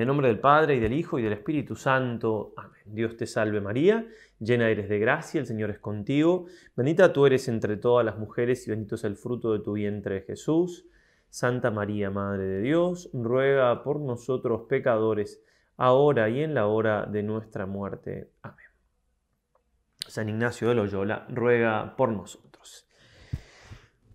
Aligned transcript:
En 0.00 0.04
el 0.04 0.08
nombre 0.08 0.28
del 0.28 0.38
Padre, 0.38 0.76
y 0.76 0.80
del 0.80 0.94
Hijo, 0.94 1.18
y 1.18 1.22
del 1.22 1.34
Espíritu 1.34 1.76
Santo. 1.76 2.54
Amén. 2.56 2.80
Dios 2.86 3.18
te 3.18 3.26
salve 3.26 3.60
María, 3.60 4.06
llena 4.38 4.70
eres 4.70 4.88
de 4.88 4.98
gracia, 4.98 5.38
el 5.38 5.46
Señor 5.46 5.68
es 5.68 5.78
contigo. 5.78 6.46
Bendita 6.74 7.12
tú 7.12 7.26
eres 7.26 7.48
entre 7.48 7.76
todas 7.76 8.06
las 8.06 8.16
mujeres, 8.16 8.66
y 8.66 8.70
bendito 8.70 8.94
es 8.94 9.04
el 9.04 9.16
fruto 9.16 9.52
de 9.52 9.58
tu 9.58 9.74
vientre 9.74 10.22
Jesús. 10.22 10.86
Santa 11.28 11.70
María, 11.70 12.08
Madre 12.08 12.44
de 12.44 12.62
Dios, 12.62 13.10
ruega 13.12 13.82
por 13.82 14.00
nosotros 14.00 14.62
pecadores, 14.70 15.42
ahora 15.76 16.30
y 16.30 16.44
en 16.44 16.54
la 16.54 16.66
hora 16.66 17.04
de 17.04 17.22
nuestra 17.22 17.66
muerte. 17.66 18.30
Amén. 18.40 18.68
San 20.08 20.30
Ignacio 20.30 20.70
de 20.70 20.76
Loyola, 20.76 21.26
ruega 21.28 21.94
por 21.94 22.08
nosotros. 22.08 22.88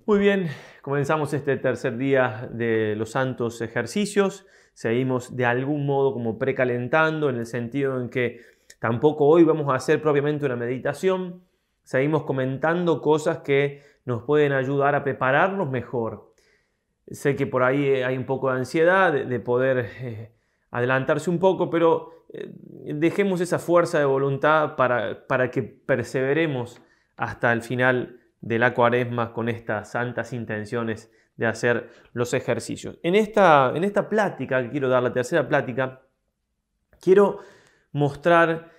Muy 0.07 0.17
bien, 0.17 0.47
comenzamos 0.81 1.31
este 1.33 1.58
tercer 1.58 1.95
día 1.95 2.49
de 2.52 2.95
los 2.95 3.11
santos 3.11 3.61
ejercicios 3.61 4.47
seguimos 4.75 5.35
de 5.35 5.45
algún 5.45 5.85
modo 5.85 6.13
como 6.13 6.38
precalentando 6.38 7.29
en 7.29 7.38
el 7.38 7.45
sentido 7.45 7.99
en 7.99 8.09
que 8.09 8.41
tampoco 8.79 9.25
hoy 9.25 9.45
vamos 9.45 9.71
a 9.71 9.75
hacer 9.75 10.02
propiamente 10.02 10.45
una 10.45 10.57
meditación, 10.57 11.43
seguimos 11.83 12.23
comentando 12.23 13.02
cosas 13.02 13.39
que 13.39 13.81
nos 14.03 14.23
pueden 14.23 14.52
ayudar 14.52 14.93
a 14.93 15.03
prepararnos 15.03 15.71
mejor. 15.71 16.33
Sé 17.07 17.38
que 17.38 17.47
por 17.47 17.63
ahí 17.63 18.03
hay 18.03 18.17
un 18.17 18.25
poco 18.25 18.52
de 18.52 18.57
ansiedad 18.57 19.13
de, 19.13 19.39
poder 19.39 19.89
eh, 20.02 20.31
adelantarse 20.71 21.30
un 21.30 21.39
poco, 21.39 21.69
pero 21.69 22.25
eh, 22.33 22.52
dejemos 22.94 23.39
esa 23.39 23.59
fuerza 23.59 23.97
de 23.97 24.05
voluntad 24.05 24.75
para, 24.75 25.25
para 25.25 25.52
que 25.52 25.63
perseveremos 25.63 26.81
hasta 27.16 27.53
el 27.53 27.61
final 27.61 28.19
de 28.41 28.59
la 28.59 28.73
cuaresma 28.73 29.31
con 29.31 29.47
estas 29.47 29.91
santas 29.91 30.33
intenciones 30.33 31.11
de 31.38 31.45
hacer 31.45 31.89
los 32.13 32.34
ejercicios. 32.34 32.97
En 33.03 33.16
esta, 33.16 33.72
en 33.75 33.83
esta 33.83 34.08
plática, 34.09 34.61
que 34.61 34.69
quiero 34.69 34.89
dar 34.89 35.03
la 35.03 35.14
tercera 35.14 35.47
plática, 35.47 36.02
quiero 37.02 37.39
mostrar 37.91 38.72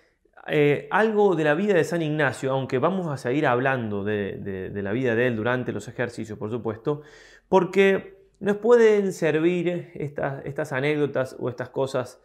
eh, 0.49 0.89
algo 0.91 1.35
de 1.35 1.45
la 1.45 1.55
vida 1.55 1.75
de 1.75 1.85
San 1.85 2.03
Ignacio, 2.03 2.53
aunque 2.53 2.79
vamos 2.79 3.09
a 3.09 3.17
seguir 3.17 3.47
hablando 3.47 4.05
de, 4.05 4.71
la 4.75 4.93
vida 4.93 5.15
de 5.15 5.27
él 5.27 5.37
durante 5.37 5.73
los 5.73 5.89
ejercicios, 5.89 6.39
por 6.39 6.51
supuesto, 6.51 7.03
porque 7.49 8.29
nos 8.39 8.59
pueden 8.59 9.13
servir 9.13 9.91
estas, 9.95 10.45
estas 10.45 10.73
anécdotas 10.73 11.37
o 11.39 11.49
estas 11.49 11.71
cosas, 11.71 12.23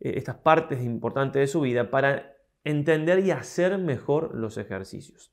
eh, 0.00 0.14
estas 0.16 0.36
partes 0.36 0.82
importantes 0.82 1.40
de 1.40 1.46
su 1.46 1.60
vida 1.62 1.90
para 1.90 2.36
entender 2.64 3.20
y 3.20 3.30
hacer 3.30 3.78
mejor 3.78 4.34
los 4.34 4.58
ejercicios. 4.58 5.32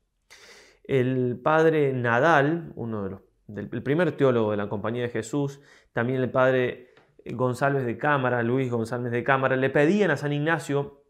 El 0.85 1.39
padre 1.43 1.93
Nadal, 1.93 2.71
uno 2.75 3.03
de 3.03 3.09
los 3.11 3.21
el 3.55 3.83
primer 3.83 4.11
teólogo 4.13 4.51
de 4.51 4.57
la 4.57 4.69
Compañía 4.69 5.03
de 5.03 5.09
Jesús, 5.09 5.59
también 5.93 6.21
el 6.21 6.29
padre 6.29 6.93
González 7.25 7.85
de 7.85 7.97
Cámara, 7.97 8.43
Luis 8.43 8.69
González 8.71 9.11
de 9.11 9.23
Cámara, 9.23 9.55
le 9.55 9.69
pedían 9.69 10.11
a 10.11 10.17
San 10.17 10.33
Ignacio 10.33 11.03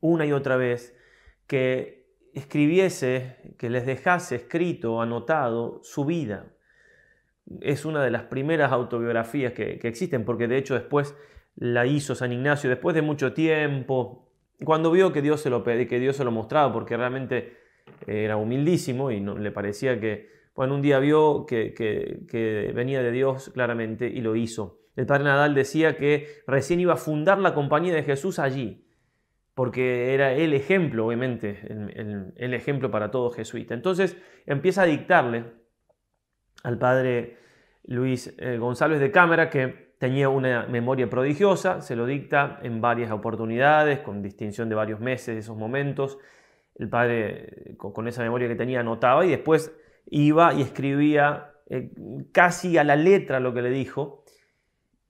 una 0.00 0.26
y 0.26 0.32
otra 0.32 0.56
vez 0.56 0.96
que 1.46 2.00
escribiese, 2.34 3.54
que 3.58 3.70
les 3.70 3.86
dejase 3.86 4.36
escrito, 4.36 5.00
anotado 5.02 5.80
su 5.82 6.04
vida. 6.04 6.46
Es 7.60 7.84
una 7.84 8.02
de 8.04 8.10
las 8.10 8.22
primeras 8.24 8.70
autobiografías 8.72 9.52
que, 9.52 9.80
existen, 9.82 10.24
porque 10.24 10.46
de 10.46 10.56
hecho 10.56 10.74
después 10.74 11.16
la 11.56 11.86
hizo 11.86 12.14
San 12.14 12.32
Ignacio, 12.32 12.70
después 12.70 12.94
de 12.94 13.02
mucho 13.02 13.32
tiempo, 13.32 14.28
cuando 14.64 14.90
vio 14.90 15.12
que 15.12 15.22
Dios 15.22 15.40
se 15.40 15.50
lo, 15.50 15.64
que 15.64 15.98
Dios 15.98 16.16
se 16.16 16.24
lo 16.24 16.30
mostraba, 16.30 16.72
porque 16.72 16.96
realmente 16.96 17.56
era 18.06 18.36
humildísimo 18.36 19.10
y 19.10 19.20
no, 19.20 19.36
le 19.36 19.50
parecía 19.50 19.98
que 20.00 20.39
bueno, 20.60 20.74
un 20.74 20.82
día 20.82 20.98
vio 20.98 21.46
que, 21.46 22.72
venía 22.74 23.02
de 23.02 23.10
Dios 23.10 23.48
claramente 23.54 24.06
y 24.08 24.20
lo 24.20 24.36
hizo. 24.36 24.82
El 24.94 25.06
padre 25.06 25.24
Nadal 25.24 25.54
decía 25.54 25.96
que 25.96 26.42
recién 26.46 26.80
iba 26.80 26.92
a 26.92 26.98
fundar 26.98 27.38
la 27.38 27.54
compañía 27.54 27.94
de 27.94 28.02
Jesús 28.02 28.38
allí, 28.38 28.86
porque 29.54 30.12
era 30.12 30.34
el 30.34 30.52
ejemplo, 30.52 31.06
obviamente, 31.06 31.66
el, 32.36 32.52
ejemplo 32.52 32.90
para 32.90 33.10
todo 33.10 33.30
jesuita. 33.30 33.72
Entonces 33.72 34.18
empieza 34.44 34.82
a 34.82 34.84
dictarle 34.84 35.46
al 36.62 36.76
padre 36.76 37.38
Luis 37.84 38.36
eh, 38.36 38.58
González 38.58 39.00
de 39.00 39.10
Cámara, 39.10 39.48
que 39.48 39.94
tenía 39.98 40.28
una 40.28 40.66
memoria 40.66 41.08
prodigiosa, 41.08 41.80
se 41.80 41.96
lo 41.96 42.04
dicta 42.04 42.60
en 42.62 42.82
varias 42.82 43.12
oportunidades, 43.12 44.00
con 44.00 44.20
distinción 44.20 44.68
de 44.68 44.74
varios 44.74 45.00
meses 45.00 45.36
de 45.36 45.38
esos 45.38 45.56
momentos. 45.56 46.18
El 46.74 46.90
padre, 46.90 47.76
con 47.78 48.06
esa 48.08 48.22
memoria 48.22 48.46
que 48.46 48.56
tenía, 48.56 48.80
anotaba 48.80 49.24
y 49.24 49.30
después 49.30 49.74
iba 50.10 50.52
y 50.54 50.62
escribía 50.62 51.54
eh, 51.68 51.92
casi 52.32 52.76
a 52.78 52.84
la 52.84 52.96
letra 52.96 53.40
lo 53.40 53.54
que 53.54 53.62
le 53.62 53.70
dijo. 53.70 54.24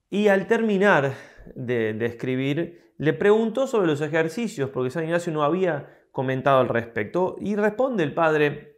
Y 0.09 0.27
al 0.27 0.47
terminar 0.47 1.13
de, 1.55 1.97
escribir, 2.05 2.93
le 2.97 3.13
preguntó 3.13 3.67
sobre 3.67 3.87
los 3.87 4.01
ejercicios, 4.01 4.69
porque 4.69 4.91
San 4.91 5.03
Ignacio 5.03 5.33
no 5.33 5.43
había 5.43 5.89
comentado 6.11 6.59
al 6.59 6.69
respecto. 6.69 7.35
Y 7.39 7.55
responde 7.55 8.03
el 8.03 8.13
padre, 8.13 8.77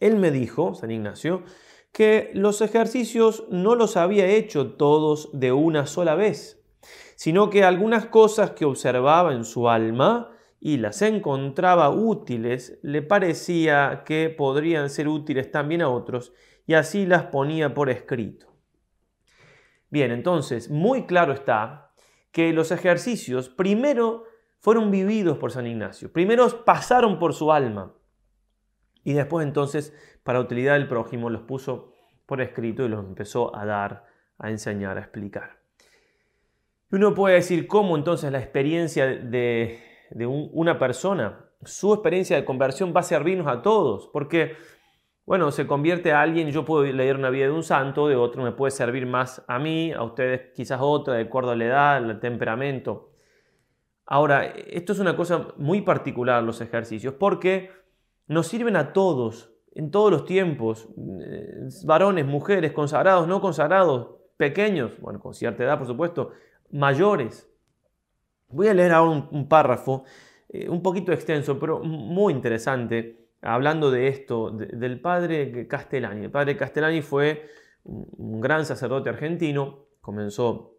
él 0.00 0.16
me 0.16 0.30
dijo, 0.30 0.74
San 0.74 0.90
Ignacio, 0.90 1.42
que 1.92 2.30
los 2.34 2.60
ejercicios 2.60 3.46
no 3.50 3.74
los 3.74 3.96
había 3.96 4.26
hecho 4.26 4.72
todos 4.72 5.30
de 5.32 5.52
una 5.52 5.86
sola 5.86 6.14
vez, 6.14 6.64
sino 7.16 7.50
que 7.50 7.64
algunas 7.64 8.06
cosas 8.06 8.52
que 8.52 8.64
observaba 8.64 9.34
en 9.34 9.44
su 9.44 9.68
alma 9.68 10.30
y 10.60 10.78
las 10.78 11.02
encontraba 11.02 11.90
útiles, 11.90 12.78
le 12.82 13.02
parecía 13.02 14.02
que 14.04 14.28
podrían 14.30 14.90
ser 14.90 15.08
útiles 15.08 15.50
también 15.50 15.82
a 15.82 15.88
otros 15.88 16.32
y 16.66 16.74
así 16.74 17.06
las 17.06 17.24
ponía 17.24 17.74
por 17.74 17.90
escrito. 17.90 18.46
Bien, 19.90 20.10
entonces, 20.10 20.70
muy 20.70 21.06
claro 21.06 21.32
está 21.32 21.92
que 22.32 22.52
los 22.52 22.72
ejercicios 22.72 23.48
primero 23.48 24.24
fueron 24.58 24.90
vividos 24.90 25.38
por 25.38 25.52
San 25.52 25.66
Ignacio, 25.66 26.12
primero 26.12 26.64
pasaron 26.64 27.18
por 27.18 27.32
su 27.32 27.52
alma 27.52 27.94
y 29.04 29.14
después 29.14 29.46
entonces, 29.46 29.94
para 30.22 30.40
utilidad 30.40 30.74
del 30.74 30.88
prójimo, 30.88 31.30
los 31.30 31.42
puso 31.42 31.92
por 32.26 32.42
escrito 32.42 32.84
y 32.84 32.88
los 32.88 33.02
empezó 33.02 33.56
a 33.56 33.64
dar, 33.64 34.04
a 34.36 34.50
enseñar, 34.50 34.98
a 34.98 35.00
explicar. 35.00 35.60
Uno 36.90 37.14
puede 37.14 37.36
decir 37.36 37.66
cómo 37.66 37.96
entonces 37.96 38.30
la 38.30 38.38
experiencia 38.38 39.06
de 39.06 39.87
de 40.10 40.26
una 40.26 40.78
persona, 40.78 41.46
su 41.64 41.92
experiencia 41.92 42.36
de 42.36 42.44
conversión 42.44 42.92
va 42.94 43.00
a 43.00 43.04
servirnos 43.04 43.46
a 43.46 43.62
todos, 43.62 44.08
porque, 44.12 44.56
bueno, 45.26 45.50
se 45.50 45.66
convierte 45.66 46.12
a 46.12 46.20
alguien, 46.20 46.50
yo 46.50 46.64
puedo 46.64 46.84
leer 46.84 47.16
una 47.16 47.30
vida 47.30 47.46
de 47.46 47.52
un 47.52 47.62
santo, 47.62 48.08
de 48.08 48.16
otro 48.16 48.42
me 48.42 48.52
puede 48.52 48.70
servir 48.70 49.06
más 49.06 49.44
a 49.48 49.58
mí, 49.58 49.92
a 49.92 50.02
ustedes 50.02 50.52
quizás 50.54 50.78
otra, 50.80 51.14
de 51.14 51.22
acuerdo 51.22 51.50
a 51.50 51.56
la 51.56 51.64
edad, 51.64 52.10
el 52.10 52.20
temperamento. 52.20 53.12
Ahora, 54.06 54.46
esto 54.46 54.92
es 54.92 55.00
una 55.00 55.16
cosa 55.16 55.48
muy 55.56 55.82
particular, 55.82 56.42
los 56.42 56.60
ejercicios, 56.60 57.14
porque 57.14 57.70
nos 58.26 58.46
sirven 58.46 58.76
a 58.76 58.92
todos, 58.92 59.52
en 59.74 59.90
todos 59.90 60.10
los 60.10 60.24
tiempos, 60.24 60.88
eh, 61.20 61.68
varones, 61.84 62.24
mujeres, 62.24 62.72
consagrados, 62.72 63.28
no 63.28 63.40
consagrados, 63.40 64.18
pequeños, 64.38 64.92
bueno, 65.00 65.20
con 65.20 65.34
cierta 65.34 65.64
edad, 65.64 65.76
por 65.76 65.86
supuesto, 65.86 66.30
mayores. 66.70 67.50
Voy 68.50 68.68
a 68.68 68.74
leer 68.74 68.92
ahora 68.92 69.28
un, 69.30 69.48
párrafo 69.48 70.04
eh, 70.48 70.68
un 70.68 70.82
poquito 70.82 71.12
extenso, 71.12 71.58
pero 71.58 71.80
muy 71.80 72.32
interesante, 72.32 73.28
hablando 73.42 73.90
de 73.90 74.08
esto, 74.08 74.50
del 74.50 75.00
padre 75.00 75.68
Castellani. 75.68 76.24
El 76.24 76.30
padre 76.30 76.56
Castellani 76.56 77.02
fue 77.02 77.46
un, 77.84 78.40
gran 78.40 78.64
sacerdote 78.64 79.10
argentino, 79.10 79.86
comenzó 80.00 80.78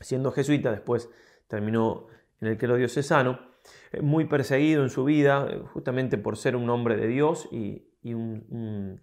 siendo 0.00 0.32
jesuita, 0.32 0.70
después 0.70 1.10
terminó 1.46 2.06
en 2.40 2.48
el 2.48 2.56
clero 2.56 2.76
diocesano, 2.76 3.38
eh, 3.92 4.00
muy 4.00 4.24
perseguido 4.24 4.82
en 4.82 4.88
su 4.88 5.04
vida, 5.04 5.46
eh, 5.50 5.62
justamente 5.74 6.16
por 6.16 6.38
ser 6.38 6.56
un 6.56 6.70
hombre 6.70 6.96
de 6.96 7.06
Dios 7.06 7.48
y, 7.52 7.84
un, 8.04 9.02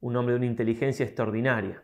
un 0.00 0.16
hombre 0.16 0.34
de 0.34 0.36
una 0.36 0.46
inteligencia 0.46 1.04
extraordinaria. 1.04 1.82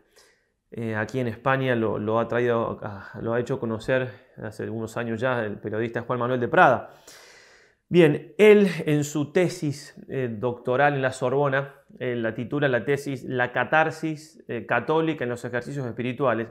Eh, 0.73 0.95
aquí 0.95 1.19
en 1.19 1.27
España 1.27 1.75
lo, 1.75 2.19
ha 2.19 2.27
traído, 2.29 2.79
lo 3.19 3.33
ha 3.33 3.39
hecho 3.39 3.59
conocer 3.59 4.09
hace 4.41 4.63
algunos 4.63 4.95
años 4.95 5.19
ya 5.19 5.43
el 5.43 5.57
periodista 5.57 6.01
Juan 6.01 6.19
Manuel 6.19 6.39
de 6.39 6.47
Prada. 6.47 6.93
Bien, 7.89 8.33
él 8.37 8.69
en 8.85 9.03
su 9.03 9.33
tesis 9.33 10.01
eh, 10.07 10.29
doctoral 10.31 10.93
en 10.93 11.01
la 11.01 11.11
Sorbona, 11.11 11.75
eh, 11.99 12.15
la 12.15 12.33
titula 12.33 12.69
la 12.69 12.85
tesis 12.85 13.25
La 13.25 13.51
catarsis 13.51 14.45
católica 14.65 15.25
en 15.25 15.29
los 15.29 15.43
ejercicios 15.43 15.85
espirituales, 15.85 16.47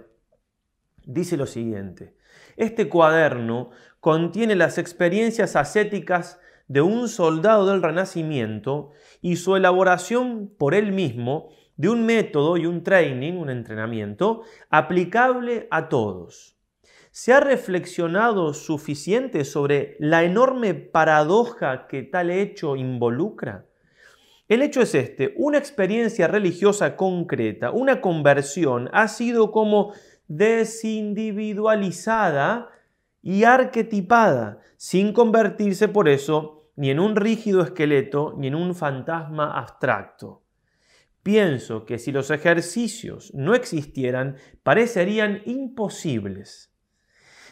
dice 1.07 1.39
lo 1.39 1.47
siguiente, 1.47 2.15
este 2.59 2.91
cuaderno 2.91 3.71
contiene 4.01 4.55
las 4.55 4.77
experiencias 4.77 5.57
ascéticas 5.57 6.39
de 6.69 6.83
un 6.83 7.09
soldado 7.09 7.67
del 7.67 7.83
Renacimiento 7.83 8.91
y 9.23 9.37
su 9.37 9.57
elaboración 9.57 10.53
por 10.59 10.75
él 10.75 10.93
mismo 10.93 11.49
de 11.81 11.89
un 11.89 12.05
método 12.05 12.59
y 12.59 12.67
un 12.67 12.85
training, 12.85 13.39
un 13.39 13.49
entrenamiento, 13.49 14.43
aplicable 14.69 15.67
a 15.71 15.89
todos. 15.89 16.59
¿Se 17.11 17.33
ha 17.33 17.41
reflexionado 17.41 18.53
suficiente 18.53 19.47
sobre 19.47 19.97
la 19.99 20.23
enorme 20.23 20.75
paradoja 20.75 21.87
que 21.89 22.03
tal 22.03 22.29
hecho 22.29 22.77
involucra? 22.77 23.65
El 24.47 24.61
hecho 24.61 24.83
es 24.83 24.95
este, 24.95 25.33
una 25.39 25.57
experiencia 25.57 26.29
religiosa 26.29 26.97
concreta, 26.97 27.71
una 27.71 28.03
conversión, 28.03 28.91
ha 28.93 29.09
sido 29.09 29.51
como 29.51 29.95
desindividualizada 30.29 32.69
y 33.23 33.45
arquetipada, 33.45 34.59
sin 34.77 35.15
convertirse 35.15 35.89
por 35.89 36.11
eso 36.11 36.59
ni 36.77 36.91
en 36.91 37.01
un 37.01 37.17
rígido 37.17 37.63
esqueleto 37.63 38.35
ni 38.37 38.49
en 38.49 38.55
un 38.55 38.75
fantasma 38.75 39.59
abstracto. 39.59 40.43
Pienso 41.23 41.85
que 41.85 41.99
si 41.99 42.13
los 42.13 42.31
ejercicios 42.31 43.33
no 43.35 43.55
existieran, 43.55 44.37
parecerían 44.63 45.43
imposibles. 45.45 46.73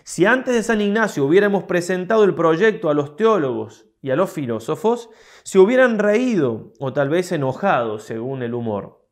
Si 0.05 0.25
antes 0.25 0.55
de 0.55 0.63
San 0.63 0.81
Ignacio 0.81 1.25
hubiéramos 1.25 1.65
presentado 1.65 2.25
el 2.25 2.35
proyecto 2.35 2.89
a 2.89 2.95
los 2.95 3.17
teólogos 3.17 3.87
y 4.01 4.11
a 4.11 4.17
los 4.17 4.31
filósofos, 4.31 5.11
se 5.43 5.59
hubieran 5.59 5.99
reído 5.99 6.73
o 6.79 6.95
tal 6.95 7.11
vez 7.11 7.31
enojado 7.31 7.99
según 7.99 8.43
el 8.43 8.55
humor. 8.55 9.07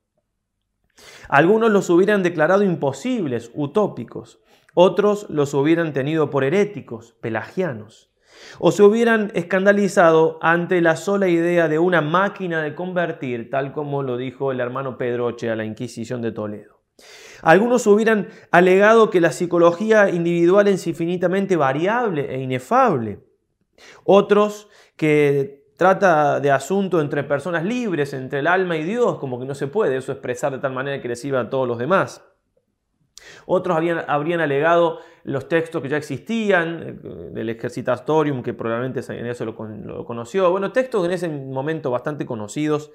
Algunos 1.29 1.71
los 1.71 1.91
hubieran 1.91 2.23
declarado 2.23 2.63
imposibles, 2.63 3.51
utópicos, 3.53 4.41
otros 4.73 5.27
los 5.29 5.53
hubieran 5.53 5.93
tenido 5.93 6.31
por 6.31 6.45
heréticos, 6.45 7.13
pelagianos, 7.21 8.11
o 8.59 8.73
se 8.73 8.83
hubieran 8.83 9.31
escandalizado 9.35 10.39
ante 10.41 10.81
la 10.81 10.97
sola 10.97 11.29
idea 11.29 11.69
de 11.69 11.79
una 11.79 12.01
máquina 12.01 12.63
de 12.63 12.75
convertir, 12.75 13.51
tal 13.51 13.73
como 13.73 14.03
lo 14.03 14.17
dijo 14.17 14.53
el 14.53 14.61
hermano 14.61 14.99
Pedroche 14.99 15.51
a 15.51 15.57
la 15.57 15.65
Inquisición 15.65 16.23
de 16.23 16.33
Toledo. 16.33 16.81
Algunos 17.43 17.87
hubieran 17.87 18.29
alegado 18.51 19.11
que 19.11 19.21
la 19.21 19.33
psicología 19.33 20.09
individual 20.09 20.69
es 20.69 20.87
infinitamente 20.87 21.57
variable 21.57 22.35
e 22.35 22.41
inefable. 22.41 23.21
Otros 24.05 24.69
que 24.97 25.67
trata 25.77 26.41
de 26.41 26.51
asunto 26.51 27.01
entre 27.01 27.25
personas 27.25 27.65
libres, 27.65 28.15
entre 28.15 28.39
el 28.39 28.47
alma 28.47 28.77
y 28.77 28.85
Dios, 28.85 29.19
como 29.19 29.39
que 29.39 29.45
no 29.45 29.55
se 29.55 29.67
puede 29.67 29.97
eso 29.97 30.13
expresar 30.13 30.53
de 30.53 30.59
tal 30.59 30.73
manera 30.73 31.03
que 31.03 31.09
le 31.09 31.17
sirva 31.17 31.41
a 31.41 31.51
todos 31.51 31.69
los 31.69 31.79
demás. 31.79 32.25
Otros 33.47 33.77
habían, 33.77 34.03
habrían 34.09 34.41
alegado 34.41 35.01
los 35.25 35.49
textos 35.49 35.83
que 35.83 35.89
ya 35.89 35.97
existían, 35.97 36.83
eh, 36.83 37.31
del 37.33 37.49
Exercitatorium, 37.51 38.43
que 38.43 38.55
probablemente 38.55 39.01
en 39.13 39.27
eso 39.27 39.45
lo, 39.45 39.53
lo 39.85 40.05
conoció. 40.05 40.51
Bueno, 40.51 40.73
textos 40.73 41.05
en 41.05 41.13
ese 41.13 41.29
momento 41.29 41.91
bastante 41.91 42.25
conocidos, 42.25 42.93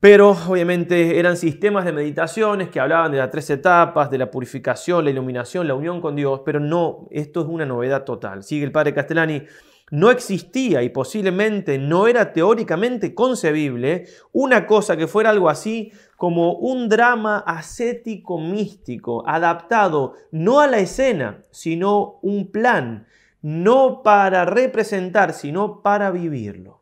pero 0.00 0.36
obviamente 0.48 1.20
eran 1.20 1.36
sistemas 1.36 1.84
de 1.84 1.92
meditaciones 1.92 2.70
que 2.70 2.80
hablaban 2.80 3.12
de 3.12 3.18
las 3.18 3.30
tres 3.30 3.48
etapas, 3.50 4.10
de 4.10 4.18
la 4.18 4.30
purificación, 4.30 5.04
la 5.04 5.10
iluminación, 5.10 5.68
la 5.68 5.74
unión 5.74 6.00
con 6.00 6.16
Dios, 6.16 6.40
pero 6.44 6.58
no, 6.58 7.06
esto 7.12 7.42
es 7.42 7.46
una 7.46 7.64
novedad 7.64 8.02
total. 8.02 8.42
Sigue 8.42 8.64
el 8.64 8.72
padre 8.72 8.94
Castellani 8.94 9.44
no 9.92 10.10
existía 10.10 10.82
y 10.82 10.88
posiblemente 10.88 11.76
no 11.76 12.06
era 12.06 12.32
teóricamente 12.32 13.14
concebible 13.14 14.06
una 14.32 14.66
cosa 14.66 14.96
que 14.96 15.06
fuera 15.06 15.28
algo 15.28 15.50
así 15.50 15.92
como 16.16 16.54
un 16.54 16.88
drama 16.88 17.40
ascético 17.46 18.38
místico, 18.38 19.22
adaptado 19.28 20.14
no 20.30 20.60
a 20.60 20.66
la 20.66 20.78
escena, 20.78 21.42
sino 21.50 22.20
un 22.22 22.50
plan, 22.50 23.06
no 23.42 24.02
para 24.02 24.46
representar, 24.46 25.34
sino 25.34 25.82
para 25.82 26.10
vivirlo. 26.10 26.80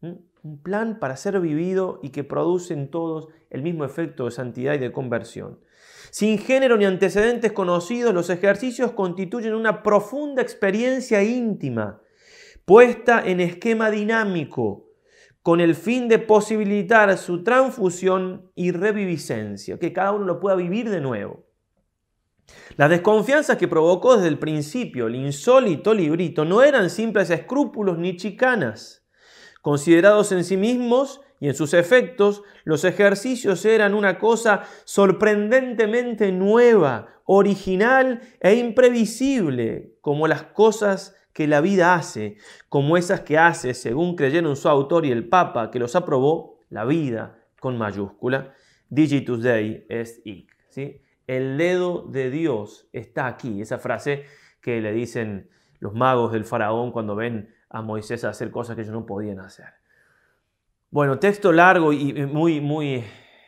¿Mm? 0.00 0.12
Un 0.44 0.62
plan 0.62 1.00
para 1.00 1.16
ser 1.16 1.40
vivido 1.40 1.98
y 2.04 2.10
que 2.10 2.22
produce 2.22 2.72
en 2.72 2.88
todos 2.88 3.30
el 3.50 3.62
mismo 3.62 3.84
efecto 3.84 4.26
de 4.26 4.30
santidad 4.30 4.74
y 4.74 4.78
de 4.78 4.92
conversión. 4.92 5.58
Sin 6.12 6.38
género 6.38 6.76
ni 6.76 6.84
antecedentes 6.84 7.50
conocidos, 7.50 8.14
los 8.14 8.30
ejercicios 8.30 8.92
constituyen 8.92 9.54
una 9.54 9.82
profunda 9.82 10.40
experiencia 10.40 11.20
íntima 11.24 12.00
puesta 12.64 13.22
en 13.24 13.40
esquema 13.40 13.90
dinámico 13.90 14.84
con 15.42 15.60
el 15.60 15.74
fin 15.74 16.08
de 16.08 16.18
posibilitar 16.18 17.16
su 17.18 17.44
transfusión 17.44 18.50
y 18.54 18.72
reviviscencia, 18.72 19.78
que 19.78 19.92
cada 19.92 20.12
uno 20.12 20.24
lo 20.24 20.40
pueda 20.40 20.56
vivir 20.56 20.88
de 20.88 21.02
nuevo. 21.02 21.44
Las 22.76 22.88
desconfianzas 22.88 23.58
que 23.58 23.68
provocó 23.68 24.16
desde 24.16 24.28
el 24.28 24.38
principio 24.38 25.06
el 25.06 25.16
insólito 25.16 25.92
librito 25.92 26.46
no 26.46 26.62
eran 26.62 26.88
simples 26.88 27.28
escrúpulos 27.28 27.98
ni 27.98 28.16
chicanas. 28.16 29.04
Considerados 29.60 30.32
en 30.32 30.44
sí 30.44 30.56
mismos 30.56 31.20
y 31.40 31.48
en 31.48 31.54
sus 31.54 31.74
efectos, 31.74 32.42
los 32.64 32.84
ejercicios 32.84 33.66
eran 33.66 33.92
una 33.92 34.18
cosa 34.18 34.62
sorprendentemente 34.84 36.32
nueva, 36.32 37.08
original 37.26 38.20
e 38.40 38.54
imprevisible, 38.54 39.94
como 40.00 40.26
las 40.26 40.44
cosas 40.44 41.14
que 41.34 41.48
la 41.48 41.60
vida 41.60 41.94
hace, 41.94 42.38
como 42.68 42.96
esas 42.96 43.20
que 43.20 43.36
hace, 43.36 43.74
según 43.74 44.14
creyeron 44.16 44.56
su 44.56 44.68
autor 44.68 45.04
y 45.04 45.10
el 45.10 45.28
Papa 45.28 45.70
que 45.70 45.80
los 45.80 45.96
aprobó, 45.96 46.60
la 46.70 46.84
vida 46.84 47.40
con 47.60 47.76
mayúscula. 47.76 48.54
Digitus 48.88 49.42
Dei 49.42 49.84
est 49.88 50.24
hic. 50.24 50.56
¿sí? 50.68 51.02
El 51.26 51.58
dedo 51.58 52.06
de 52.06 52.30
Dios 52.30 52.88
está 52.92 53.26
aquí. 53.26 53.60
Esa 53.60 53.78
frase 53.78 54.24
que 54.60 54.80
le 54.80 54.92
dicen 54.92 55.50
los 55.80 55.92
magos 55.92 56.32
del 56.32 56.44
faraón 56.44 56.92
cuando 56.92 57.16
ven 57.16 57.52
a 57.68 57.82
Moisés 57.82 58.24
hacer 58.24 58.50
cosas 58.50 58.76
que 58.76 58.82
ellos 58.82 58.94
no 58.94 59.04
podían 59.04 59.40
hacer. 59.40 59.66
Bueno, 60.90 61.18
texto 61.18 61.50
largo 61.50 61.92
y 61.92 62.12
muy, 62.26 62.60
muy 62.60 63.04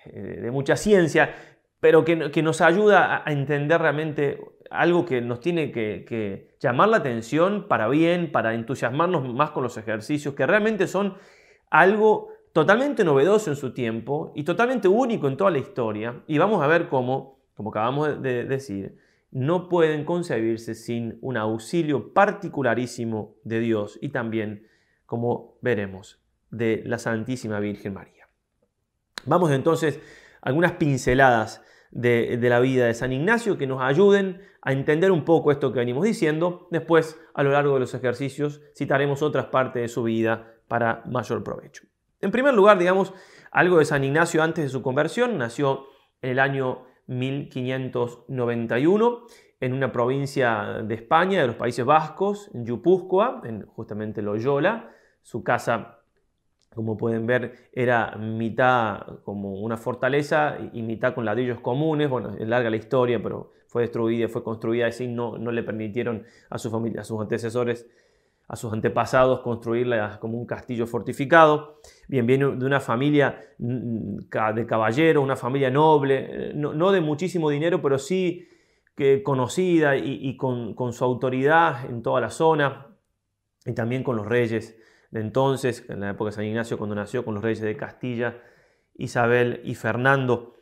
eh, 0.07 0.41
de 0.43 0.51
mucha 0.51 0.77
ciencia, 0.77 1.33
pero 1.79 2.05
que, 2.05 2.33
que 2.33 2.43
nos 2.43 2.61
ayuda 2.61 3.23
a 3.25 3.33
entender 3.33 3.81
realmente 3.81 4.41
algo 4.71 5.05
que 5.05 5.21
nos 5.21 5.41
tiene 5.41 5.71
que, 5.71 6.57
llamar 6.61 6.89
la 6.89 6.99
atención 6.99 7.67
para 7.69 7.89
bien, 7.89 8.33
para 8.33 8.55
entusiasmarnos 8.55 9.33
más 9.35 9.51
con 9.51 9.63
los 9.63 9.77
ejercicios, 9.77 10.35
que 10.35 10.47
realmente 10.47 10.87
son 10.87 11.15
algo 11.71 12.29
totalmente 12.53 13.05
novedoso 13.05 13.51
en 13.51 13.57
su 13.57 13.73
tiempo 13.73 14.33
y 14.35 14.45
totalmente 14.45 14.89
único 14.89 15.29
en 15.29 15.37
toda 15.37 15.51
la 15.51 15.59
historia. 15.59 16.23
Y 16.27 16.39
vamos 16.39 16.63
a 16.63 16.67
ver 16.67 16.89
cómo, 16.89 17.41
como 17.55 17.71
acabamos 17.71 18.23
de 18.23 18.45
decir, 18.45 18.97
no 19.31 19.69
pueden 19.69 20.05
concebirse 20.05 20.75
sin 20.75 21.19
un 21.21 21.37
auxilio 21.37 22.15
particularísimo 22.15 23.35
de 23.45 23.61
Dios 23.61 23.99
y 24.01 24.09
también, 24.09 24.67
como 25.05 25.59
veremos, 25.61 26.23
de 26.51 26.83
la 26.87 26.99
Santísima 26.99 27.61
Virgen 27.61 27.95
María. 27.95 28.29
Vamos 29.27 29.51
entonces 29.51 30.01
a 30.41 30.49
algunas 30.49 30.73
pinceladas 30.73 31.63
de, 31.91 32.39
la 32.43 32.61
vida 32.61 32.87
de 32.87 32.95
San 32.95 33.13
Ignacio 33.13 33.59
que 33.59 33.67
nos 33.67 33.83
ayuden 33.83 34.41
a 34.63 34.73
entender 34.73 35.13
un 35.13 35.25
poco 35.25 35.53
esto 35.53 35.73
que 35.73 35.81
venimos 35.81 36.05
diciendo. 36.05 36.69
Después, 36.71 37.21
a 37.35 37.43
lo 37.43 37.51
largo 37.51 37.75
de 37.75 37.81
los 37.81 37.93
ejercicios, 37.95 38.63
citaremos 38.77 39.23
otras 39.23 39.47
partes 39.47 39.83
de 39.83 39.89
su 39.89 40.03
vida 40.03 40.55
para 40.69 41.03
mayor 41.07 41.43
provecho. 41.45 41.85
En 42.21 42.31
primer 42.31 42.55
lugar, 42.55 42.79
digamos, 42.79 43.13
algo 43.51 43.79
de 43.79 43.85
San 43.85 44.05
Ignacio 44.05 44.43
antes 44.43 44.65
de 44.65 44.71
su 44.71 44.81
conversión. 44.83 45.39
Nació 45.39 45.87
en 46.21 46.31
el 46.31 46.39
año 46.39 46.85
1591 47.07 49.27
en 49.61 49.73
una 49.73 49.91
provincia 49.91 50.83
de 50.85 50.95
España, 50.95 51.41
de 51.41 51.47
los 51.47 51.57
Países 51.57 51.85
Vascos, 51.85 52.51
en 52.53 52.67
Yupúzcoa, 52.67 53.41
en 53.45 53.65
justamente 53.67 54.23
Loyola. 54.23 54.91
Su 55.23 55.43
casa 55.43 55.96
como 56.75 56.97
pueden 56.97 57.27
ver, 57.27 57.71
era 57.73 58.17
mitad 58.17 59.21
como 59.25 59.55
una 59.61 59.77
fortaleza 59.77 60.59
y 60.73 60.83
mitad 60.83 61.15
con 61.15 61.25
ladrillos 61.25 61.61
comunes. 61.61 62.11
Bueno, 62.11 62.35
es 62.39 62.47
larga 62.47 62.69
la 62.69 62.77
historia, 62.77 63.23
pero 63.23 63.53
fue 63.67 63.83
destruida, 63.83 64.29
fue 64.29 64.45
construida 64.45 64.87
así, 64.87 65.07
no, 65.07 65.39
no 65.39 65.53
le 65.53 65.63
permitieron 65.63 66.25
a 66.51 66.59
su 66.59 66.71
familia, 66.71 67.01
a 67.01 67.05
sus 67.05 67.21
antecesores, 67.21 67.87
a 68.49 68.57
sus 68.57 68.73
antepasados 68.73 69.41
construirla 69.41 70.19
como 70.21 70.39
un 70.39 70.47
castillo 70.47 70.87
fortificado. 70.87 71.81
Bien, 72.09 72.27
viene 72.27 72.45
de 72.57 72.65
una 72.67 72.81
familia 72.81 73.41
mm, 73.59 74.19
de 74.55 74.67
caballeros, 74.67 75.25
una 75.25 75.37
familia 75.37 75.71
noble, 75.71 76.53
no, 76.55 76.93
de 76.93 77.01
muchísimo 77.01 77.51
dinero, 77.51 77.81
pero 77.81 77.99
sí 77.99 78.49
que 78.95 79.23
conocida 79.23 79.97
y, 79.97 80.37
con 80.37 80.93
su 80.93 81.05
autoridad 81.05 81.85
en 81.91 82.03
toda 82.03 82.21
la 82.21 82.31
zona 82.31 82.87
y 83.65 83.73
también 83.73 84.03
con 84.03 84.17
los 84.17 84.27
reyes 84.27 84.79
entonces, 85.17 85.85
en 85.89 86.01
la 86.01 86.11
época 86.11 86.31
de 86.31 86.37
San 86.37 86.45
Ignacio, 86.45 86.79
cuando 86.79 86.95
nació 86.95 87.25
con 87.25 87.35
los 87.35 87.43
reyes 87.43 87.61
de 87.61 87.77
Castilla, 87.77 88.43
Isabel 88.99 89.61
y 89.65 89.75
Fernando. 89.75 90.55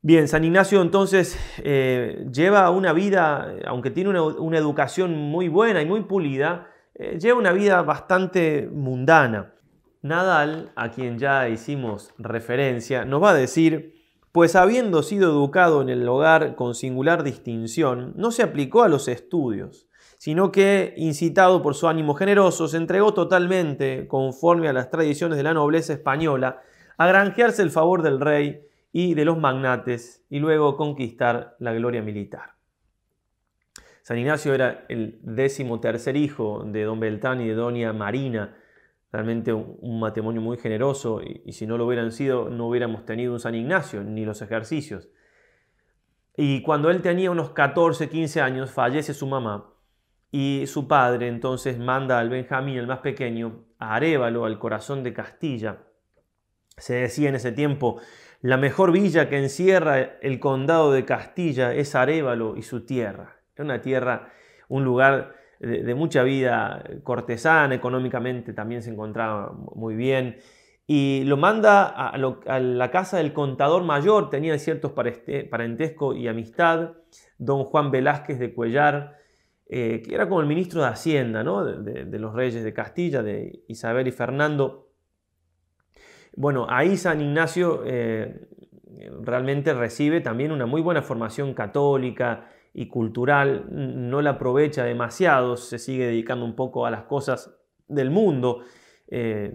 Bien, 0.00 0.28
San 0.28 0.44
Ignacio 0.44 0.80
entonces 0.80 1.38
eh, 1.58 2.26
lleva 2.32 2.70
una 2.70 2.92
vida, 2.92 3.54
aunque 3.66 3.90
tiene 3.90 4.10
una, 4.10 4.58
educación 4.58 5.16
muy 5.16 5.48
buena 5.48 5.82
y 5.82 5.86
muy 5.86 6.02
pulida, 6.02 6.68
eh, 6.94 7.18
lleva 7.18 7.38
una 7.38 7.52
vida 7.52 7.82
bastante 7.82 8.68
mundana. 8.72 9.54
Nadal, 10.02 10.70
a 10.76 10.90
quien 10.90 11.18
ya 11.18 11.48
hicimos 11.48 12.14
referencia, 12.16 13.04
nos 13.04 13.22
va 13.22 13.30
a 13.30 13.34
decir, 13.34 13.98
pues 14.30 14.54
habiendo 14.54 15.02
sido 15.02 15.30
educado 15.30 15.82
en 15.82 15.88
el 15.88 16.08
hogar 16.08 16.54
con 16.54 16.76
singular 16.76 17.24
distinción, 17.24 18.12
no 18.16 18.30
se 18.30 18.44
aplicó 18.44 18.84
a 18.84 18.88
los 18.88 19.08
estudios, 19.08 19.87
sino 20.18 20.50
que, 20.50 20.94
incitado 20.96 21.62
por 21.62 21.76
su 21.76 21.86
ánimo 21.86 22.14
generoso, 22.14 22.66
se 22.66 22.76
entregó 22.76 23.14
totalmente, 23.14 24.08
conforme 24.08 24.68
a 24.68 24.72
las 24.72 24.90
tradiciones 24.90 25.38
de 25.38 25.44
la 25.44 25.54
nobleza 25.54 25.92
española, 25.92 26.60
a 26.96 27.06
granjearse 27.06 27.62
el 27.62 27.70
favor 27.70 28.02
del 28.02 28.20
rey 28.20 28.66
y 28.92 29.14
de 29.14 29.24
los 29.24 29.38
magnates 29.38 30.26
y 30.28 30.40
luego 30.40 30.76
conquistar 30.76 31.54
la 31.60 31.72
gloria 31.72 32.02
militar. 32.02 32.54
San 34.02 34.18
Ignacio 34.18 34.54
era 34.54 34.86
el 34.88 35.20
décimo 35.22 35.78
tercer 35.78 36.16
hijo 36.16 36.64
de 36.66 36.82
don 36.82 36.98
Beltrán 36.98 37.40
y 37.40 37.46
de 37.46 37.54
doña 37.54 37.92
Marina, 37.92 38.56
realmente 39.12 39.52
un, 39.52 40.00
matrimonio 40.00 40.40
muy 40.40 40.56
generoso 40.56 41.22
y, 41.22 41.42
y 41.46 41.52
si 41.52 41.66
no 41.66 41.78
lo 41.78 41.86
hubieran 41.86 42.10
sido 42.10 42.50
no 42.50 42.68
hubiéramos 42.68 43.04
tenido 43.04 43.32
un 43.32 43.40
San 43.40 43.54
Ignacio 43.54 44.02
ni 44.02 44.24
los 44.24 44.42
ejercicios. 44.42 45.10
Y 46.36 46.62
cuando 46.62 46.90
él 46.90 47.02
tenía 47.02 47.30
unos 47.30 47.50
14, 47.50 48.08
15 48.08 48.40
años, 48.40 48.70
fallece 48.72 49.14
su 49.14 49.26
mamá 49.26 49.77
y 50.30 50.64
su 50.66 50.86
padre 50.86 51.28
entonces 51.28 51.78
manda 51.78 52.18
al 52.18 52.28
Benjamín, 52.28 52.78
el 52.78 52.86
más 52.86 52.98
pequeño, 52.98 53.64
a 53.78 53.94
Arevalo, 53.94 54.44
al 54.44 54.58
corazón 54.58 55.02
de 55.02 55.12
Castilla. 55.12 55.78
Se 56.76 56.94
decía 56.94 57.28
en 57.28 57.36
ese 57.36 57.52
tiempo, 57.52 58.00
la 58.40 58.56
mejor 58.56 58.92
villa 58.92 59.28
que 59.28 59.38
encierra 59.38 59.98
el 60.20 60.38
condado 60.38 60.92
de 60.92 61.04
Castilla 61.04 61.74
es 61.74 61.94
Arevalo 61.94 62.56
y 62.56 62.62
su 62.62 62.84
tierra. 62.84 63.40
Es 63.54 63.60
una 63.60 63.80
tierra, 63.80 64.32
un 64.68 64.84
lugar 64.84 65.34
de, 65.58 65.94
mucha 65.94 66.22
vida 66.22 66.84
cortesana, 67.02 67.74
económicamente 67.74 68.52
también 68.52 68.82
se 68.82 68.90
encontraba 68.90 69.52
muy 69.74 69.96
bien. 69.96 70.38
Y 70.86 71.24
lo 71.24 71.36
manda 71.36 71.86
a, 71.86 72.16
la 72.16 72.90
casa 72.90 73.18
del 73.18 73.32
contador 73.32 73.82
mayor, 73.82 74.30
tenía 74.30 74.58
ciertos 74.58 74.92
parentesco 74.92 76.14
y 76.14 76.28
amistad, 76.28 76.92
don 77.38 77.64
Juan 77.64 77.90
Velázquez 77.90 78.38
de 78.38 78.54
Cuellar, 78.54 79.18
eh, 79.70 80.02
que 80.02 80.14
era 80.14 80.26
como 80.26 80.40
el 80.40 80.46
ministro 80.46 80.80
de 80.80 80.88
Hacienda 80.88 81.44
de, 81.44 82.18
los 82.18 82.32
reyes 82.32 82.64
de 82.64 82.72
Castilla, 82.72 83.22
de 83.22 83.64
Isabel 83.68 84.06
y 84.08 84.12
Fernando. 84.12 84.88
Bueno, 86.34 86.66
ahí 86.70 86.96
San 86.96 87.20
Ignacio 87.20 87.82
eh, 87.84 88.48
realmente 89.20 89.74
recibe 89.74 90.22
también 90.22 90.52
una 90.52 90.64
muy 90.64 90.80
buena 90.80 91.02
formación 91.02 91.52
católica 91.52 92.48
y 92.72 92.88
cultural, 92.88 93.66
no 93.70 94.22
la 94.22 94.30
aprovecha 94.30 94.84
demasiado, 94.84 95.58
se 95.58 95.78
sigue 95.78 96.06
dedicando 96.06 96.46
un 96.46 96.56
poco 96.56 96.86
a 96.86 96.90
las 96.90 97.02
cosas 97.02 97.54
del 97.88 98.10
mundo. 98.10 98.62
Eh, 99.08 99.52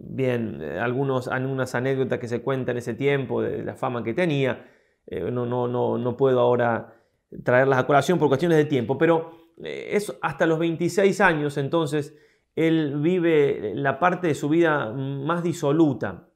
bien, 0.00 0.62
algunos, 0.62 1.28
algunas 1.28 1.76
anécdotas 1.76 2.18
que 2.18 2.26
se 2.26 2.42
cuentan 2.42 2.74
en 2.74 2.78
ese 2.78 2.94
tiempo 2.94 3.40
de 3.40 3.62
la 3.62 3.76
fama 3.76 4.02
que 4.02 4.14
tenía, 4.14 4.66
no, 5.08 5.46
no, 5.46 5.68
no, 5.68 5.98
no 5.98 6.16
puedo 6.16 6.40
ahora 6.40 7.01
traerlas 7.44 7.78
a 7.78 7.86
colación 7.86 8.18
por 8.18 8.28
cuestiones 8.28 8.58
de 8.58 8.64
tiempo, 8.64 8.98
pero 8.98 9.30
es 9.62 10.16
hasta 10.22 10.46
los 10.46 10.58
26 10.58 11.20
años 11.20 11.56
entonces 11.56 12.16
él 12.54 13.00
vive 13.00 13.72
la 13.74 13.98
parte 13.98 14.26
de 14.26 14.34
su 14.34 14.48
vida 14.48 14.90
más 14.90 15.42
disoluta. 15.42 16.28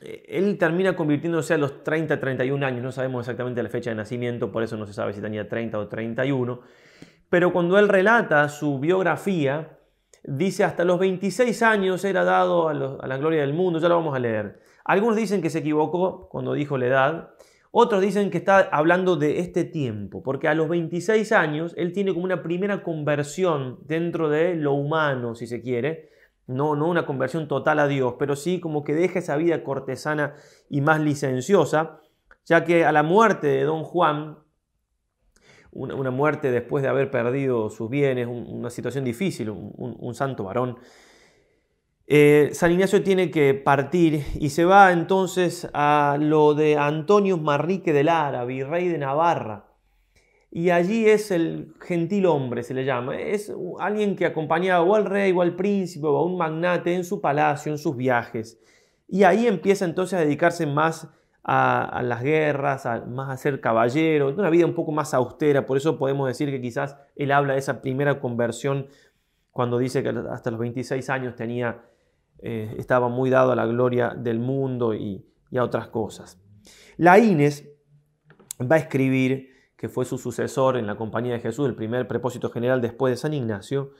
Él 0.00 0.58
termina 0.58 0.94
convirtiéndose 0.94 1.54
a 1.54 1.58
los 1.58 1.82
30, 1.82 2.20
31 2.20 2.64
años, 2.64 2.82
no 2.82 2.92
sabemos 2.92 3.22
exactamente 3.22 3.62
la 3.62 3.68
fecha 3.68 3.90
de 3.90 3.96
nacimiento, 3.96 4.52
por 4.52 4.62
eso 4.62 4.76
no 4.76 4.86
se 4.86 4.92
sabe 4.92 5.12
si 5.12 5.20
tenía 5.20 5.48
30 5.48 5.76
o 5.76 5.88
31, 5.88 6.60
pero 7.28 7.52
cuando 7.52 7.78
él 7.78 7.88
relata 7.88 8.48
su 8.48 8.78
biografía, 8.78 9.76
dice 10.22 10.62
hasta 10.62 10.84
los 10.84 11.00
26 11.00 11.62
años 11.62 12.04
era 12.04 12.22
dado 12.22 12.68
a 12.68 12.74
la 12.74 13.16
gloria 13.16 13.40
del 13.40 13.54
mundo, 13.54 13.80
ya 13.80 13.88
lo 13.88 13.96
vamos 13.96 14.14
a 14.14 14.20
leer. 14.20 14.60
Algunos 14.84 15.16
dicen 15.16 15.42
que 15.42 15.50
se 15.50 15.58
equivocó 15.58 16.28
cuando 16.28 16.52
dijo 16.52 16.78
la 16.78 16.86
edad, 16.86 17.30
otros 17.80 18.02
dicen 18.02 18.30
que 18.30 18.38
está 18.38 18.58
hablando 18.72 19.14
de 19.14 19.38
este 19.38 19.62
tiempo, 19.62 20.20
porque 20.20 20.48
a 20.48 20.54
los 20.54 20.68
26 20.68 21.30
años 21.30 21.74
él 21.76 21.92
tiene 21.92 22.12
como 22.12 22.24
una 22.24 22.42
primera 22.42 22.82
conversión 22.82 23.78
dentro 23.86 24.28
de 24.28 24.56
lo 24.56 24.72
humano, 24.72 25.36
si 25.36 25.46
se 25.46 25.62
quiere. 25.62 26.08
No, 26.48 26.74
no 26.74 26.88
una 26.88 27.06
conversión 27.06 27.46
total 27.46 27.78
a 27.78 27.86
Dios, 27.86 28.14
pero 28.18 28.34
sí 28.34 28.58
como 28.58 28.82
que 28.82 28.94
deja 28.94 29.20
esa 29.20 29.36
vida 29.36 29.62
cortesana 29.62 30.34
y 30.68 30.80
más 30.80 31.00
licenciosa, 31.00 32.00
ya 32.44 32.64
que 32.64 32.84
a 32.84 32.90
la 32.90 33.04
muerte 33.04 33.46
de 33.46 33.62
don 33.62 33.84
Juan, 33.84 34.38
una, 35.70 36.10
muerte 36.10 36.50
después 36.50 36.82
de 36.82 36.88
haber 36.88 37.12
perdido 37.12 37.70
sus 37.70 37.88
bienes, 37.88 38.26
una 38.26 38.70
situación 38.70 39.04
difícil, 39.04 39.50
un 39.50 40.14
santo 40.16 40.42
varón, 40.42 40.78
eh, 42.10 42.48
San 42.54 42.72
Ignacio 42.72 43.02
tiene 43.02 43.30
que 43.30 43.52
partir 43.52 44.24
y 44.40 44.48
se 44.48 44.64
va 44.64 44.92
entonces 44.92 45.68
a 45.74 46.16
lo 46.18 46.54
de 46.54 46.78
Antonio 46.78 47.36
Marrique 47.36 47.92
de 47.92 48.02
Lara, 48.02 48.46
virrey 48.46 48.88
de 48.88 48.96
Navarra. 48.96 49.66
Y 50.50 50.70
allí 50.70 51.06
es 51.06 51.30
el 51.30 51.74
gentil 51.82 52.24
hombre, 52.24 52.62
se 52.62 52.72
le 52.72 52.86
llama. 52.86 53.18
Es 53.18 53.52
alguien 53.78 54.16
que 54.16 54.24
acompañaba 54.24 54.82
o 54.82 54.94
al 54.94 55.04
rey 55.04 55.32
o 55.32 55.42
al 55.42 55.54
príncipe 55.54 56.06
o 56.06 56.16
a 56.16 56.24
un 56.24 56.38
magnate 56.38 56.94
en 56.94 57.04
su 57.04 57.20
palacio, 57.20 57.70
en 57.70 57.76
sus 57.76 57.94
viajes. 57.94 58.58
Y 59.06 59.24
ahí 59.24 59.46
empieza 59.46 59.84
entonces 59.84 60.18
a 60.18 60.22
dedicarse 60.22 60.64
más 60.64 61.08
a, 61.44 62.00
las 62.02 62.22
guerras, 62.22 62.86
más 63.06 63.28
a 63.28 63.36
ser 63.36 63.60
caballero, 63.60 64.30
una 64.30 64.48
vida 64.48 64.64
un 64.64 64.74
poco 64.74 64.92
más 64.92 65.12
austera. 65.12 65.66
Por 65.66 65.76
eso 65.76 65.98
podemos 65.98 66.26
decir 66.26 66.50
que 66.50 66.62
quizás 66.62 66.96
él 67.16 67.32
habla 67.32 67.52
de 67.52 67.58
esa 67.58 67.82
primera 67.82 68.18
conversión 68.18 68.86
cuando 69.50 69.76
dice 69.76 70.02
que 70.02 70.14
hasta 70.30 70.50
los 70.50 70.60
26 70.60 71.10
años 71.10 71.36
tenía 71.36 71.82
eh, 72.40 72.74
estaba 72.78 73.08
muy 73.08 73.30
dado 73.30 73.52
a 73.52 73.56
la 73.56 73.66
gloria 73.66 74.14
del 74.16 74.38
mundo 74.38 74.94
y, 74.94 75.24
a 75.56 75.62
otras 75.62 75.88
cosas. 75.88 76.38
La 76.96 77.16
va 77.16 78.76
a 78.76 78.78
escribir, 78.78 79.50
que 79.76 79.88
fue 79.88 80.04
su 80.04 80.18
sucesor 80.18 80.76
en 80.76 80.86
la 80.86 80.96
compañía 80.96 81.34
de 81.34 81.40
Jesús, 81.40 81.66
el 81.66 81.74
primer 81.74 82.06
prepósito 82.06 82.50
general 82.50 82.80
después 82.80 83.12
de 83.12 83.16
San 83.16 83.32
Ignacio, 83.32 83.92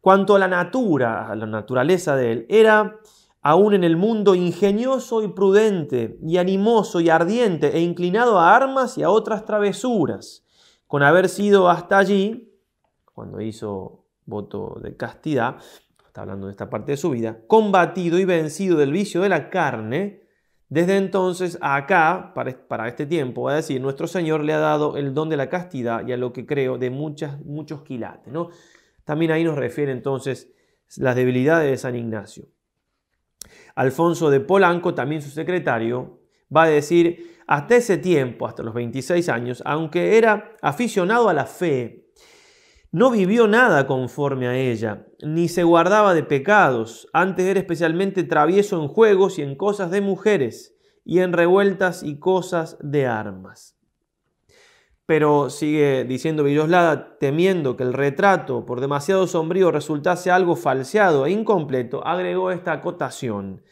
cuanto 0.00 0.34
a 0.34 0.38
la 0.38 0.48
natura, 0.48 1.30
a 1.30 1.36
la 1.36 1.46
naturaleza 1.46 2.16
de 2.16 2.32
él, 2.32 2.46
era 2.48 2.98
aún 3.42 3.74
en 3.74 3.84
el 3.84 3.96
mundo 3.96 4.34
ingenioso 4.34 5.22
y 5.22 5.28
prudente, 5.28 6.18
y 6.22 6.38
animoso 6.38 7.00
y 7.00 7.10
ardiente, 7.10 7.76
e 7.76 7.80
inclinado 7.80 8.38
a 8.38 8.54
armas 8.54 8.98
y 8.98 9.02
a 9.02 9.10
otras 9.10 9.44
travesuras, 9.44 10.44
con 10.86 11.02
haber 11.02 11.28
sido 11.28 11.68
hasta 11.68 11.98
allí, 11.98 12.52
cuando 13.14 13.40
hizo 13.40 14.04
voto 14.26 14.78
de 14.82 14.96
castidad, 14.96 15.56
hablando 16.18 16.46
de 16.46 16.52
esta 16.52 16.68
parte 16.68 16.92
de 16.92 16.96
su 16.96 17.10
vida, 17.10 17.38
combatido 17.46 18.18
y 18.18 18.24
vencido 18.24 18.76
del 18.76 18.92
vicio 18.92 19.22
de 19.22 19.28
la 19.28 19.50
carne, 19.50 20.28
desde 20.68 20.96
entonces 20.98 21.58
acá, 21.62 22.32
para 22.34 22.88
este 22.88 23.06
tiempo, 23.06 23.42
va 23.42 23.52
a 23.52 23.56
decir, 23.56 23.80
nuestro 23.80 24.06
Señor 24.06 24.44
le 24.44 24.52
ha 24.52 24.58
dado 24.58 24.98
el 24.98 25.14
don 25.14 25.30
de 25.30 25.38
la 25.38 25.48
castidad 25.48 26.06
y 26.06 26.12
a 26.12 26.18
lo 26.18 26.32
que 26.32 26.44
creo 26.44 26.76
de 26.76 26.90
muchas, 26.90 27.40
muchos 27.40 27.82
quilates. 27.82 28.30
¿no? 28.32 28.50
También 29.04 29.30
ahí 29.30 29.44
nos 29.44 29.56
refiere 29.56 29.92
entonces 29.92 30.52
las 30.96 31.16
debilidades 31.16 31.70
de 31.70 31.76
San 31.78 31.96
Ignacio. 31.96 32.48
Alfonso 33.74 34.28
de 34.28 34.40
Polanco, 34.40 34.94
también 34.94 35.22
su 35.22 35.30
secretario, 35.30 36.20
va 36.54 36.64
a 36.64 36.68
decir, 36.68 37.38
hasta 37.46 37.76
ese 37.76 37.96
tiempo, 37.96 38.46
hasta 38.46 38.62
los 38.62 38.74
26 38.74 39.28
años, 39.30 39.62
aunque 39.64 40.18
era 40.18 40.54
aficionado 40.60 41.30
a 41.30 41.34
la 41.34 41.46
fe, 41.46 42.10
no 42.92 43.10
vivió 43.10 43.48
nada 43.48 43.86
conforme 43.86 44.48
a 44.48 44.56
ella, 44.56 45.07
ni 45.22 45.48
se 45.48 45.64
guardaba 45.64 46.14
de 46.14 46.22
pecados, 46.22 47.08
antes 47.12 47.46
era 47.46 47.60
especialmente 47.60 48.24
travieso 48.24 48.80
en 48.80 48.88
juegos 48.88 49.38
y 49.38 49.42
en 49.42 49.56
cosas 49.56 49.90
de 49.90 50.00
mujeres, 50.00 50.76
y 51.04 51.20
en 51.20 51.32
revueltas 51.32 52.02
y 52.02 52.18
cosas 52.18 52.76
de 52.80 53.06
armas. 53.06 53.76
Pero 55.06 55.48
sigue 55.48 56.04
diciendo 56.04 56.44
Villoslada, 56.44 57.16
temiendo 57.18 57.76
que 57.76 57.82
el 57.82 57.94
retrato 57.94 58.66
por 58.66 58.82
demasiado 58.82 59.26
sombrío 59.26 59.70
resultase 59.70 60.30
algo 60.30 60.54
falseado 60.54 61.24
e 61.24 61.30
incompleto, 61.30 62.06
agregó 62.06 62.50
esta 62.50 62.72
acotación. 62.72 63.62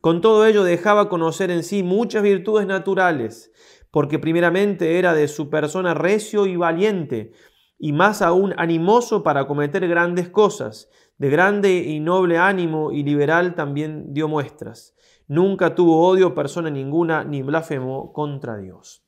Con 0.00 0.20
todo 0.20 0.46
ello 0.46 0.64
dejaba 0.64 1.08
conocer 1.08 1.52
en 1.52 1.62
sí 1.62 1.84
muchas 1.84 2.24
virtudes 2.24 2.66
naturales, 2.66 3.52
porque 3.92 4.18
primeramente 4.18 4.98
era 4.98 5.14
de 5.14 5.28
su 5.28 5.48
persona 5.48 5.94
recio 5.94 6.46
y 6.46 6.56
valiente, 6.56 7.32
y 7.82 7.92
más 7.92 8.20
aún 8.20 8.52
animoso 8.58 9.22
para 9.22 9.46
cometer 9.46 9.88
grandes 9.88 10.28
cosas. 10.28 10.90
De 11.16 11.30
grande 11.30 11.78
y 11.78 11.98
noble 11.98 12.36
ánimo 12.36 12.92
y 12.92 13.02
liberal 13.02 13.54
también 13.54 14.12
dio 14.12 14.28
muestras. 14.28 14.94
Nunca 15.26 15.74
tuvo 15.74 16.06
odio 16.06 16.34
persona 16.34 16.68
ninguna 16.68 17.24
ni 17.24 17.42
blasfemó 17.42 18.12
contra 18.12 18.58
Dios. 18.58 19.02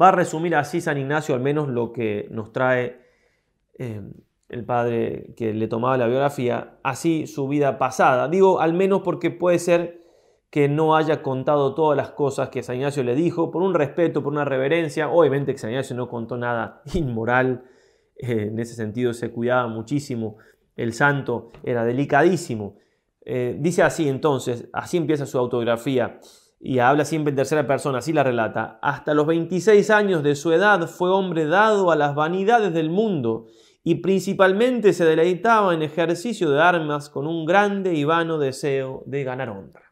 Va 0.00 0.08
a 0.08 0.12
resumir 0.12 0.56
así 0.56 0.80
San 0.80 0.98
Ignacio 0.98 1.36
al 1.36 1.40
menos 1.40 1.68
lo 1.68 1.92
que 1.92 2.26
nos 2.32 2.52
trae 2.52 3.00
eh, 3.78 4.02
el 4.48 4.64
padre 4.64 5.34
que 5.36 5.54
le 5.54 5.68
tomaba 5.68 5.96
la 5.96 6.08
biografía, 6.08 6.78
así 6.82 7.28
su 7.28 7.46
vida 7.46 7.78
pasada. 7.78 8.26
Digo 8.26 8.60
al 8.60 8.74
menos 8.74 9.02
porque 9.02 9.30
puede 9.30 9.60
ser 9.60 10.03
que 10.54 10.68
no 10.68 10.94
haya 10.94 11.20
contado 11.20 11.74
todas 11.74 11.96
las 11.96 12.10
cosas 12.10 12.48
que 12.48 12.62
San 12.62 12.76
Ignacio 12.76 13.02
le 13.02 13.16
dijo, 13.16 13.50
por 13.50 13.60
un 13.60 13.74
respeto, 13.74 14.22
por 14.22 14.32
una 14.32 14.44
reverencia. 14.44 15.10
Obviamente 15.10 15.50
que 15.50 15.58
San 15.58 15.70
Ignacio 15.70 15.96
no 15.96 16.08
contó 16.08 16.36
nada 16.36 16.80
inmoral, 16.94 17.64
eh, 18.16 18.50
en 18.52 18.60
ese 18.60 18.76
sentido 18.76 19.12
se 19.14 19.32
cuidaba 19.32 19.66
muchísimo, 19.66 20.36
el 20.76 20.92
santo 20.92 21.50
era 21.64 21.84
delicadísimo. 21.84 22.76
Eh, 23.26 23.56
dice 23.58 23.82
así 23.82 24.08
entonces, 24.08 24.68
así 24.72 24.96
empieza 24.96 25.26
su 25.26 25.38
autografía 25.38 26.20
y 26.60 26.78
habla 26.78 27.04
siempre 27.04 27.30
en 27.30 27.36
tercera 27.36 27.66
persona, 27.66 27.98
así 27.98 28.12
la 28.12 28.22
relata. 28.22 28.78
Hasta 28.80 29.12
los 29.12 29.26
26 29.26 29.90
años 29.90 30.22
de 30.22 30.36
su 30.36 30.52
edad 30.52 30.86
fue 30.86 31.10
hombre 31.10 31.46
dado 31.46 31.90
a 31.90 31.96
las 31.96 32.14
vanidades 32.14 32.72
del 32.72 32.90
mundo 32.90 33.46
y 33.82 33.96
principalmente 33.96 34.92
se 34.92 35.04
deleitaba 35.04 35.74
en 35.74 35.82
ejercicio 35.82 36.48
de 36.50 36.62
armas 36.62 37.10
con 37.10 37.26
un 37.26 37.44
grande 37.44 37.94
y 37.94 38.04
vano 38.04 38.38
deseo 38.38 39.02
de 39.06 39.24
ganar 39.24 39.48
honra. 39.48 39.83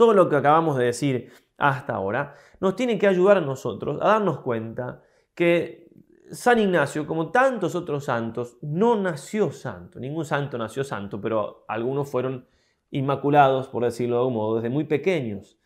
Todo 0.00 0.14
lo 0.14 0.30
que 0.30 0.36
acabamos 0.36 0.78
de 0.78 0.86
decir 0.86 1.30
hasta 1.58 1.92
ahora 1.92 2.34
nos 2.58 2.74
tiene 2.74 2.96
que 2.96 3.06
ayudar 3.06 3.36
a 3.36 3.42
nosotros 3.42 3.98
a 4.00 4.08
darnos 4.08 4.40
cuenta 4.40 5.02
que 5.34 5.90
San 6.30 6.58
Ignacio, 6.58 7.06
como 7.06 7.30
tantos 7.30 7.74
otros 7.74 8.06
santos, 8.06 8.56
no 8.62 8.96
nació 8.96 9.52
santo. 9.52 10.00
Ningún 10.00 10.24
santo 10.24 10.56
nació 10.56 10.84
santo, 10.84 11.20
pero 11.20 11.66
algunos 11.68 12.10
fueron 12.10 12.48
inmaculados, 12.90 13.68
por 13.68 13.84
decirlo 13.84 14.16
de 14.16 14.20
algún 14.20 14.34
modo, 14.36 14.56
desde 14.56 14.70
muy 14.70 14.84
pequeños. 14.84 15.60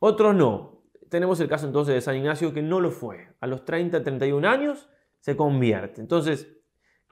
Otros 0.00 0.34
no. 0.34 0.82
tenemos 1.08 1.38
el 1.38 1.46
caso 1.46 1.66
entonces 1.68 1.94
de 1.94 2.00
San 2.00 2.16
Ignacio 2.16 2.52
que 2.52 2.62
no 2.62 2.80
lo 2.80 2.90
fue. 2.90 3.28
A 3.38 3.46
los 3.46 3.64
30, 3.64 4.02
31 4.02 4.48
años 4.48 4.90
se 5.20 5.36
convierte. 5.36 6.00
Entonces, 6.00 6.48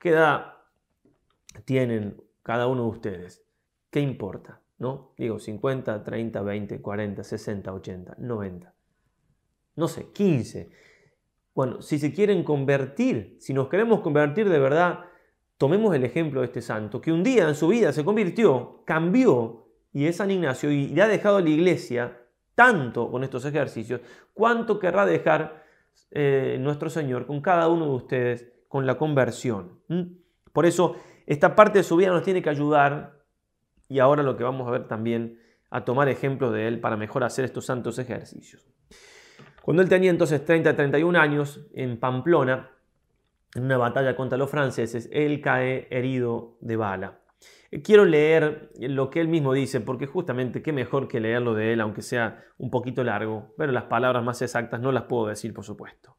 ¿qué 0.00 0.09
edad 0.09 0.55
tienen 1.65 2.21
cada 2.43 2.67
uno 2.67 2.83
de 2.83 2.88
ustedes? 2.88 3.47
¿Qué 3.93 4.00
importa? 4.00 4.61
¿No? 4.78 5.12
Digo, 5.16 5.38
50, 5.38 6.04
30, 6.04 6.42
20, 6.42 6.80
40, 6.80 7.25
60, 7.25 7.73
80, 7.73 8.14
90. 8.18 8.75
No 9.76 9.88
sé, 9.88 10.12
15. 10.12 10.70
Bueno, 11.54 11.82
si 11.82 11.99
se 11.99 12.12
quieren 12.12 12.44
convertir, 12.44 13.37
si 13.40 13.52
nos 13.52 13.68
queremos 13.68 14.00
convertir 14.00 14.49
de 14.49 14.58
verdad, 14.58 15.00
tomemos 15.56 15.94
el 15.94 16.04
ejemplo 16.04 16.40
de 16.40 16.47
este 16.47 16.62
santo, 16.62 17.00
que 17.00 17.12
un 17.12 17.25
día 17.25 17.49
en 17.49 17.56
su 17.56 17.68
vida 17.68 17.92
se 17.92 18.04
convirtió, 18.04 18.82
cambió, 18.85 19.66
y 19.92 20.06
es 20.06 20.16
San 20.16 20.30
Ignacio, 20.30 20.70
y 20.70 20.88
le 20.88 21.02
ha 21.02 21.08
dejado 21.08 21.40
la 21.40 21.49
iglesia 21.49 22.16
tanto 22.54 23.11
con 23.11 23.25
estos 23.25 23.44
ejercicios, 23.44 24.00
cuánto 24.35 24.78
querrá 24.78 25.04
dejar 25.04 25.64
eh, 26.11 26.58
nuestro 26.61 26.90
Señor 26.90 27.26
con 27.26 27.40
cada 27.40 27.68
uno 27.68 27.87
de 27.87 27.94
ustedes 27.94 28.52
con 28.68 28.87
la 28.87 28.97
conversión. 28.97 29.80
Por 30.52 30.66
eso, 30.66 30.97
esta 31.26 31.56
parte 31.56 31.78
de 31.78 31.85
su 31.85 31.97
vida 31.97 32.11
nos 32.11 32.23
tiene 32.23 32.42
que 32.42 32.50
ayudar, 32.50 33.18
y 33.88 33.99
ahora 33.99 34.23
lo 34.23 34.37
que 34.37 34.45
vamos 34.45 34.68
a 34.68 34.71
ver 34.71 34.87
también, 34.87 35.40
a 35.71 35.85
tomar 35.85 36.09
ejemplos 36.09 36.52
de 36.52 36.66
él 36.66 36.80
para 36.80 36.97
mejor 36.97 37.25
hacer 37.25 37.45
estos 37.45 37.66
santos 37.66 37.99
ejercicios. 37.99 38.66
Cuando 39.62 39.83
él 39.83 39.88
tenía 39.88 40.11
entonces 40.11 40.47
30-31 40.47 41.18
años, 41.18 41.66
en 41.75 41.99
Pamplona, 42.00 42.71
en 43.54 43.64
una 43.64 43.76
batalla 43.76 44.16
contra 44.16 44.38
los 44.38 44.50
franceses, 44.50 45.09
él 45.12 45.40
cae 45.40 45.88
herido 45.90 46.57
de 46.61 46.76
bala. 46.76 47.21
Quiero 47.85 48.07
leer 48.07 48.71
lo 48.80 49.11
que 49.11 49.21
él 49.21 49.28
mismo 49.28 49.52
dice, 49.52 49.80
porque 49.80 50.07
justamente 50.07 50.62
qué 50.62 50.73
mejor 50.73 51.07
que 51.07 51.21
leerlo 51.21 51.54
de 51.54 51.75
él, 51.75 51.83
aunque 51.83 52.00
sea 52.00 52.42
un 52.57 52.71
poquito 52.71 53.04
largo, 53.04 53.54
pero 53.59 53.73
las 53.73 53.85
palabras 53.85 54.25
más 54.25 54.40
exactas 54.40 54.80
no 54.80 54.90
las 54.90 55.04
puedo 55.04 55.26
decir, 55.26 55.52
por 55.52 55.64
supuesto. 55.64 56.16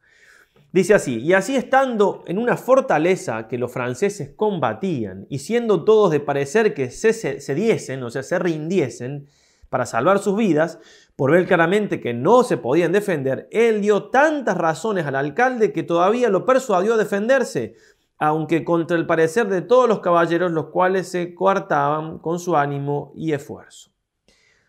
Dice 0.71 0.93
así, 0.93 1.17
y 1.19 1.33
así 1.33 1.55
estando 1.55 2.23
en 2.27 2.38
una 2.38 2.55
fortaleza 2.55 3.47
que 3.47 3.57
los 3.57 3.71
franceses 3.71 4.31
combatían, 4.35 5.25
y 5.27 5.39
siendo 5.39 5.83
todos 5.83 6.11
de 6.11 6.19
parecer 6.19 6.75
que 6.75 6.91
se, 6.91 7.13
se, 7.13 7.55
diesen, 7.55 8.03
o 8.03 8.11
sea, 8.11 8.21
se 8.21 8.38
rindiesen, 8.38 9.27
para 9.69 9.85
salvar 9.85 10.19
sus 10.19 10.35
vidas, 10.35 10.79
por 11.15 11.31
ver 11.31 11.47
claramente 11.47 11.99
que 11.99 12.13
no 12.13 12.43
se 12.43 12.57
podían 12.57 12.91
defender, 12.91 13.47
él 13.51 13.81
dio 13.81 14.09
tantas 14.09 14.57
razones 14.57 15.05
al 15.05 15.15
alcalde 15.15 15.71
que 15.71 15.83
todavía 15.83 16.29
lo 16.29 16.45
persuadió 16.45 16.95
a 16.95 16.97
defenderse, 16.97 17.75
aunque 18.19 18.63
contra 18.63 18.97
el 18.97 19.05
parecer 19.05 19.47
de 19.47 19.61
todos 19.61 19.88
los 19.88 19.99
caballeros, 19.99 20.51
los 20.51 20.67
cuales 20.67 21.07
se 21.07 21.33
coartaban 21.33 22.19
con 22.19 22.39
su 22.39 22.55
ánimo 22.55 23.11
y 23.15 23.33
esfuerzo. 23.33 23.91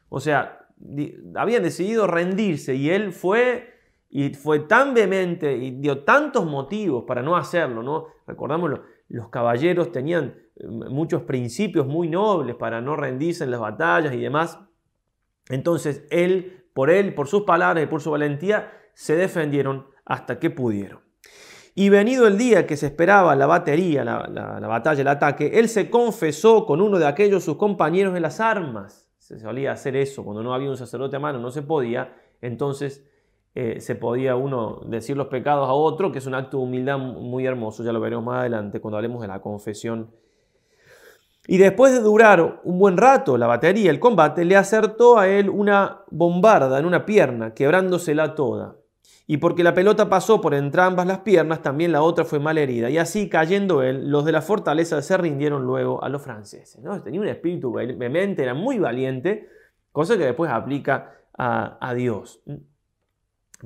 O 0.09 0.21
sea, 0.21 0.67
habían 1.35 1.63
decidido 1.63 2.07
rendirse 2.07 2.75
y 2.75 2.91
él 2.91 3.13
fue 3.13 3.70
y 4.11 4.35
fue 4.35 4.61
tan 4.61 4.93
vehemente 4.93 5.57
y 5.57 5.71
dio 5.71 6.03
tantos 6.03 6.45
motivos 6.45 7.05
para 7.07 7.23
no 7.23 7.37
hacerlo, 7.37 7.83
¿no? 7.83 8.07
Recordamos, 8.27 8.81
los 9.09 9.29
caballeros 9.29 9.93
tenían 9.93 10.35
eh, 10.57 10.67
muchos 10.67 11.23
principios 11.23 11.87
muy 11.87 12.09
nobles 12.09 12.57
para 12.57 12.81
no 12.81 12.97
rendirse 12.97 13.45
en 13.45 13.53
las 13.53 13.61
batallas 13.61 14.13
y 14.13 14.19
demás. 14.19 14.59
Entonces 15.49 16.07
él, 16.11 16.65
por 16.75 16.91
él, 16.91 17.15
por 17.15 17.29
sus 17.29 17.43
palabras 17.43 17.85
y 17.85 17.87
por 17.87 18.01
su 18.01 18.11
valentía, 18.11 18.73
se 18.95 19.15
defendieron 19.15 19.87
hasta 20.05 20.41
que 20.41 20.51
pudieron. 20.51 21.01
Y 21.77 21.89
venido 21.89 22.27
el 22.27 22.37
día 22.37 22.67
que 22.67 22.77
se 22.77 22.87
esperaba 22.87 23.37
la 23.37 23.47
batería, 23.47 24.05
la, 24.05 24.59
batalla, 24.67 25.03
el 25.03 25.09
ataque, 25.09 25.53
él 25.55 25.69
se 25.69 25.89
confesó 25.89 26.67
con 26.67 26.81
uno 26.81 26.99
de 26.99 27.07
aquellos 27.07 27.45
sus 27.45 27.57
compañeros 27.57 28.13
de 28.13 28.21
las 28.21 28.41
armas. 28.41 29.09
Se 29.19 29.39
solía 29.39 29.71
hacer 29.71 29.95
eso 29.95 30.25
cuando 30.25 30.43
no 30.43 30.53
había 30.53 30.69
un 30.69 30.77
sacerdote 30.77 31.15
a 31.15 31.21
mano, 31.21 31.39
no 31.39 31.53
se 31.53 31.63
podía. 31.63 32.13
Entonces 32.41 33.09
eh, 33.55 33.81
se 33.81 33.95
podía 33.95 34.37
uno 34.37 34.81
decir 34.87 35.17
los 35.17 35.27
pecados 35.27 35.69
a 35.69 35.73
otro, 35.73 36.13
que 36.13 36.19
es 36.19 36.27
un 36.27 36.35
acto 36.35 36.59
de 36.59 36.65
humildad 36.65 36.99
muy 36.99 37.47
hermoso, 37.47 37.83
ya 37.83 37.93
lo 37.93 38.01
veremos 38.01 38.25
más 38.25 38.41
adelante 38.41 38.81
cuando 38.81 38.97
hablemos 38.97 39.21
de 39.23 39.29
la 39.29 39.41
confesión 39.41 40.11
y 41.47 41.59
después 41.59 41.93
de 41.93 42.01
durar 42.01 42.61
un 42.63 42.79
buen 42.79 42.97
rato 42.97 43.37
la 43.37 43.47
batería, 43.47 43.91
el 43.91 43.99
combate, 43.99 44.45
le 44.45 44.57
acertó 44.57 45.19
a 45.19 45.29
él 45.29 45.49
una 45.51 46.03
bombarda 46.11 46.79
en 46.79 46.85
una 46.85 47.05
pierna, 47.05 47.55
quebrándosela 47.55 48.37
toda. 48.37 48.77
Y 49.27 49.39
porque 49.39 49.65
la 49.65 49.75
pelota 49.75 50.09
pasó 50.09 50.41
por 50.41 50.55
entrambas 50.55 51.09
las 51.09 51.21
piernas, 51.21 51.63
también 51.63 51.91
la 51.91 52.03
otra 52.03 52.25
fue 52.25 52.39
mal 52.39 52.57
herida. 52.57 52.89
Y 52.91 52.99
así, 52.99 53.29
cayendo 53.29 53.83
él, 53.83 54.11
los 54.11 54.25
de 54.25 54.31
la 54.33 54.43
fortaleza 54.43 55.03
se 55.03 55.17
rindieron 55.17 55.65
luego 55.65 56.03
a 56.05 56.09
los 56.09 56.23
franceses. 56.23 56.83
¿no? 56.83 57.01
Tenía 57.03 57.21
un 57.21 57.29
espíritu 57.29 57.73
vehemente, 57.73 58.45
era 58.45 58.55
muy 58.55 58.79
valiente, 58.79 59.49
cosa 59.91 60.17
que 60.17 60.25
después 60.27 60.53
aplica 60.53 61.15
a, 61.37 61.79
a 61.81 61.95
Dios. 61.95 62.43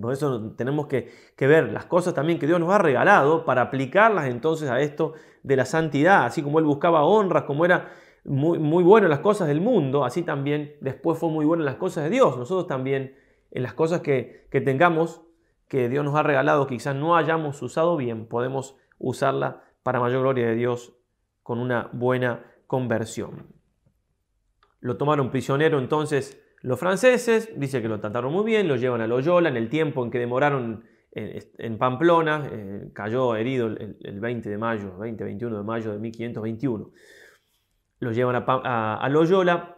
Por 0.00 0.12
eso 0.12 0.52
tenemos 0.52 0.86
que, 0.86 1.10
ver 1.38 1.72
las 1.72 1.86
cosas 1.86 2.14
también 2.14 2.38
que 2.38 2.46
Dios 2.46 2.58
nos 2.58 2.70
ha 2.70 2.78
regalado 2.78 3.44
para 3.44 3.62
aplicarlas 3.62 4.26
entonces 4.26 4.68
a 4.68 4.80
esto 4.80 5.14
de 5.42 5.56
la 5.56 5.64
santidad. 5.64 6.24
Así 6.24 6.42
como 6.42 6.58
Él 6.58 6.64
buscaba 6.64 7.04
honras, 7.04 7.44
como 7.44 7.64
era 7.64 7.92
muy, 8.24 8.58
muy 8.58 8.82
bueno 8.82 9.06
en 9.06 9.10
las 9.10 9.20
cosas 9.20 9.46
del 9.46 9.60
mundo, 9.60 10.04
así 10.04 10.22
también 10.22 10.76
después 10.80 11.18
fue 11.18 11.30
muy 11.30 11.44
bueno 11.44 11.62
en 11.62 11.66
las 11.66 11.76
cosas 11.76 12.04
de 12.04 12.10
Dios. 12.10 12.36
Nosotros 12.36 12.66
también 12.66 13.16
en 13.50 13.62
las 13.62 13.74
cosas 13.74 14.00
que, 14.00 14.48
que 14.50 14.60
tengamos, 14.60 15.22
que 15.68 15.88
Dios 15.88 16.04
nos 16.04 16.16
ha 16.16 16.22
regalado, 16.22 16.66
quizás 16.66 16.96
no 16.96 17.16
hayamos 17.16 17.62
usado 17.62 17.96
bien, 17.96 18.26
podemos 18.26 18.76
usarla 18.98 19.62
para 19.82 20.00
mayor 20.00 20.22
gloria 20.22 20.48
de 20.48 20.56
Dios 20.56 20.94
con 21.42 21.58
una 21.60 21.88
buena 21.92 22.44
conversión. 22.66 23.46
Lo 24.80 24.96
tomaron 24.96 25.30
prisionero 25.30 25.78
entonces 25.78 26.43
los 26.64 26.80
franceses, 26.80 27.50
dice 27.56 27.82
que 27.82 27.88
lo 27.88 28.00
trataron 28.00 28.32
muy 28.32 28.42
bien, 28.42 28.66
lo 28.68 28.76
llevan 28.76 29.02
a 29.02 29.06
Loyola 29.06 29.50
en 29.50 29.58
el 29.58 29.68
tiempo 29.68 30.02
en 30.02 30.10
que 30.10 30.18
demoraron 30.18 30.82
en, 31.12 31.76
Pamplona, 31.76 32.48
eh, 32.50 32.88
cayó 32.94 33.36
herido 33.36 33.66
el, 33.66 34.18
20 34.18 34.48
de 34.48 34.56
mayo, 34.56 34.96
20-21 34.98 35.58
de 35.58 35.62
mayo 35.62 35.92
de 35.92 35.98
1521. 35.98 36.90
Lo 37.98 38.12
llevan 38.12 38.42
a, 38.46 39.08
Loyola, 39.10 39.76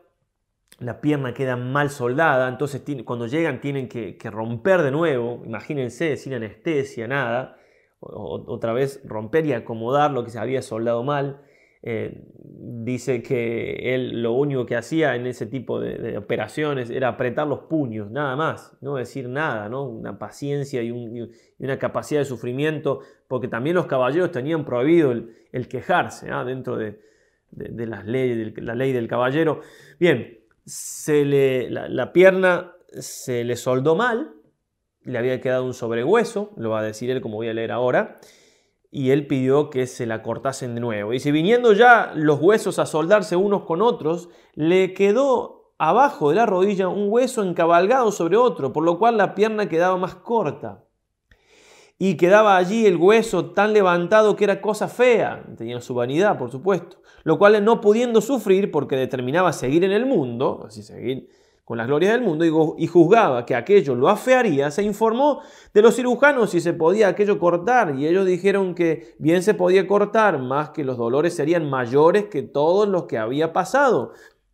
la 0.78 1.00
pierna 1.00 1.34
queda 1.34 1.56
mal 1.56 1.90
soldada, 1.90 2.48
entonces 2.48 2.84
cuando 3.04 3.26
llegan 3.26 3.60
tienen 3.60 3.88
que, 3.88 4.16
romper 4.30 4.82
de 4.82 4.92
nuevo, 4.92 5.42
imagínense, 5.44 6.16
sin 6.16 6.34
anestesia, 6.34 7.08
nada, 7.08 7.56
otra 7.98 8.72
vez 8.72 9.02
romper 9.04 9.44
y 9.44 9.54
acomodar 9.54 10.12
lo 10.12 10.22
que 10.22 10.30
se 10.30 10.38
había 10.38 10.62
soldado 10.62 11.02
mal. 11.02 11.40
Eh, 11.88 12.20
dice 12.32 13.22
que 13.22 13.94
él 13.94 14.20
lo 14.20 14.32
único 14.32 14.66
que 14.66 14.74
hacía 14.74 15.14
en 15.14 15.24
ese 15.24 15.46
tipo 15.46 15.78
de, 15.78 16.18
operaciones 16.18 16.90
era 16.90 17.06
apretar 17.06 17.46
los 17.46 17.60
puños, 17.60 18.10
nada 18.10 18.34
más, 18.34 18.76
no 18.80 18.96
decir 18.96 19.28
nada, 19.28 19.68
¿no? 19.68 19.84
una 19.84 20.18
paciencia 20.18 20.82
y, 20.82 20.90
una 20.90 21.78
capacidad 21.78 22.22
de 22.22 22.24
sufrimiento, 22.24 23.02
porque 23.28 23.46
también 23.46 23.76
los 23.76 23.86
caballeros 23.86 24.32
tenían 24.32 24.64
prohibido 24.64 25.12
el, 25.12 25.68
quejarse 25.68 26.28
¿ah? 26.28 26.44
dentro 26.44 26.76
de, 26.76 26.98
las 27.52 28.04
leyes, 28.04 28.52
la 28.60 28.74
ley 28.74 28.92
del 28.92 29.06
caballero. 29.06 29.60
Bien, 30.00 30.40
se 30.64 31.24
le, 31.24 31.70
la, 31.70 32.12
pierna 32.12 32.72
se 32.98 33.44
le 33.44 33.54
soldó 33.54 33.94
mal, 33.94 34.32
le 35.04 35.18
había 35.18 35.40
quedado 35.40 35.64
un 35.64 35.72
sobrehueso, 35.72 36.52
lo 36.56 36.70
va 36.70 36.80
a 36.80 36.82
decir 36.82 37.12
él 37.12 37.20
como 37.20 37.36
voy 37.36 37.46
a 37.46 37.54
leer 37.54 37.70
ahora, 37.70 38.18
y 38.90 39.10
él 39.10 39.26
pidió 39.26 39.70
que 39.70 39.86
se 39.86 40.06
la 40.06 40.22
cortasen 40.22 40.74
de 40.74 40.80
nuevo. 40.80 41.12
Y 41.12 41.20
si 41.20 41.30
viniendo 41.30 41.72
ya 41.72 42.12
los 42.14 42.40
huesos 42.40 42.78
a 42.78 42.86
soldarse 42.86 43.36
unos 43.36 43.62
con 43.64 43.82
otros, 43.82 44.28
le 44.54 44.94
quedó 44.94 45.74
abajo 45.78 46.30
de 46.30 46.36
la 46.36 46.46
rodilla 46.46 46.88
un 46.88 47.06
hueso 47.10 47.42
encabalgado 47.42 48.10
sobre 48.12 48.36
otro, 48.36 48.72
por 48.72 48.84
lo 48.84 48.98
cual 48.98 49.16
la 49.16 49.34
pierna 49.34 49.68
quedaba 49.68 49.96
más 49.96 50.14
corta. 50.14 50.84
Y 51.98 52.16
quedaba 52.16 52.56
allí 52.56 52.86
el 52.86 52.96
hueso 52.96 53.52
tan 53.52 53.72
levantado 53.72 54.36
que 54.36 54.44
era 54.44 54.60
cosa 54.60 54.88
fea, 54.88 55.46
tenía 55.56 55.80
su 55.80 55.94
vanidad, 55.94 56.36
por 56.36 56.50
supuesto, 56.50 56.98
lo 57.24 57.38
cual 57.38 57.64
no 57.64 57.80
pudiendo 57.80 58.20
sufrir 58.20 58.70
porque 58.70 58.96
determinaba 58.96 59.52
seguir 59.54 59.82
en 59.82 59.92
el 59.92 60.04
mundo, 60.04 60.64
así 60.66 60.82
seguir 60.82 61.28
con 61.66 61.78
las 61.78 61.88
glorias 61.88 62.12
del 62.12 62.22
mundo 62.22 62.44
y 62.78 62.86
juzgaba 62.86 63.44
que 63.44 63.56
aquello 63.56 63.96
lo 63.96 64.08
afearía, 64.08 64.70
se 64.70 64.84
informó 64.84 65.42
de 65.74 65.82
los 65.82 65.96
cirujanos 65.96 66.50
si 66.50 66.60
se 66.60 66.72
podía 66.72 67.08
aquello 67.08 67.40
cortar 67.40 67.96
y 67.98 68.06
ellos 68.06 68.24
dijeron 68.24 68.72
que 68.72 69.16
bien 69.18 69.42
se 69.42 69.52
podía 69.52 69.84
cortar, 69.88 70.38
más 70.38 70.70
que 70.70 70.84
los 70.84 70.96
dolores 70.96 71.34
serían 71.34 71.68
mayores 71.68 72.26
que 72.26 72.42
todos 72.42 72.88
los 72.88 73.06
que 73.06 73.18
había 73.18 73.52
pasado 73.52 74.12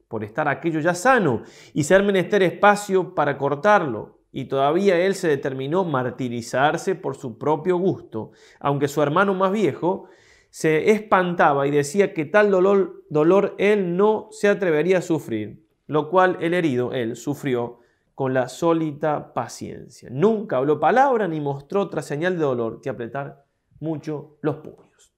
por 0.09 0.25
estar 0.25 0.49
aquello 0.49 0.81
ya 0.81 0.95
sano 0.95 1.43
y 1.75 1.85
ser 1.85 2.03
menester 2.03 2.43
espacio 2.43 3.15
para 3.15 3.37
cortarlo. 3.37 4.21
Y 4.33 4.47
todavía 4.47 4.99
él 4.99 5.15
se 5.15 5.29
determinó 5.29 5.85
martirizarse 5.85 6.95
por 6.95 7.15
su 7.15 7.37
propio 7.37 7.77
gusto, 7.77 8.31
aunque 8.59 8.89
su 8.89 9.03
hermano 9.03 9.35
más 9.35 9.53
viejo 9.53 10.07
se 10.49 10.93
espantaba 10.93 11.67
y 11.67 11.71
decía 11.73 12.15
que 12.15 12.25
tal 12.25 12.51
dolor, 12.51 13.05
dolor 13.11 13.55
él 13.59 13.99
no 13.99 14.29
se 14.31 14.49
atrevería 14.49 14.99
a 14.99 15.03
sufrir 15.03 15.62
lo 15.93 16.09
cual 16.09 16.39
el 16.41 16.55
herido, 16.55 16.93
él, 16.93 17.17
sufrió 17.17 17.81
con 18.15 18.35
la 18.35 18.49
sólita 18.49 19.33
paciencia. 19.33 20.09
Nunca 20.11 20.57
habló 20.57 20.79
palabra 20.79 21.29
ni 21.29 21.41
mostró 21.41 21.83
otra 21.83 22.03
señal 22.03 22.37
de 22.37 22.45
dolor 22.45 22.81
que 22.81 22.91
apretar 22.91 23.45
mucho 23.81 24.39
los 24.43 24.57
puños. 24.57 25.13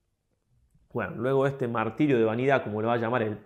Bueno, 0.92 1.16
luego 1.16 1.46
este 1.46 1.68
martirio 1.68 2.18
de 2.18 2.24
vanidad, 2.24 2.62
como 2.62 2.80
lo 2.80 2.88
va 2.88 2.94
a 2.94 2.98
llamar 2.98 3.22
él, 3.22 3.38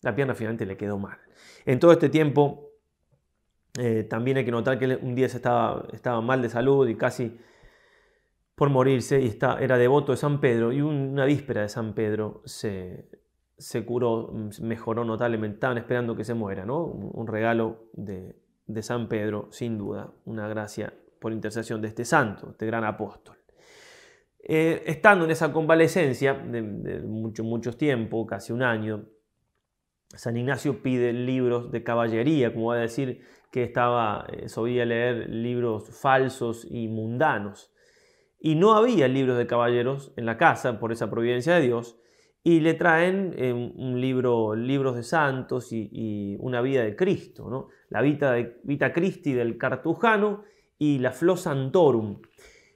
la 0.00 0.14
pierna 0.14 0.34
finalmente 0.34 0.66
le 0.66 0.76
quedó 0.76 0.98
mal. 0.98 1.18
En 1.64 1.78
todo 1.78 1.92
este 1.92 2.08
tiempo, 2.08 2.68
Eh, 3.78 4.04
también 4.04 4.36
hay 4.36 4.44
que 4.44 4.50
notar 4.50 4.78
que 4.78 4.84
un 5.00 5.14
día 5.14 5.24
estaba, 5.24 5.86
estaba 5.94 6.20
mal 6.20 6.42
de 6.42 6.50
salud 6.50 6.86
y 6.88 6.94
casi 6.94 7.38
por 8.54 8.68
morirse 8.68 9.18
y 9.18 9.26
está, 9.28 9.58
era 9.60 9.78
devoto 9.78 10.12
de 10.12 10.18
San 10.18 10.40
Pedro 10.40 10.72
y 10.72 10.82
una 10.82 11.24
víspera 11.24 11.62
de 11.62 11.68
San 11.70 11.94
Pedro 11.94 12.42
se, 12.44 13.08
se 13.62 13.84
curó, 13.84 14.32
mejoró 14.60 15.04
notablemente, 15.04 15.54
estaban 15.54 15.78
esperando 15.78 16.16
que 16.16 16.24
se 16.24 16.34
muera, 16.34 16.64
¿no? 16.64 16.84
Un, 16.84 17.26
regalo 17.26 17.90
de, 17.92 18.34
San 18.82 19.08
Pedro, 19.08 19.48
sin 19.52 19.78
duda, 19.78 20.12
una 20.24 20.48
gracia 20.48 20.92
por 21.20 21.32
intercesión 21.32 21.80
de 21.80 21.88
este 21.88 22.04
santo, 22.04 22.50
este 22.50 22.66
gran 22.66 22.84
apóstol. 22.84 23.36
Eh, 24.44 24.82
estando 24.86 25.24
en 25.24 25.30
esa 25.30 25.52
convalecencia 25.52 26.34
de, 26.34 26.62
de 26.62 27.00
mucho, 27.00 27.44
muchos 27.44 27.78
tiempo, 27.78 28.26
casi 28.26 28.52
un 28.52 28.62
año, 28.62 29.04
San 30.08 30.36
Ignacio 30.36 30.82
pide 30.82 31.12
libros 31.12 31.70
de 31.70 31.84
caballería, 31.84 32.52
como 32.52 32.66
va 32.66 32.74
a 32.74 32.80
decir 32.80 33.22
que 33.52 33.62
estaba, 33.62 34.26
eh, 34.32 34.48
solía 34.48 34.84
leer 34.84 35.28
libros 35.28 35.88
falsos 36.00 36.66
y 36.68 36.88
mundanos. 36.88 37.72
Y 38.40 38.56
no 38.56 38.74
había 38.74 39.06
libros 39.06 39.38
de 39.38 39.46
caballeros 39.46 40.12
en 40.16 40.26
la 40.26 40.36
casa 40.36 40.80
por 40.80 40.90
esa 40.90 41.08
providencia 41.08 41.54
de 41.54 41.60
Dios, 41.60 42.01
y 42.44 42.60
le 42.60 42.74
traen 42.74 43.34
eh, 43.36 43.52
un 43.52 44.00
libro, 44.00 44.54
libros 44.54 44.96
de 44.96 45.04
santos 45.04 45.72
y, 45.72 46.36
una 46.40 46.60
vida 46.60 46.82
de 46.82 46.96
Cristo, 46.96 47.48
¿no? 47.48 47.68
la 47.88 48.02
Vita, 48.02 48.32
de, 48.32 48.58
Vita 48.64 48.92
Christi 48.92 49.32
del 49.32 49.56
Cartujano 49.56 50.42
y 50.78 50.98
la 50.98 51.12
Flo 51.12 51.36
Santorum, 51.36 52.20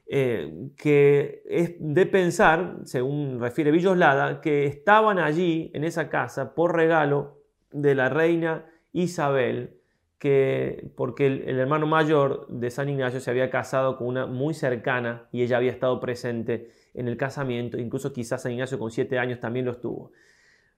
eh, 0.09 0.71
que 0.77 1.43
es 1.49 1.75
de 1.81 2.07
pensar, 2.07 2.79
según 2.85 3.41
refiere 3.41 3.73
Villoslada, 3.73 4.41
que 4.41 4.67
estaban 4.67 5.19
allí 5.19 5.73
en 5.75 5.83
esa 5.83 6.09
casa 6.09 6.55
por 6.55 6.77
regalo 6.77 7.41
de 7.73 7.97
la 7.97 8.09
reina 8.09 8.67
Isabel, 8.93 9.81
que, 10.21 10.93
porque 10.97 11.27
el, 11.27 11.43
el, 11.49 11.59
hermano 11.59 11.87
mayor 11.89 12.47
de 12.49 12.71
San 12.71 12.89
Ignacio 12.89 13.19
se 13.19 13.31
había 13.31 13.51
casado 13.51 13.99
con 13.99 14.07
una 14.07 14.27
muy 14.27 14.55
cercana 14.55 15.29
y 15.33 15.43
ella 15.43 15.57
había 15.57 15.73
estado 15.73 15.99
presente 15.99 16.71
en 16.97 17.09
el 17.09 17.17
casamiento, 17.17 17.79
incluso 17.79 18.13
quizás 18.13 18.43
San 18.43 18.53
Ignacio 18.53 18.79
con 18.79 18.91
siete 18.91 19.19
años 19.19 19.39
también 19.39 19.67
lo 19.67 19.73
estuvo. 19.73 20.13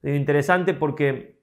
Es 0.02 0.16
interesante 0.16 0.74
porque 0.74 1.38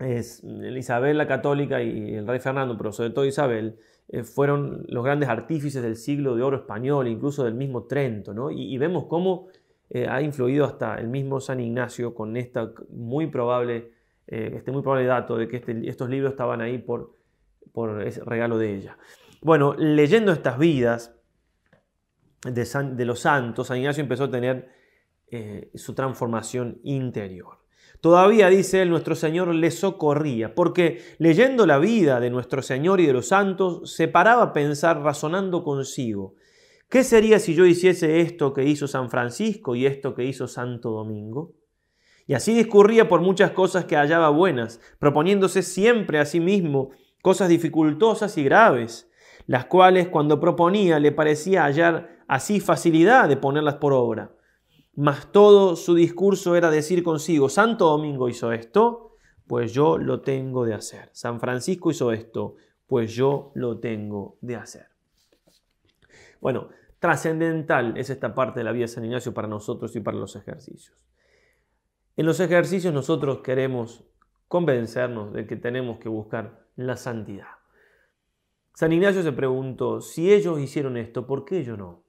es, 0.00 0.42
Isabel 0.44 1.18
la 1.18 1.26
católica 1.26 1.82
y 1.82 2.14
el 2.14 2.26
rey 2.26 2.38
Fernando, 2.38 2.76
pero 2.76 2.92
sobre 2.92 3.10
todo 3.10 3.24
Isabel, 3.24 3.76
eh, 4.08 4.22
fueron 4.22 4.84
los 4.88 5.04
grandes 5.04 5.28
artífices 5.28 5.82
del 5.82 5.96
siglo 5.96 6.36
de 6.36 6.42
oro 6.42 6.56
español, 6.56 7.08
incluso 7.08 7.44
del 7.44 7.54
mismo 7.54 7.84
Trento, 7.84 8.32
¿no? 8.32 8.50
y, 8.50 8.78
vemos 8.78 9.06
cómo 9.06 9.48
eh, 9.90 10.06
ha 10.08 10.22
influido 10.22 10.64
hasta 10.64 10.96
el 10.96 11.08
mismo 11.08 11.40
San 11.40 11.60
Ignacio 11.60 12.14
con 12.14 12.36
esta 12.36 12.72
muy 12.90 13.26
probable, 13.26 13.92
eh, 14.26 14.52
este 14.54 14.70
muy 14.70 14.82
probable 14.82 15.06
dato 15.06 15.36
de 15.36 15.48
que 15.48 15.56
este, 15.56 15.88
estos 15.88 16.08
libros 16.08 16.32
estaban 16.32 16.60
ahí 16.60 16.78
por, 16.78 17.14
por 17.72 18.02
ese 18.02 18.24
regalo 18.24 18.58
de 18.58 18.76
ella. 18.76 18.96
Bueno, 19.42 19.74
leyendo 19.76 20.32
estas 20.32 20.58
vidas, 20.58 21.17
de, 22.42 23.04
los 23.04 23.20
santos, 23.20 23.66
San 23.66 23.78
Ignacio 23.78 24.02
empezó 24.02 24.24
a 24.24 24.30
tener 24.30 24.68
eh, 25.30 25.70
su 25.74 25.94
transformación 25.94 26.80
interior. 26.84 27.58
Todavía, 28.00 28.48
dice 28.48 28.82
él, 28.82 28.90
nuestro 28.90 29.16
Señor 29.16 29.52
le 29.52 29.70
socorría, 29.72 30.54
porque 30.54 31.02
leyendo 31.18 31.66
la 31.66 31.78
vida 31.78 32.20
de 32.20 32.30
nuestro 32.30 32.62
Señor 32.62 33.00
y 33.00 33.06
de 33.06 33.12
los 33.12 33.28
santos, 33.28 33.92
se 33.92 34.06
paraba 34.06 34.42
a 34.44 34.52
pensar 34.52 35.02
razonando 35.02 35.64
consigo, 35.64 36.34
¿qué 36.88 37.02
sería 37.02 37.40
si 37.40 37.54
yo 37.54 37.66
hiciese 37.66 38.20
esto 38.20 38.54
que 38.54 38.64
hizo 38.64 38.86
San 38.86 39.10
Francisco 39.10 39.74
y 39.74 39.84
esto 39.86 40.14
que 40.14 40.24
hizo 40.24 40.46
Santo 40.46 40.90
Domingo? 40.90 41.54
Y 42.28 42.34
así 42.34 42.54
discurría 42.54 43.08
por 43.08 43.20
muchas 43.20 43.50
cosas 43.50 43.86
que 43.86 43.96
hallaba 43.96 44.28
buenas, 44.28 44.80
proponiéndose 45.00 45.62
siempre 45.62 46.20
a 46.20 46.26
sí 46.26 46.38
mismo 46.38 46.90
cosas 47.20 47.48
dificultosas 47.48 48.38
y 48.38 48.44
graves, 48.44 49.10
las 49.46 49.64
cuales 49.64 50.08
cuando 50.08 50.38
proponía 50.38 51.00
le 51.00 51.10
parecía 51.10 51.64
hallar 51.64 52.17
así 52.28 52.60
facilidad 52.60 53.28
de 53.28 53.36
ponerlas 53.36 53.76
por 53.76 53.92
obra. 53.92 54.30
Mas 54.94 55.32
todo 55.32 55.74
su 55.74 55.94
discurso 55.94 56.54
era 56.54 56.70
decir 56.70 57.02
consigo, 57.02 57.48
Santo 57.48 57.86
Domingo 57.86 58.28
hizo 58.28 58.52
esto, 58.52 59.16
pues 59.46 59.72
yo 59.72 59.98
lo 59.98 60.20
tengo 60.20 60.64
de 60.64 60.74
hacer. 60.74 61.08
San 61.12 61.40
Francisco 61.40 61.90
hizo 61.90 62.12
esto, 62.12 62.56
pues 62.86 63.12
yo 63.14 63.50
lo 63.54 63.80
tengo 63.80 64.36
de 64.40 64.56
hacer. 64.56 64.86
Bueno, 66.40 66.68
trascendental 66.98 67.96
es 67.96 68.10
esta 68.10 68.34
parte 68.34 68.60
de 68.60 68.64
la 68.64 68.72
vida 68.72 68.84
de 68.84 68.88
San 68.88 69.04
Ignacio 69.04 69.32
para 69.32 69.48
nosotros 69.48 69.96
y 69.96 70.00
para 70.00 70.18
los 70.18 70.36
ejercicios. 70.36 70.96
En 72.16 72.26
los 72.26 72.40
ejercicios 72.40 72.92
nosotros 72.92 73.38
queremos 73.38 74.04
convencernos 74.48 75.32
de 75.32 75.46
que 75.46 75.56
tenemos 75.56 75.98
que 75.98 76.08
buscar 76.08 76.66
la 76.76 76.96
santidad. 76.96 77.58
San 78.74 78.92
Ignacio 78.92 79.22
se 79.22 79.32
preguntó, 79.32 80.00
si 80.00 80.32
ellos 80.32 80.60
hicieron 80.60 80.96
esto, 80.96 81.26
¿por 81.26 81.44
qué 81.44 81.64
yo 81.64 81.76
no? 81.76 82.07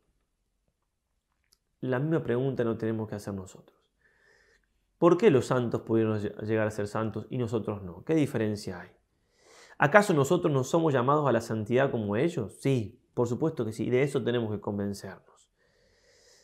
La 1.82 2.00
misma 2.00 2.24
pregunta 2.24 2.64
no 2.64 2.78
tenemos 2.78 3.08
que 3.08 3.16
hacer 3.16 3.34
nosotros. 3.34 3.78
¿Por 4.98 5.18
qué 5.18 5.32
los 5.32 5.46
santos 5.46 5.82
pudieron 5.82 6.20
llegar 6.20 6.68
a 6.68 6.72
ser 6.72 6.88
santos 6.88 7.26
y 7.30 7.38
nosotros 7.38 7.82
no? 7.84 8.04
¿Qué 8.04 8.16
diferencia 8.16 8.82
hay? 8.82 8.90
¿Acaso 9.78 10.14
nosotros 10.14 10.52
no 10.54 10.66
somos 10.66 10.94
llamados 10.94 11.26
a 11.28 11.32
la 11.32 11.40
santidad 11.40 11.90
como 11.90 12.18
ellos? 12.18 12.60
Sí, 12.60 13.00
por 13.14 13.28
supuesto 13.28 13.64
que 13.64 13.72
sí, 13.72 13.86
y 13.86 13.90
de 13.90 14.04
eso 14.04 14.22
tenemos 14.22 14.52
que 14.52 14.60
convencernos. 14.60 15.50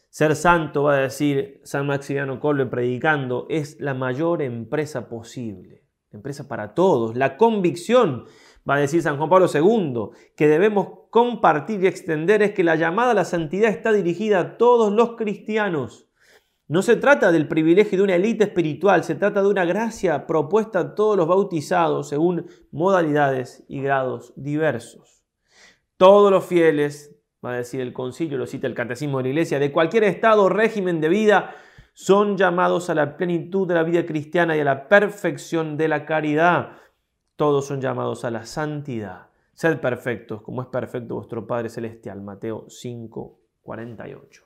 Ser 0.09 0.37
santo, 0.37 0.83
va 0.83 0.93
a 0.93 0.99
decir 0.99 1.59
San 1.65 1.85
Maximiliano 1.85 2.39
Kolbe 2.39 2.65
predicando, 2.65 3.45
es 3.49 3.77
la 3.81 3.93
mayor 3.93 4.41
empresa 4.41 5.09
posible, 5.09 5.83
empresa 6.13 6.47
para 6.47 6.73
todos. 6.73 7.17
La 7.17 7.35
convicción 7.35 8.23
va 8.67 8.75
a 8.75 8.79
decir 8.79 9.01
San 9.01 9.17
Juan 9.17 9.29
Pablo 9.29 9.47
II, 9.53 10.11
que 10.37 10.47
debemos 10.47 11.04
compartir 11.15 11.81
y 11.81 11.87
extender 11.87 12.41
es 12.41 12.51
que 12.51 12.65
la 12.65 12.75
llamada 12.75 13.11
a 13.11 13.13
la 13.13 13.23
santidad 13.23 13.69
está 13.69 13.93
dirigida 13.93 14.37
a 14.41 14.57
todos 14.57 14.91
los 14.91 15.15
cristianos. 15.15 16.09
No 16.67 16.81
se 16.81 16.97
trata 16.97 17.31
del 17.31 17.47
privilegio 17.47 17.97
de 17.97 18.03
una 18.03 18.15
élite 18.15 18.43
espiritual, 18.43 19.05
se 19.05 19.15
trata 19.15 19.41
de 19.41 19.47
una 19.47 19.63
gracia 19.63 20.27
propuesta 20.27 20.79
a 20.79 20.93
todos 20.93 21.15
los 21.15 21.25
bautizados 21.25 22.09
según 22.09 22.47
modalidades 22.69 23.63
y 23.69 23.81
grados 23.81 24.33
diversos. 24.35 25.23
Todos 25.95 26.31
los 26.31 26.43
fieles, 26.43 27.15
va 27.45 27.53
a 27.53 27.57
decir 27.59 27.79
el 27.79 27.93
concilio, 27.93 28.37
lo 28.37 28.45
cita 28.45 28.67
el 28.67 28.75
catecismo 28.75 29.19
de 29.19 29.23
la 29.23 29.29
iglesia, 29.29 29.57
de 29.57 29.71
cualquier 29.71 30.03
estado 30.03 30.43
o 30.43 30.49
régimen 30.49 30.99
de 30.99 31.07
vida, 31.07 31.55
son 31.93 32.35
llamados 32.35 32.89
a 32.89 32.93
la 32.93 33.15
plenitud 33.15 33.65
de 33.65 33.75
la 33.75 33.83
vida 33.83 34.05
cristiana 34.05 34.57
y 34.57 34.59
a 34.59 34.65
la 34.65 34.89
perfección 34.89 35.77
de 35.77 35.87
la 35.87 36.05
caridad 36.05 36.71
todos 37.37 37.67
son 37.67 37.79
llamados 37.79 38.25
a 38.25 38.31
la 38.31 38.45
santidad. 38.45 39.29
Sed 39.55 39.79
perfectos, 39.79 40.43
como 40.43 40.61
es 40.61 40.67
perfecto 40.67 41.15
vuestro 41.15 41.47
Padre 41.47 41.69
Celestial. 41.69 42.21
Mateo 42.21 42.65
5, 42.69 43.39
48. 43.63 44.43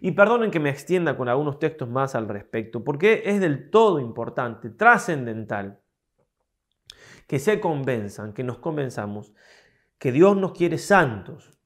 Y 0.00 0.12
perdonen 0.12 0.50
que 0.50 0.58
me 0.58 0.70
extienda 0.70 1.16
con 1.16 1.28
algunos 1.28 1.58
textos 1.58 1.88
más 1.88 2.14
al 2.14 2.28
respecto, 2.28 2.82
porque 2.82 3.22
es 3.26 3.40
del 3.40 3.68
todo 3.70 4.00
importante, 4.00 4.70
trascendental, 4.70 5.78
que 7.26 7.38
se 7.38 7.60
convenzan, 7.60 8.32
que 8.32 8.42
nos 8.42 8.58
convenzamos 8.58 9.34
que 9.98 10.10
Dios 10.10 10.36
nos 10.36 10.52
quiere 10.52 10.78
santos, 10.78 11.56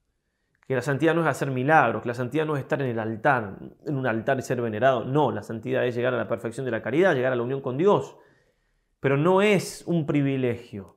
que 0.66 0.74
la 0.74 0.82
santidad 0.82 1.14
no 1.14 1.22
es 1.22 1.28
hacer 1.28 1.50
milagros, 1.50 2.02
que 2.02 2.08
la 2.08 2.14
santidad 2.14 2.44
no 2.44 2.56
es 2.56 2.62
estar 2.62 2.82
en 2.82 2.88
el 2.88 2.98
altar, 2.98 3.56
en 3.86 3.96
un 3.96 4.06
altar 4.06 4.38
y 4.38 4.42
ser 4.42 4.60
venerado. 4.60 5.04
No, 5.04 5.30
la 5.30 5.44
santidad 5.44 5.86
es 5.86 5.94
llegar 5.94 6.12
a 6.12 6.18
la 6.18 6.28
perfección 6.28 6.66
de 6.66 6.72
la 6.72 6.82
caridad, 6.82 7.14
llegar 7.14 7.32
a 7.32 7.36
la 7.36 7.42
unión 7.42 7.60
con 7.60 7.78
Dios 7.78 8.16
pero 9.00 9.16
no 9.16 9.42
es 9.42 9.84
un 9.86 10.04
privilegio. 10.04 10.95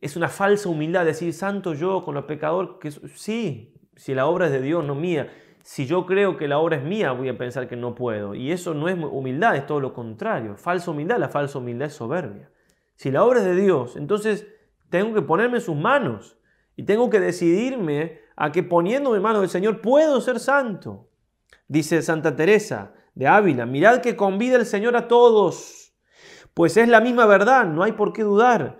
Es 0.00 0.16
una 0.16 0.28
falsa 0.28 0.68
humildad 0.68 1.04
decir, 1.04 1.32
santo 1.32 1.74
yo 1.74 2.04
con 2.04 2.14
los 2.14 2.24
pecadores, 2.24 2.72
que 2.80 2.90
sí, 2.90 3.74
si 3.96 4.14
la 4.14 4.26
obra 4.26 4.46
es 4.46 4.52
de 4.52 4.62
Dios, 4.62 4.84
no 4.84 4.94
mía. 4.94 5.30
Si 5.62 5.86
yo 5.86 6.06
creo 6.06 6.36
que 6.36 6.48
la 6.48 6.58
obra 6.58 6.76
es 6.76 6.82
mía, 6.82 7.12
voy 7.12 7.28
a 7.28 7.36
pensar 7.36 7.68
que 7.68 7.76
no 7.76 7.94
puedo. 7.94 8.34
Y 8.34 8.50
eso 8.50 8.72
no 8.72 8.88
es 8.88 8.96
humildad, 8.98 9.56
es 9.56 9.66
todo 9.66 9.80
lo 9.80 9.92
contrario. 9.92 10.56
Falsa 10.56 10.90
humildad, 10.90 11.18
la 11.18 11.28
falsa 11.28 11.58
humildad 11.58 11.88
es 11.88 11.94
soberbia. 11.94 12.50
Si 12.96 13.10
la 13.10 13.24
obra 13.24 13.40
es 13.40 13.44
de 13.44 13.56
Dios, 13.56 13.96
entonces 13.96 14.46
tengo 14.88 15.14
que 15.14 15.22
ponerme 15.22 15.58
en 15.58 15.62
sus 15.62 15.76
manos 15.76 16.38
y 16.76 16.84
tengo 16.84 17.10
que 17.10 17.20
decidirme 17.20 18.20
a 18.36 18.52
que 18.52 18.62
poniéndome 18.62 19.18
en 19.18 19.22
manos 19.22 19.42
del 19.42 19.50
Señor 19.50 19.82
puedo 19.82 20.20
ser 20.20 20.40
santo. 20.40 21.10
Dice 21.68 22.00
Santa 22.00 22.34
Teresa 22.34 22.94
de 23.14 23.26
Ávila, 23.26 23.66
mirad 23.66 24.00
que 24.00 24.16
convida 24.16 24.56
el 24.56 24.64
Señor 24.64 24.96
a 24.96 25.08
todos 25.08 25.80
pues 26.54 26.76
es 26.76 26.88
la 26.88 27.00
misma 27.00 27.26
verdad, 27.26 27.66
no 27.66 27.82
hay 27.82 27.92
por 27.92 28.12
qué 28.12 28.22
dudar. 28.22 28.78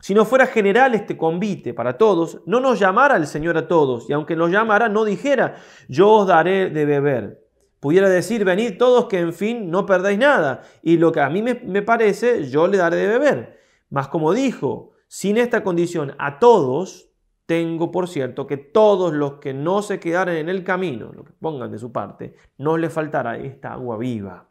Si 0.00 0.14
no 0.14 0.24
fuera 0.24 0.46
general 0.46 0.94
este 0.94 1.16
convite 1.16 1.74
para 1.74 1.98
todos, 1.98 2.40
no 2.46 2.58
nos 2.58 2.78
llamara 2.80 3.16
el 3.16 3.26
Señor 3.26 3.58
a 3.58 3.68
todos, 3.68 4.08
y 4.08 4.14
aunque 4.14 4.34
nos 4.34 4.50
llamara, 4.50 4.88
no 4.88 5.04
dijera, 5.04 5.56
yo 5.88 6.10
os 6.10 6.26
daré 6.26 6.70
de 6.70 6.86
beber. 6.86 7.46
Pudiera 7.80 8.08
decir, 8.08 8.44
venid 8.44 8.78
todos 8.78 9.06
que 9.06 9.18
en 9.18 9.34
fin 9.34 9.70
no 9.70 9.84
perdáis 9.84 10.18
nada, 10.18 10.62
y 10.82 10.96
lo 10.96 11.12
que 11.12 11.20
a 11.20 11.28
mí 11.28 11.42
me, 11.42 11.82
parece, 11.82 12.48
yo 12.48 12.66
le 12.66 12.78
daré 12.78 12.96
de 12.96 13.06
beber. 13.08 13.60
Mas 13.90 14.08
como 14.08 14.32
dijo, 14.32 14.92
sin 15.06 15.36
esta 15.36 15.62
condición 15.62 16.14
a 16.18 16.38
todos, 16.38 17.10
tengo 17.44 17.90
por 17.90 18.08
cierto 18.08 18.46
que 18.46 18.56
todos 18.56 19.12
los 19.12 19.34
que 19.34 19.52
no 19.52 19.82
se 19.82 20.00
quedaren 20.00 20.36
en 20.36 20.48
el 20.48 20.64
camino, 20.64 21.10
lo 21.12 21.24
que 21.24 21.32
pongan 21.32 21.70
de 21.70 21.78
su 21.78 21.92
parte, 21.92 22.36
no 22.56 22.78
les 22.78 22.92
faltará 22.92 23.36
esta 23.36 23.72
agua 23.72 23.98
viva. 23.98 24.46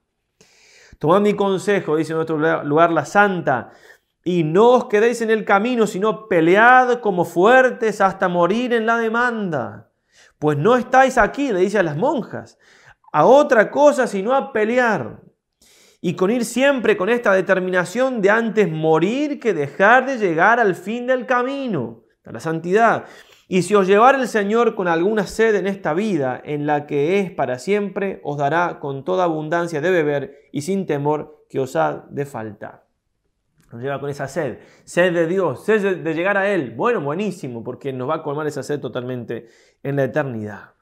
Tomad 0.99 1.21
mi 1.21 1.33
consejo, 1.33 1.95
dice 1.95 2.11
en 2.11 2.17
nuestro 2.17 2.63
lugar 2.65 2.91
la 2.91 3.05
santa 3.05 3.71
Y 4.29 4.43
no 4.43 4.69
os 4.73 4.85
quedéis 4.85 5.23
en 5.23 5.31
el 5.31 5.43
camino, 5.43 5.87
sino 5.87 6.27
pelead 6.27 6.99
como 6.99 7.25
fuertes 7.25 7.99
hasta 7.99 8.27
morir 8.27 8.73
en 8.73 8.85
la 8.85 8.99
demanda. 8.99 9.89
Pues 10.37 10.55
no 10.55 10.75
estáis 10.75 11.17
aquí, 11.17 11.51
le 11.51 11.61
dice 11.61 11.79
a 11.79 11.83
las 11.83 11.97
monjas, 11.97 12.59
a 13.11 13.25
otra 13.25 13.71
cosa 13.71 14.05
sino 14.05 14.35
a 14.35 14.53
pelear. 14.53 15.21
Y 15.99 16.13
con 16.13 16.29
ir 16.29 16.45
siempre 16.45 16.95
con 16.95 17.09
esta 17.09 17.33
determinación 17.33 18.21
de 18.21 18.29
antes 18.29 18.71
morir 18.71 19.39
que 19.39 19.55
dejar 19.55 20.05
de 20.05 20.19
llegar 20.19 20.59
al 20.59 20.75
fin 20.75 21.07
del 21.07 21.25
camino, 21.25 22.03
a 22.23 22.31
la 22.31 22.39
santidad. 22.39 23.05
Y 23.47 23.63
si 23.63 23.73
os 23.73 23.87
llevara 23.87 24.19
el 24.19 24.27
Señor 24.27 24.75
con 24.75 24.87
alguna 24.87 25.25
sed 25.25 25.55
en 25.55 25.65
esta 25.65 25.95
vida, 25.95 26.39
en 26.45 26.67
la 26.67 26.85
que 26.85 27.19
es 27.19 27.31
para 27.31 27.57
siempre, 27.57 28.21
os 28.23 28.37
dará 28.37 28.77
con 28.79 29.03
toda 29.03 29.23
abundancia 29.23 29.81
de 29.81 29.89
beber 29.89 30.49
y 30.51 30.61
sin 30.61 30.85
temor 30.85 31.47
que 31.49 31.59
os 31.59 31.75
ha 31.75 32.05
de 32.11 32.27
faltar. 32.27 32.88
Nos 33.71 33.81
lleva 33.81 33.99
con 33.99 34.09
esa 34.09 34.27
sed, 34.27 34.59
sed 34.83 35.13
de 35.13 35.27
Dios, 35.27 35.63
sed 35.63 35.97
de 35.97 36.13
llegar 36.13 36.37
a 36.37 36.49
Él. 36.49 36.71
Bueno, 36.71 37.01
buenísimo, 37.01 37.63
porque 37.63 37.93
nos 37.93 38.09
va 38.09 38.15
a 38.15 38.23
colmar 38.23 38.47
esa 38.47 38.63
sed 38.63 38.79
totalmente 38.79 39.47
en 39.83 39.95
la 39.95 40.05
eternidad. 40.05 40.73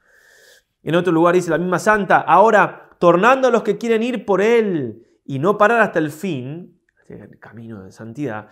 En 0.82 0.94
otro 0.94 1.12
lugar 1.12 1.34
dice 1.34 1.50
la 1.50 1.58
misma 1.58 1.78
santa, 1.78 2.18
ahora 2.20 2.90
tornando 2.98 3.48
a 3.48 3.50
los 3.50 3.62
que 3.62 3.76
quieren 3.76 4.02
ir 4.02 4.24
por 4.24 4.40
Él 4.40 5.06
y 5.24 5.38
no 5.38 5.58
parar 5.58 5.80
hasta 5.80 5.98
el 5.98 6.10
fin, 6.10 6.80
el 7.08 7.38
camino 7.38 7.84
de 7.84 7.92
santidad, 7.92 8.48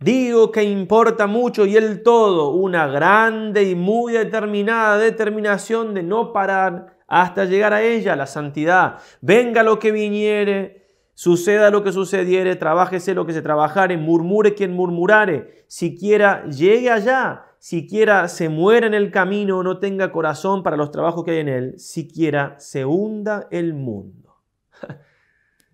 Digo 0.00 0.50
que 0.50 0.62
importa 0.62 1.26
mucho 1.26 1.64
y 1.64 1.76
el 1.76 2.02
todo, 2.02 2.50
una 2.50 2.86
grande 2.86 3.62
y 3.62 3.74
muy 3.74 4.12
determinada 4.12 4.98
determinación 4.98 5.94
de 5.94 6.02
no 6.02 6.32
parar 6.32 6.98
hasta 7.06 7.44
llegar 7.44 7.72
a 7.72 7.82
ella, 7.82 8.16
la 8.16 8.26
santidad. 8.26 8.98
Venga 9.20 9.62
lo 9.62 9.78
que 9.78 9.92
viniere, 9.92 10.83
suceda 11.14 11.70
lo 11.70 11.82
que 11.82 11.92
sucediere, 11.92 12.56
trabájese 12.56 13.14
lo 13.14 13.26
que 13.26 13.32
se 13.32 13.42
trabajare, 13.42 13.96
murmure 13.96 14.54
quien 14.54 14.72
murmurare, 14.72 15.64
siquiera 15.68 16.44
llegue 16.46 16.90
allá, 16.90 17.46
siquiera 17.58 18.28
se 18.28 18.48
muera 18.48 18.86
en 18.86 18.94
el 18.94 19.10
camino, 19.10 19.62
no 19.62 19.78
tenga 19.78 20.12
corazón 20.12 20.62
para 20.62 20.76
los 20.76 20.90
trabajos 20.90 21.24
que 21.24 21.32
hay 21.32 21.38
en 21.38 21.48
él, 21.48 21.78
siquiera 21.78 22.56
se 22.58 22.84
hunda 22.84 23.48
el 23.50 23.74
mundo. 23.74 24.42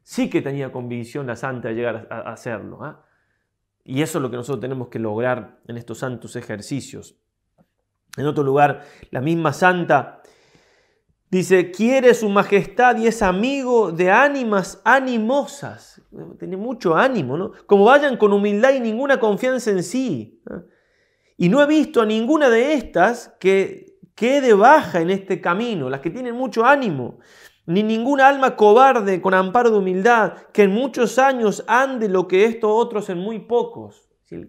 sí 0.03 0.31
que 0.31 0.43
tenía 0.43 0.71
convicción 0.71 1.27
la 1.27 1.37
santa 1.37 1.69
de 1.69 1.75
llegar 1.75 2.07
a 2.11 2.33
hacerlo. 2.33 2.87
¿eh? 2.87 2.93
Y 3.85 4.03
eso 4.03 4.19
es 4.19 4.23
lo 4.23 4.31
que 4.31 4.37
nosotros 4.37 4.61
tenemos 4.61 4.89
que 4.89 4.99
lograr 4.99 5.59
en 5.67 5.77
estos 5.77 5.99
santos 5.99 6.37
ejercicios. 6.37 7.17
En 8.17 8.27
otro 8.27 8.45
lugar, 8.45 8.83
la 9.11 9.21
misma 9.21 9.53
santa 9.53 10.21
dice, 11.31 11.71
quiere 11.71 12.15
su 12.15 12.29
majestad 12.29 12.97
y 12.99 13.07
es 13.07 13.23
amigo 13.23 13.93
de 13.93 14.11
ánimas 14.11 14.81
animosas. 14.85 16.03
Tiene 16.39 16.57
mucho 16.57 16.97
ánimo, 16.97 17.37
¿no? 17.37 17.53
Como 17.67 17.85
vayan 17.85 18.17
con 18.17 18.33
humildad 18.33 18.75
y 18.75 18.81
ninguna 18.81 19.21
confianza 19.21 19.71
en 19.71 19.83
sí. 19.83 20.43
Y 21.37 21.49
no 21.49 21.63
he 21.63 21.67
visto 21.67 22.03
a 22.03 22.07
ninguna 22.07 22.51
de 22.51 22.75
estas 22.75 23.35
que 23.41 23.99
quede 24.15 24.53
baja 24.53 25.01
en 25.01 25.11
este 25.11 25.41
camino, 25.41 25.89
las 25.89 26.01
que 26.01 26.11
tienen 26.11 26.35
mucho 26.35 26.65
ánimo 26.65 27.19
ni 27.71 27.85
ninguna 27.85 28.27
alma 28.27 28.57
cobarde 28.57 29.23
con 29.23 29.33
amparo 29.33 29.71
de 29.71 29.79
humildad, 29.79 30.33
que 30.53 30.65
en 30.65 30.73
muchos 30.73 31.21
años 31.21 31.65
ande 31.69 32.09
lo 32.09 32.27
que 32.27 32.45
estos 32.45 32.69
otros 32.73 33.09
en 33.11 33.19
muy 33.19 33.39
pocos. 33.39 34.09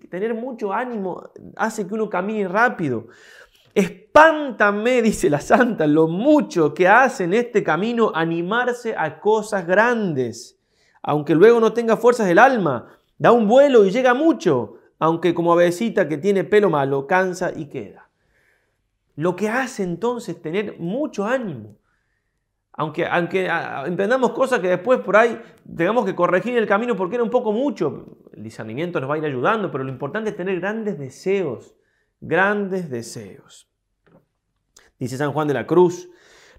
tener 0.09 0.33
mucho 0.33 0.73
ánimo 0.73 1.29
hace 1.55 1.87
que 1.87 1.93
uno 1.93 2.09
camine 2.09 2.47
rápido. 2.47 3.07
Espántame, 3.73 5.01
dice 5.01 5.29
la 5.29 5.39
santa, 5.39 5.87
lo 5.87 6.07
mucho 6.07 6.73
que 6.73 6.87
hace 6.87 7.23
en 7.23 7.33
este 7.33 7.63
camino 7.63 8.11
animarse 8.13 8.93
a 8.97 9.19
cosas 9.19 9.65
grandes, 9.65 10.59
aunque 11.01 11.35
luego 11.35 11.59
no 11.59 11.73
tenga 11.73 11.95
fuerzas 11.97 12.27
del 12.27 12.39
alma, 12.39 12.97
da 13.17 13.31
un 13.31 13.47
vuelo 13.47 13.85
y 13.85 13.91
llega 13.91 14.13
mucho, 14.13 14.79
aunque 14.99 15.33
como 15.33 15.53
avecita 15.53 16.07
que 16.07 16.17
tiene 16.17 16.43
pelo 16.43 16.69
malo, 16.69 17.07
cansa 17.07 17.51
y 17.55 17.65
queda. 17.65 18.09
Lo 19.15 19.35
que 19.35 19.49
hace 19.49 19.83
entonces 19.83 20.41
tener 20.41 20.79
mucho 20.79 21.25
ánimo. 21.25 21.77
Aunque, 22.73 23.05
aunque 23.05 23.49
emprendamos 23.85 24.31
cosas 24.31 24.59
que 24.59 24.69
después 24.69 24.99
por 25.01 25.17
ahí 25.17 25.39
tengamos 25.75 26.05
que 26.05 26.15
corregir 26.15 26.57
el 26.57 26.65
camino 26.65 26.95
porque 26.95 27.15
era 27.15 27.23
un 27.23 27.29
poco 27.29 27.51
mucho, 27.51 28.17
el 28.33 28.43
discernimiento 28.43 28.99
nos 28.99 29.09
va 29.09 29.15
a 29.15 29.17
ir 29.17 29.25
ayudando, 29.25 29.71
pero 29.71 29.83
lo 29.83 29.91
importante 29.91 30.29
es 30.29 30.35
tener 30.35 30.59
grandes 30.59 30.97
deseos, 30.97 31.75
grandes 32.21 32.89
deseos. 32.89 33.67
Dice 34.97 35.17
San 35.17 35.33
Juan 35.33 35.47
de 35.47 35.55
la 35.55 35.67
Cruz, 35.67 36.09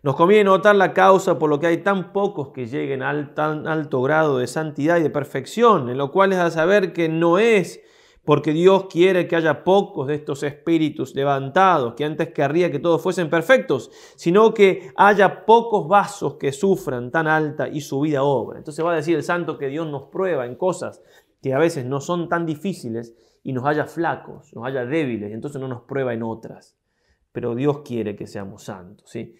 nos 0.03 0.17
conviene 0.17 0.45
notar 0.45 0.75
la 0.75 0.93
causa 0.93 1.39
por 1.39 1.49
lo 1.49 1.61
que 1.61 1.69
hay 1.69 1.79
tan 1.79 2.13
pocos 2.13 2.49
que 2.49 2.67
lleguen 2.67 3.03
al 3.03 3.35
tan 3.35 3.69
alto 3.69 4.03
grado 4.03 4.39
de 4.39 4.49
santidad 4.49 4.99
y 4.99 5.03
de 5.03 5.11
perfección, 5.11 5.89
en 5.89 5.97
lo 5.97 6.11
cual 6.11 6.33
es 6.33 6.39
a 6.41 6.51
saber 6.51 6.93
que 6.93 7.09
no 7.09 7.39
es 7.39 7.81
porque 8.25 8.53
Dios 8.53 8.87
quiere 8.89 9.27
que 9.27 9.37
haya 9.37 9.65
pocos 9.65 10.07
de 10.07 10.15
estos 10.15 10.43
espíritus 10.43 11.15
levantados, 11.15 11.95
que 11.95 12.05
antes 12.05 12.33
querría 12.33 12.71
que 12.71 12.79
todos 12.79 13.03
fuesen 13.03 13.31
perfectos, 13.31 13.91
sino 14.17 14.55
que 14.55 14.93
haya 14.97 15.45
pocos 15.45 15.89
vasos 15.89 16.35
que 16.35 16.53
sufran 16.53 17.11
tan 17.11 17.27
alta 17.27 17.69
y 17.69 17.81
subida 17.81 18.23
obra. 18.23 18.59
Entonces 18.59 18.85
va 18.85 18.93
a 18.93 18.97
decir 18.97 19.17
el 19.17 19.25
santo 19.25 19.59
que 19.59 19.69
Dios 19.69 19.89
nos 19.89 20.05
prueba 20.05 20.47
en 20.47 20.55
cosas 20.55 21.03
que 21.41 21.53
a 21.53 21.59
veces 21.59 21.85
no 21.85 22.01
son 22.01 22.29
tan 22.29 22.47
difíciles 22.47 23.15
y 23.43 23.53
nos 23.53 23.65
haya 23.65 23.87
flacos, 23.87 24.55
nos 24.55 24.67
haya 24.67 24.85
débiles, 24.85 25.33
entonces 25.33 25.61
no 25.61 25.69
nos 25.69 25.83
prueba 25.83 26.15
en 26.15 26.23
otras. 26.23 26.77
Pero 27.33 27.55
Dios 27.55 27.81
quiere 27.85 28.15
que 28.15 28.27
seamos 28.27 28.65
santos, 28.65 29.11
¿sí? 29.11 29.37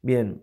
Bien, 0.00 0.42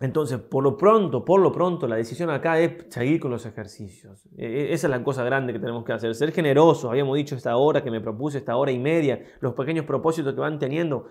entonces, 0.00 0.38
por 0.38 0.64
lo 0.64 0.76
pronto, 0.76 1.24
por 1.24 1.40
lo 1.40 1.52
pronto, 1.52 1.86
la 1.86 1.96
decisión 1.96 2.28
acá 2.30 2.58
es 2.58 2.86
seguir 2.88 3.20
con 3.20 3.30
los 3.30 3.46
ejercicios. 3.46 4.26
E, 4.36 4.44
e, 4.44 4.72
esa 4.72 4.88
es 4.88 4.90
la 4.90 5.04
cosa 5.04 5.22
grande 5.22 5.52
que 5.52 5.60
tenemos 5.60 5.84
que 5.84 5.92
hacer. 5.92 6.14
Ser 6.14 6.32
generosos, 6.32 6.90
habíamos 6.90 7.16
dicho 7.16 7.36
esta 7.36 7.56
hora 7.56 7.82
que 7.82 7.90
me 7.90 8.00
propuse, 8.00 8.38
esta 8.38 8.56
hora 8.56 8.72
y 8.72 8.78
media, 8.78 9.22
los 9.40 9.54
pequeños 9.54 9.84
propósitos 9.84 10.34
que 10.34 10.40
van 10.40 10.58
teniendo. 10.58 11.08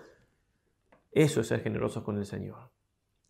Eso 1.12 1.40
es 1.40 1.46
ser 1.46 1.60
generosos 1.60 2.02
con 2.02 2.18
el 2.18 2.26
Señor. 2.26 2.70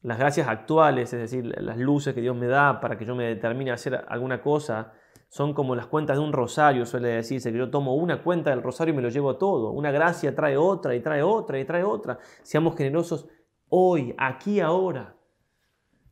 Las 0.02 0.18
gracias 0.18 0.48
actuales, 0.48 1.12
es 1.12 1.20
decir, 1.20 1.46
las 1.58 1.78
luces 1.78 2.14
que 2.14 2.20
Dios 2.20 2.36
me 2.36 2.46
da 2.46 2.80
para 2.80 2.98
que 2.98 3.06
yo 3.06 3.14
me 3.14 3.24
determine 3.24 3.70
a 3.70 3.74
hacer 3.74 4.04
alguna 4.08 4.42
cosa, 4.42 4.92
son 5.28 5.52
como 5.54 5.74
las 5.74 5.86
cuentas 5.86 6.16
de 6.16 6.22
un 6.22 6.32
rosario, 6.32 6.86
suele 6.86 7.08
decirse, 7.08 7.50
que 7.50 7.58
yo 7.58 7.70
tomo 7.70 7.94
una 7.96 8.22
cuenta 8.22 8.50
del 8.50 8.62
rosario 8.62 8.94
y 8.94 8.96
me 8.96 9.02
lo 9.02 9.08
llevo 9.08 9.36
todo. 9.36 9.70
Una 9.72 9.90
gracia 9.90 10.34
trae 10.34 10.56
otra 10.56 10.94
y 10.94 11.00
trae 11.00 11.22
otra 11.22 11.58
y 11.58 11.64
trae 11.64 11.82
otra. 11.82 12.18
Seamos 12.42 12.76
generosos 12.76 13.28
hoy, 13.68 14.14
aquí, 14.18 14.60
ahora. 14.60 15.16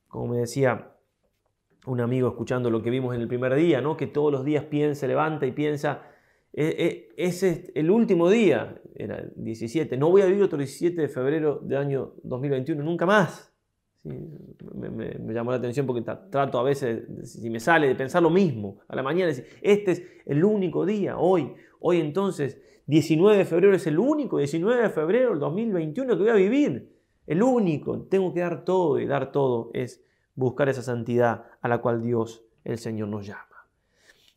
Como 0.09 0.29
me 0.29 0.39
decía 0.39 0.93
un 1.87 2.01
amigo 2.01 2.29
escuchando 2.29 2.71
lo 2.71 2.83
que 2.83 2.91
vimos 2.91 3.15
en 3.15 3.21
el 3.21 3.29
primer 3.29 3.55
día, 3.55 3.81
¿no? 3.81 3.97
que 3.97 4.07
todos 4.07 4.33
los 4.33 4.45
días 4.45 4.65
piensa, 4.65 5.07
levanta 5.07 5.47
y 5.47 5.53
piensa, 5.53 6.03
e, 6.53 6.67
e, 6.67 7.09
ese 7.17 7.51
es 7.51 7.73
el 7.75 7.91
último 7.91 8.29
día, 8.29 8.81
era 8.95 9.19
el 9.19 9.33
17, 9.37 9.97
no 9.97 10.11
voy 10.11 10.23
a 10.23 10.27
vivir 10.27 10.43
otro 10.43 10.59
17 10.59 11.01
de 11.01 11.09
febrero 11.09 11.61
del 11.63 11.79
año 11.79 12.15
2021, 12.23 12.83
nunca 12.83 13.07
más. 13.07 13.52
Me, 14.05 15.33
llamó 15.33 15.53
la 15.53 15.59
atención 15.59 15.87
porque 15.87 16.03
trato 16.03 16.59
a 16.59 16.63
veces, 16.63 17.05
si 17.25 17.49
me 17.51 17.61
sale, 17.61 17.87
de 17.89 17.95
pensar 17.95 18.23
lo 18.23 18.31
mismo. 18.31 18.81
A 18.89 18.97
la 18.97 19.03
mañana, 19.03 19.29
decir, 19.29 19.47
este 19.61 19.93
es 19.93 20.03
el 20.27 20.45
único 20.45 20.85
día, 20.85 21.19
hoy, 21.19 21.53
hoy 21.81 22.01
entonces, 22.01 22.61
19 22.87 23.39
de 23.39 23.45
febrero 23.45 23.75
es 23.75 23.87
el 23.87 23.99
único 23.99 24.39
19 24.39 24.83
de 24.83 24.91
febrero 24.91 25.31
del 25.31 25.39
2021 25.39 26.17
que 26.17 26.23
voy 26.23 26.31
a 26.31 26.35
vivir. 26.35 26.93
El 27.27 27.43
único, 27.43 28.03
tengo 28.03 28.35
que 28.35 28.41
dar 28.41 28.65
todo 28.65 28.99
y 28.99 29.07
dar 29.07 29.31
todo 29.31 29.71
es 29.73 30.05
buscar 30.35 30.69
esa 30.69 30.83
santidad 30.83 31.45
a 31.61 31.69
la 31.69 31.79
cual 31.79 32.03
Dios, 32.03 32.45
el 32.65 32.79
Señor, 32.79 33.09
nos 33.09 33.27
llama. 33.27 33.47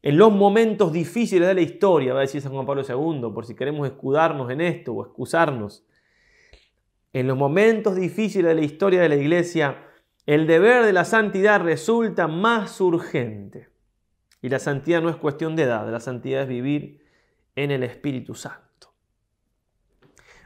En 0.03 0.17
los 0.17 0.31
momentos 0.31 0.93
difíciles 0.93 1.47
de 1.47 1.55
la 1.55 1.61
historia, 1.61 2.13
va 2.13 2.19
a 2.19 2.21
decir 2.21 2.39
San 2.39 2.53
Juan 2.53 2.67
Pablo 2.67 2.83
II, 2.87 3.31
por 3.33 3.45
si 3.45 3.55
queremos 3.55 3.87
escudarnos 3.87 4.51
en 4.51 4.61
esto 4.61 4.93
o 4.93 5.03
excusarnos, 5.03 5.83
en 7.15 7.27
los 7.27 7.37
momentos 7.37 7.95
difíciles 7.95 8.49
de 8.49 8.55
la 8.55 8.65
historia 8.65 9.01
de 9.01 9.07
la 9.07 9.15
iglesia, 9.15 9.77
el 10.25 10.45
deber 10.47 10.83
de 10.83 10.91
la 10.91 11.05
santidad 11.05 11.61
resulta 11.61 12.27
más 12.27 12.81
urgente. 12.81 13.69
Y 14.41 14.49
la 14.49 14.59
santidad 14.59 15.01
no 15.01 15.09
es 15.09 15.15
cuestión 15.15 15.55
de 15.55 15.63
edad, 15.63 15.89
la 15.89 16.01
santidad 16.01 16.41
es 16.41 16.49
vivir 16.49 17.05
en 17.55 17.71
el 17.71 17.83
Espíritu 17.83 18.35
Santo. 18.35 18.93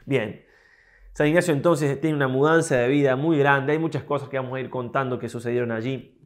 Bien, 0.06 0.44
San 1.12 1.26
Ignacio 1.26 1.52
entonces 1.52 2.00
tiene 2.00 2.14
una 2.14 2.28
mudanza 2.28 2.76
de 2.76 2.86
vida 2.86 3.16
muy 3.16 3.36
grande, 3.36 3.72
hay 3.72 3.80
muchas 3.80 4.04
cosas 4.04 4.28
que 4.28 4.38
vamos 4.38 4.54
a 4.54 4.60
ir 4.60 4.70
contando 4.70 5.18
que 5.18 5.28
sucedieron 5.28 5.72
allí, 5.72 6.20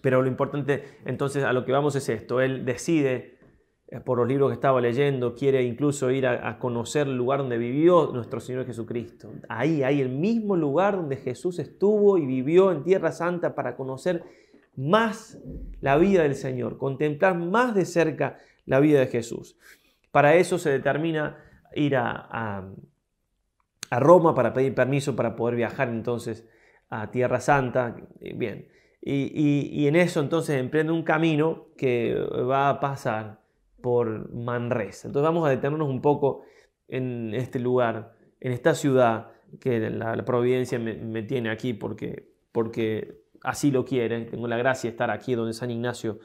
pero 0.00 0.22
lo 0.22 0.28
importante 0.28 1.00
entonces 1.06 1.42
a 1.42 1.52
lo 1.52 1.64
que 1.64 1.72
vamos 1.72 1.96
es 1.96 2.08
esto, 2.08 2.40
él 2.40 2.64
decide 2.64 3.31
por 4.00 4.18
los 4.18 4.28
libros 4.28 4.50
que 4.50 4.54
estaba 4.54 4.80
leyendo, 4.80 5.34
quiere 5.34 5.62
incluso 5.62 6.10
ir 6.10 6.26
a, 6.26 6.58
conocer 6.58 7.06
el 7.06 7.16
lugar 7.16 7.40
donde 7.40 7.58
vivió 7.58 8.10
nuestro 8.12 8.40
Señor 8.40 8.64
Jesucristo. 8.66 9.32
Ahí, 9.48 9.82
ahí, 9.82 10.00
el 10.00 10.08
mismo 10.08 10.56
lugar 10.56 10.96
donde 10.96 11.16
Jesús 11.16 11.58
estuvo 11.58 12.18
y 12.18 12.26
vivió 12.26 12.72
en 12.72 12.82
Tierra 12.82 13.12
Santa 13.12 13.54
para 13.54 13.76
conocer 13.76 14.24
más 14.76 15.38
la 15.80 15.98
vida 15.98 16.22
del 16.22 16.34
Señor, 16.34 16.78
contemplar 16.78 17.36
más 17.36 17.74
de 17.74 17.84
cerca 17.84 18.38
la 18.64 18.80
vida 18.80 19.00
de 19.00 19.06
Jesús. 19.06 19.56
Para 20.10 20.34
eso 20.36 20.58
se 20.58 20.70
determina 20.70 21.38
ir 21.74 21.96
a 21.96 22.70
a 23.92 24.00
Roma 24.00 24.34
para 24.34 24.54
pedir 24.54 24.74
permiso 24.74 25.14
para 25.14 25.36
poder 25.36 25.54
viajar 25.54 25.90
entonces 25.90 26.48
a 26.88 27.10
Tierra 27.10 27.40
Santa. 27.40 27.94
Bien, 28.20 28.66
y, 29.02 29.86
en 29.86 29.96
eso 29.96 30.20
entonces 30.20 30.58
emprende 30.58 30.94
un 30.94 31.02
camino 31.02 31.66
que 31.76 32.14
va 32.14 32.70
a 32.70 32.80
pasar 32.80 33.41
por 33.82 34.32
Manresa. 34.32 35.08
Entonces 35.08 35.26
vamos 35.26 35.46
a 35.46 35.50
detenernos 35.50 35.88
un 35.88 36.00
poco 36.00 36.42
en 36.88 37.34
este 37.34 37.58
lugar, 37.58 38.14
en 38.40 38.52
esta 38.52 38.74
ciudad 38.74 39.28
que 39.60 39.90
la, 39.90 40.24
providencia 40.24 40.78
me, 40.78 41.22
tiene 41.22 41.50
aquí 41.50 41.74
porque, 41.74 42.32
porque 42.52 43.22
así 43.42 43.70
lo 43.70 43.84
quiere. 43.84 44.24
Tengo 44.24 44.48
la 44.48 44.56
gracia 44.56 44.88
de 44.88 44.92
estar 44.92 45.10
aquí 45.10 45.34
donde 45.34 45.52
San 45.52 45.70
Ignacio 45.70 46.18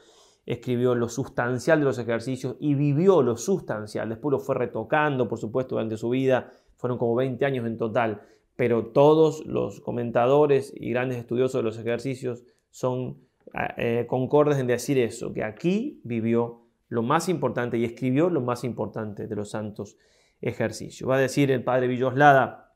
escribió 0.46 0.94
lo 0.94 1.08
sustancial 1.08 1.80
de 1.80 1.84
los 1.84 1.98
ejercicios 1.98 2.56
y 2.58 2.74
vivió 2.74 3.22
lo 3.22 3.36
sustancial. 3.36 4.08
Después 4.08 4.32
lo 4.32 4.38
fue 4.38 4.54
retocando, 4.54 5.28
por 5.28 5.38
supuesto, 5.38 5.74
durante 5.74 5.98
su 5.98 6.08
vida. 6.08 6.52
Fueron 6.76 6.96
como 6.96 7.14
20 7.16 7.44
años 7.44 7.66
en 7.66 7.76
total. 7.76 8.22
Pero 8.56 8.86
todos 8.86 9.44
los 9.46 9.80
comentadores 9.80 10.72
y 10.74 10.90
grandes 10.90 11.18
estudiosos 11.18 11.60
de 11.60 11.64
los 11.64 11.78
ejercicios 11.78 12.44
son 12.70 13.28
eh, 13.76 14.06
concordes 14.08 14.58
en 14.58 14.66
decir 14.66 14.98
eso, 14.98 15.32
que 15.32 15.42
aquí 15.42 16.00
vivió 16.04 16.67
lo 16.88 17.02
más 17.02 17.28
importante 17.28 17.78
y 17.78 17.84
escribió 17.84 18.30
lo 18.30 18.40
más 18.40 18.64
importante 18.64 19.26
de 19.26 19.36
los 19.36 19.50
santos 19.50 19.96
ejercicios. 20.40 21.08
Va 21.08 21.16
a 21.16 21.20
decir 21.20 21.50
el 21.50 21.64
padre 21.64 21.88
Villoslada, 21.88 22.68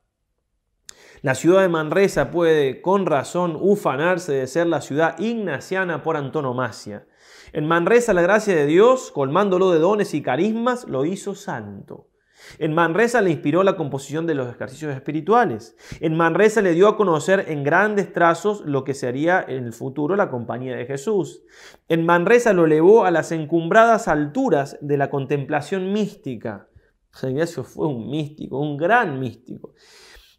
la 1.21 1.35
ciudad 1.35 1.61
de 1.61 1.69
Manresa 1.69 2.31
puede 2.31 2.81
con 2.81 3.05
razón 3.05 3.57
ufanarse 3.59 4.33
de 4.33 4.47
ser 4.47 4.67
la 4.67 4.81
ciudad 4.81 5.17
ignaciana 5.19 6.03
por 6.03 6.17
antonomasia. 6.17 7.07
En 7.53 7.65
Manresa 7.65 8.13
la 8.13 8.21
gracia 8.21 8.55
de 8.55 8.65
Dios, 8.65 9.09
colmándolo 9.11 9.71
de 9.71 9.79
dones 9.79 10.13
y 10.13 10.21
carismas, 10.21 10.85
lo 10.87 11.05
hizo 11.05 11.33
santo. 11.33 12.09
En 12.59 12.73
Manresa 12.73 13.21
le 13.21 13.31
inspiró 13.31 13.63
la 13.63 13.75
composición 13.75 14.27
de 14.27 14.35
los 14.35 14.49
ejercicios 14.49 14.95
espirituales. 14.95 15.75
En 15.99 16.15
Manresa 16.15 16.61
le 16.61 16.73
dio 16.73 16.87
a 16.87 16.97
conocer 16.97 17.45
en 17.47 17.63
grandes 17.63 18.13
trazos 18.13 18.61
lo 18.65 18.83
que 18.83 18.93
sería 18.93 19.43
en 19.47 19.65
el 19.65 19.73
futuro 19.73 20.15
la 20.15 20.29
compañía 20.29 20.75
de 20.75 20.85
Jesús. 20.85 21.43
En 21.89 22.05
Manresa 22.05 22.53
lo 22.53 22.65
elevó 22.65 23.05
a 23.05 23.11
las 23.11 23.31
encumbradas 23.31 24.07
alturas 24.07 24.77
de 24.81 24.97
la 24.97 25.09
contemplación 25.09 25.91
mística. 25.93 26.67
San 27.11 27.31
Ignacio 27.31 27.63
fue 27.63 27.87
un 27.87 28.09
místico, 28.09 28.59
un 28.59 28.77
gran 28.77 29.19
místico. 29.19 29.73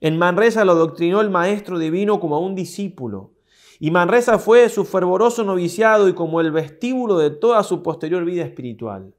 En 0.00 0.18
Manresa 0.18 0.64
lo 0.64 0.74
doctrinó 0.74 1.20
el 1.20 1.30
Maestro 1.30 1.78
Divino 1.78 2.20
como 2.20 2.36
a 2.36 2.40
un 2.40 2.54
discípulo. 2.54 3.32
Y 3.80 3.90
Manresa 3.90 4.38
fue 4.38 4.68
su 4.68 4.84
fervoroso 4.84 5.44
noviciado 5.44 6.08
y 6.08 6.14
como 6.14 6.40
el 6.40 6.52
vestíbulo 6.52 7.18
de 7.18 7.30
toda 7.30 7.62
su 7.62 7.82
posterior 7.82 8.24
vida 8.24 8.44
espiritual. 8.44 9.14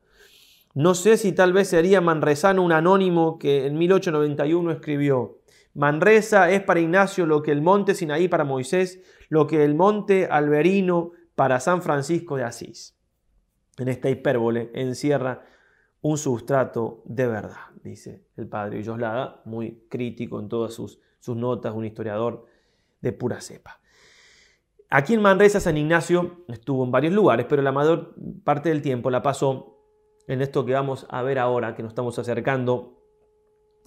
No 0.76 0.94
sé 0.94 1.16
si 1.16 1.32
tal 1.32 1.54
vez 1.54 1.70
sería 1.70 2.02
manresano 2.02 2.62
un 2.62 2.74
anónimo 2.74 3.40
que 3.40 3.66
en 3.66 3.78
1891 3.78 4.72
escribió, 4.72 5.40
Manresa 5.74 6.52
es 6.52 6.62
para 6.62 6.82
Ignacio 6.82 7.26
lo 7.26 7.42
que 7.42 7.54
el 7.54 7.62
monte 7.62 7.96
Sinaí 7.96 8.28
para 8.28 8.44
Moisés, 8.44 9.02
lo 9.30 9.48
que 9.48 9.64
el 9.64 9.74
monte 9.74 10.28
Alberino 10.30 11.12
para 11.34 11.62
San 11.62 11.82
Francisco 11.82 12.36
de 12.36 12.44
Asís. 12.44 12.98
En 13.78 13.88
esta 13.88 14.10
hipérbole 14.10 14.70
encierra 14.74 15.46
un 16.02 16.18
sustrato 16.18 17.04
de 17.06 17.28
verdad, 17.28 17.72
dice 17.82 18.26
el 18.36 18.48
padre 18.48 18.78
Villoslada, 18.78 19.42
muy 19.46 19.86
crítico 19.90 20.42
en 20.42 20.50
todas 20.50 20.74
sus, 20.74 21.00
sus 21.20 21.38
notas, 21.38 21.74
un 21.74 21.86
historiador 21.86 22.48
de 23.00 23.14
pura 23.14 23.40
cepa. 23.40 23.80
Aquí 24.90 25.14
en 25.14 25.22
Manresa 25.22 25.62
San 25.62 25.78
Ignacio 25.78 26.44
estuvo 26.50 26.84
en 26.84 26.92
varios 26.92 27.14
lugares, 27.14 27.46
pero 27.50 27.62
la 27.62 27.72
mayor 27.72 28.14
parte 28.44 28.70
del 28.70 28.82
tiempo 28.82 29.10
la 29.10 29.22
pasó 29.22 29.75
en 30.28 30.42
esto 30.42 30.66
que 30.66 30.74
vamos 30.74 31.06
a 31.10 31.22
ver 31.22 31.40
ahora, 31.40 31.76
que 31.76 31.84
nos 31.84 31.92
estamos 31.92 32.18
acercando, 32.18 33.00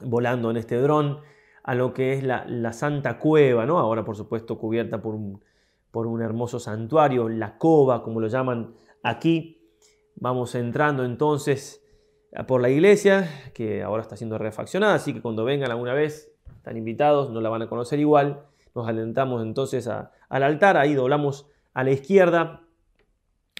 volando 0.00 0.50
en 0.50 0.56
este 0.56 0.76
dron, 0.76 1.20
a 1.62 1.74
lo 1.74 1.92
que 1.92 2.14
es 2.14 2.22
la, 2.22 2.72
Santa 2.72 3.18
Cueva, 3.18 3.66
¿no? 3.66 3.78
ahora 3.78 4.04
por 4.04 4.16
supuesto 4.16 4.58
cubierta 4.58 5.02
por 5.02 5.14
un, 5.14 5.42
por 5.90 6.06
un 6.06 6.22
hermoso 6.22 6.60
santuario, 6.60 7.28
la 7.28 7.58
cova, 7.58 8.02
como 8.02 8.20
lo 8.20 8.28
llaman 8.28 8.74
aquí. 9.02 9.56
Vamos 10.16 10.54
entrando 10.54 11.04
entonces 11.04 11.84
por 12.46 12.60
la 12.60 12.70
iglesia, 12.70 13.28
que 13.54 13.82
ahora 13.82 14.02
está 14.02 14.16
siendo 14.16 14.38
refaccionada, 14.38 14.94
así 14.94 15.12
que 15.12 15.22
cuando 15.22 15.44
vengan 15.44 15.70
alguna 15.70 15.94
vez, 15.94 16.32
están 16.56 16.76
invitados, 16.76 17.30
no 17.30 17.40
la 17.40 17.48
van 17.48 17.62
a 17.62 17.68
conocer 17.68 17.98
igual. 17.98 18.44
Nos 18.74 18.86
alentamos 18.86 19.42
entonces 19.42 19.88
al 19.88 20.42
altar, 20.42 20.76
ahí 20.76 20.94
doblamos 20.94 21.46
a 21.74 21.84
la 21.84 21.90
izquierda, 21.90 22.62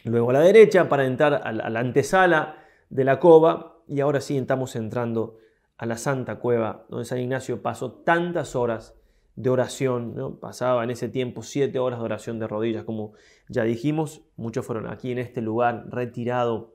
luego 0.04 0.30
a 0.30 0.34
la 0.34 0.40
derecha 0.40 0.88
para 0.88 1.04
entrar 1.06 1.40
a 1.44 1.52
la 1.52 1.80
antesala 1.80 2.67
de 2.90 3.04
la 3.04 3.20
cova 3.20 3.82
y 3.86 4.00
ahora 4.00 4.20
sí 4.20 4.36
estamos 4.36 4.76
entrando 4.76 5.38
a 5.76 5.86
la 5.86 5.96
Santa 5.96 6.36
Cueva, 6.40 6.86
donde 6.88 7.04
San 7.04 7.18
Ignacio 7.18 7.62
pasó 7.62 7.92
tantas 7.92 8.56
horas 8.56 8.94
de 9.36 9.50
oración, 9.50 10.16
¿no? 10.16 10.40
pasaba 10.40 10.82
en 10.82 10.90
ese 10.90 11.08
tiempo 11.08 11.42
siete 11.42 11.78
horas 11.78 12.00
de 12.00 12.04
oración 12.04 12.40
de 12.40 12.48
rodillas, 12.48 12.84
como 12.84 13.12
ya 13.48 13.62
dijimos, 13.62 14.22
muchos 14.36 14.66
fueron 14.66 14.88
aquí 14.88 15.12
en 15.12 15.18
este 15.18 15.40
lugar 15.40 15.86
retirado, 15.90 16.74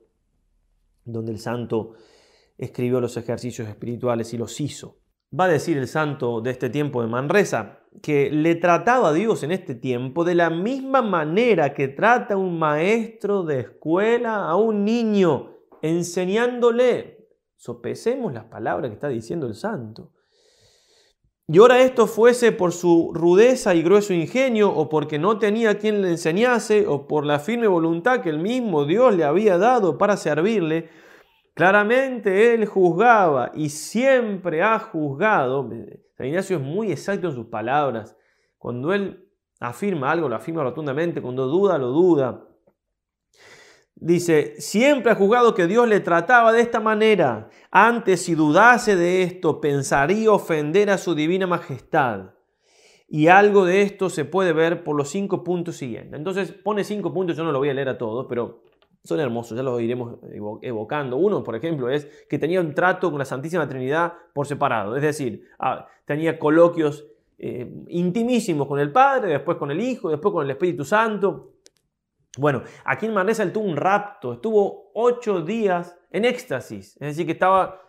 donde 1.03 1.33
el 1.33 1.39
santo 1.39 1.95
escribió 2.57 3.01
los 3.01 3.17
ejercicios 3.17 3.67
espirituales 3.67 4.33
y 4.33 4.37
los 4.37 4.61
hizo. 4.61 4.97
Va 5.37 5.45
a 5.45 5.49
decir 5.49 5.77
el 5.77 5.87
santo 5.89 6.39
de 6.39 6.51
este 6.51 6.69
tiempo 6.69 7.01
de 7.01 7.09
Manresa 7.09 7.79
que 8.01 8.31
le 8.31 8.55
trataba 8.55 9.09
a 9.09 9.13
Dios 9.13 9.43
en 9.43 9.51
este 9.51 9.75
tiempo 9.75 10.23
de 10.23 10.35
la 10.35 10.49
misma 10.49 11.01
manera 11.01 11.73
que 11.73 11.89
trata 11.89 12.37
un 12.37 12.57
maestro 12.57 13.43
de 13.43 13.59
escuela 13.59 14.47
a 14.47 14.55
un 14.55 14.85
niño 14.85 15.52
enseñándole. 15.83 17.27
Sopesemos 17.57 18.33
las 18.33 18.45
palabras 18.45 18.89
que 18.89 18.95
está 18.95 19.09
diciendo 19.09 19.45
el 19.45 19.53
santo. 19.53 20.11
Y 21.45 21.59
ahora 21.59 21.81
esto 21.81 22.07
fuese 22.07 22.53
por 22.53 22.71
su 22.71 23.11
rudeza 23.13 23.75
y 23.75 23.83
grueso 23.83 24.13
ingenio, 24.13 24.73
o 24.73 24.87
porque 24.87 25.19
no 25.19 25.37
tenía 25.37 25.77
quien 25.77 26.01
le 26.01 26.09
enseñase, 26.09 26.87
o 26.87 27.05
por 27.05 27.25
la 27.25 27.39
firme 27.39 27.67
voluntad 27.67 28.21
que 28.21 28.29
el 28.29 28.39
mismo 28.39 28.85
Dios 28.85 29.15
le 29.15 29.25
había 29.25 29.57
dado 29.57 29.97
para 29.97 30.15
servirle, 30.15 30.89
claramente 31.53 32.53
él 32.53 32.65
juzgaba 32.65 33.51
y 33.53 33.69
siempre 33.69 34.63
ha 34.63 34.79
juzgado. 34.79 35.69
San 36.17 36.27
Ignacio 36.27 36.57
es 36.57 36.63
muy 36.63 36.91
exacto 36.91 37.27
en 37.27 37.35
sus 37.35 37.47
palabras. 37.47 38.15
Cuando 38.57 38.93
él 38.93 39.29
afirma 39.59 40.11
algo, 40.11 40.29
lo 40.29 40.37
afirma 40.37 40.63
rotundamente, 40.63 41.21
cuando 41.21 41.47
duda, 41.47 41.77
lo 41.77 41.89
duda. 41.89 42.47
Dice, 43.95 44.55
siempre 44.59 45.11
ha 45.11 45.15
juzgado 45.15 45.53
que 45.53 45.67
Dios 45.67 45.87
le 45.87 45.99
trataba 45.99 46.51
de 46.51 46.61
esta 46.61 46.79
manera. 46.79 47.49
Antes, 47.71 48.23
si 48.23 48.35
dudase 48.35 48.95
de 48.95 49.23
esto, 49.23 49.61
pensaría 49.61 50.31
ofender 50.31 50.89
a 50.89 50.97
su 50.97 51.15
divina 51.15 51.47
majestad. 51.47 52.31
Y 53.07 53.27
algo 53.27 53.65
de 53.65 53.83
esto 53.83 54.09
se 54.09 54.25
puede 54.25 54.53
ver 54.53 54.83
por 54.83 54.95
los 54.95 55.09
cinco 55.09 55.43
puntos 55.43 55.75
siguientes. 55.75 56.17
Entonces 56.17 56.51
pone 56.51 56.83
cinco 56.83 57.13
puntos, 57.13 57.37
yo 57.37 57.43
no 57.43 57.51
lo 57.51 57.59
voy 57.59 57.69
a 57.69 57.73
leer 57.73 57.89
a 57.89 57.97
todos, 57.97 58.25
pero 58.27 58.63
son 59.03 59.19
hermosos, 59.19 59.55
ya 59.55 59.63
los 59.63 59.79
iremos 59.81 60.17
evocando. 60.61 61.17
Uno, 61.17 61.43
por 61.43 61.55
ejemplo, 61.55 61.89
es 61.89 62.07
que 62.29 62.39
tenía 62.39 62.61
un 62.61 62.73
trato 62.73 63.11
con 63.11 63.19
la 63.19 63.25
Santísima 63.25 63.67
Trinidad 63.67 64.13
por 64.33 64.47
separado. 64.47 64.95
Es 64.95 65.03
decir, 65.03 65.45
ah, 65.59 65.87
tenía 66.05 66.39
coloquios 66.39 67.05
eh, 67.37 67.69
intimísimos 67.89 68.67
con 68.67 68.79
el 68.79 68.91
Padre, 68.91 69.33
después 69.33 69.57
con 69.57 69.69
el 69.69 69.81
Hijo, 69.81 70.09
después 70.09 70.31
con 70.31 70.45
el 70.45 70.51
Espíritu 70.51 70.85
Santo. 70.85 71.51
Bueno, 72.37 72.63
aquí 72.83 73.05
en 73.05 73.13
Manresa 73.13 73.43
él 73.43 73.53
tuvo 73.53 73.65
un 73.65 73.77
rapto, 73.77 74.33
estuvo 74.33 74.91
ocho 74.95 75.41
días 75.41 75.97
en 76.11 76.25
éxtasis, 76.25 76.95
es 76.95 77.07
decir, 77.07 77.25
que 77.25 77.33
estaba 77.33 77.81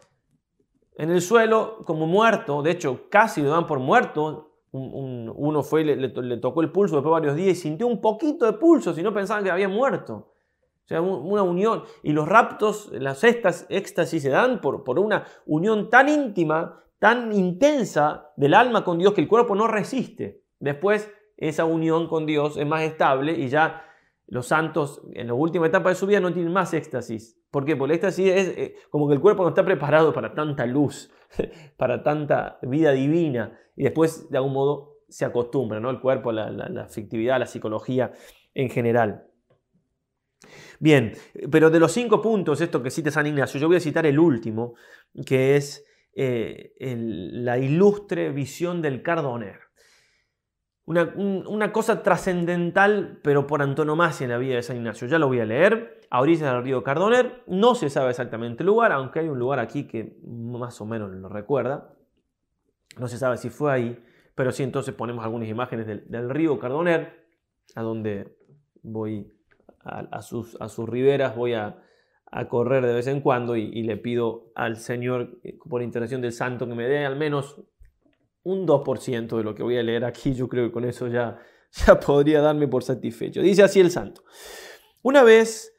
en 0.96 1.10
el 1.10 1.22
suelo 1.22 1.82
como 1.84 2.06
muerto, 2.06 2.62
de 2.62 2.72
hecho 2.72 3.08
casi 3.10 3.42
lo 3.42 3.50
dan 3.50 3.66
por 3.66 3.78
muerto, 3.78 4.50
uno 4.72 5.62
fue 5.62 5.82
y 5.82 5.84
le, 5.84 6.36
tocó 6.38 6.60
el 6.60 6.72
pulso 6.72 6.96
después 6.96 7.10
de 7.10 7.20
varios 7.20 7.36
días 7.36 7.56
y 7.56 7.60
sintió 7.60 7.86
un 7.86 8.00
poquito 8.00 8.44
de 8.44 8.54
pulso, 8.54 8.92
si 8.92 9.02
no 9.02 9.14
pensaban 9.14 9.44
que 9.44 9.50
había 9.50 9.68
muerto. 9.68 10.32
O 10.84 10.86
sea, 10.86 11.00
una 11.00 11.42
unión. 11.42 11.84
Y 12.02 12.12
los 12.12 12.28
raptos, 12.28 12.90
las 12.92 13.24
estas 13.24 13.66
éxtasis 13.70 14.22
se 14.22 14.28
dan 14.28 14.60
por, 14.60 14.84
por 14.84 14.98
una 14.98 15.24
unión 15.46 15.88
tan 15.88 16.08
íntima, 16.08 16.84
tan 16.98 17.32
intensa 17.32 18.32
del 18.36 18.52
alma 18.52 18.84
con 18.84 18.98
Dios 18.98 19.14
que 19.14 19.20
el 19.20 19.28
cuerpo 19.28 19.54
no 19.54 19.68
resiste. 19.68 20.42
Después 20.58 21.10
esa 21.36 21.64
unión 21.64 22.08
con 22.08 22.26
Dios 22.26 22.56
es 22.56 22.66
más 22.66 22.82
estable 22.82 23.32
y 23.32 23.48
ya 23.48 23.84
los 24.26 24.46
santos 24.46 25.02
en 25.12 25.26
la 25.26 25.34
última 25.34 25.66
etapa 25.66 25.90
de 25.90 25.94
su 25.94 26.06
vida 26.06 26.20
no 26.20 26.32
tienen 26.32 26.52
más 26.52 26.72
éxtasis. 26.74 27.38
¿Por 27.50 27.64
qué? 27.64 27.76
Porque 27.76 27.92
el 27.92 27.96
éxtasis 27.96 28.28
es 28.28 28.48
eh, 28.56 28.74
como 28.90 29.06
que 29.08 29.14
el 29.14 29.20
cuerpo 29.20 29.42
no 29.42 29.50
está 29.50 29.64
preparado 29.64 30.12
para 30.12 30.34
tanta 30.34 30.66
luz, 30.66 31.10
para 31.76 32.02
tanta 32.02 32.58
vida 32.62 32.92
divina. 32.92 33.58
Y 33.76 33.84
después, 33.84 34.30
de 34.30 34.38
algún 34.38 34.52
modo, 34.52 34.98
se 35.08 35.24
acostumbra, 35.24 35.80
¿no? 35.80 35.90
El 35.90 36.00
cuerpo, 36.00 36.32
la, 36.32 36.50
la, 36.50 36.82
afectividad, 36.82 37.38
la 37.38 37.46
psicología 37.46 38.12
en 38.54 38.70
general. 38.70 39.26
Bien, 40.80 41.12
pero 41.50 41.70
de 41.70 41.80
los 41.80 41.92
cinco 41.92 42.20
puntos, 42.20 42.60
esto 42.60 42.82
que 42.82 42.90
cita 42.90 43.10
San 43.10 43.26
Ignacio, 43.26 43.60
yo 43.60 43.68
voy 43.68 43.76
a 43.76 43.80
citar 43.80 44.06
el 44.06 44.18
último, 44.18 44.74
que 45.24 45.56
es 45.56 45.86
eh, 46.14 46.74
la 46.78 47.58
ilustre 47.58 48.30
visión 48.30 48.82
del 48.82 49.02
Cardoner. 49.02 49.60
Una, 50.86 51.72
cosa 51.72 52.02
trascendental, 52.02 53.18
pero 53.22 53.46
por 53.46 53.62
antonomasia 53.62 54.24
en 54.24 54.30
la 54.30 54.38
vida 54.38 54.56
de 54.56 54.62
San 54.62 54.76
Ignacio. 54.76 55.08
Ya 55.08 55.18
lo 55.18 55.28
voy 55.28 55.40
a 55.40 55.46
leer. 55.46 56.00
A 56.10 56.20
orillas 56.20 56.52
del 56.52 56.62
río 56.62 56.84
Cardoner. 56.84 57.42
No 57.46 57.74
se 57.74 57.88
sabe 57.88 58.10
exactamente 58.10 58.62
el 58.62 58.66
lugar, 58.66 58.92
aunque 58.92 59.20
hay 59.20 59.28
un 59.28 59.38
lugar 59.38 59.58
aquí 59.58 59.84
que 59.84 60.18
más 60.26 60.80
o 60.80 60.86
menos 60.86 61.10
lo 61.10 61.28
recuerda. 61.28 61.94
No 62.98 63.08
se 63.08 63.16
sabe 63.16 63.38
si 63.38 63.48
fue 63.48 63.72
ahí, 63.72 64.04
pero 64.34 64.52
sí 64.52 64.62
entonces 64.62 64.94
ponemos 64.94 65.24
algunas 65.24 65.48
imágenes 65.48 65.86
del, 65.86 66.30
río 66.30 66.58
Cardoner. 66.58 67.24
a 67.74 67.82
donde 67.82 68.36
voy 68.82 69.32
a, 69.84 70.22
sus, 70.22 70.56
a 70.60 70.68
sus 70.68 70.88
riberas, 70.88 71.34
voy 71.36 71.54
a, 71.54 71.78
correr 72.48 72.84
de 72.84 72.94
vez 72.94 73.06
en 73.06 73.20
cuando 73.20 73.56
y, 73.56 73.82
le 73.84 73.96
pido 73.96 74.50
al 74.54 74.76
Señor, 74.76 75.38
eh, 75.44 75.56
por 75.68 75.82
intercesión 75.82 76.20
del 76.20 76.32
Santo, 76.32 76.66
que 76.66 76.74
me 76.74 76.88
dé 76.88 77.06
al 77.06 77.16
menos 77.16 77.62
un 78.44 78.66
2% 78.66 79.36
de 79.36 79.42
lo 79.42 79.54
que 79.54 79.62
voy 79.62 79.76
a 79.76 79.82
leer 79.82 80.04
aquí. 80.04 80.34
Yo 80.34 80.48
creo 80.48 80.66
que 80.66 80.72
con 80.72 80.84
eso 80.84 81.08
ya, 81.08 81.38
ya 81.86 81.98
podría 81.98 82.40
darme 82.40 82.68
por 82.68 82.84
satisfecho. 82.84 83.42
Dice 83.42 83.62
así 83.62 83.80
el 83.80 83.90
Santo. 83.90 84.22
Una 85.02 85.22
vez 85.22 85.74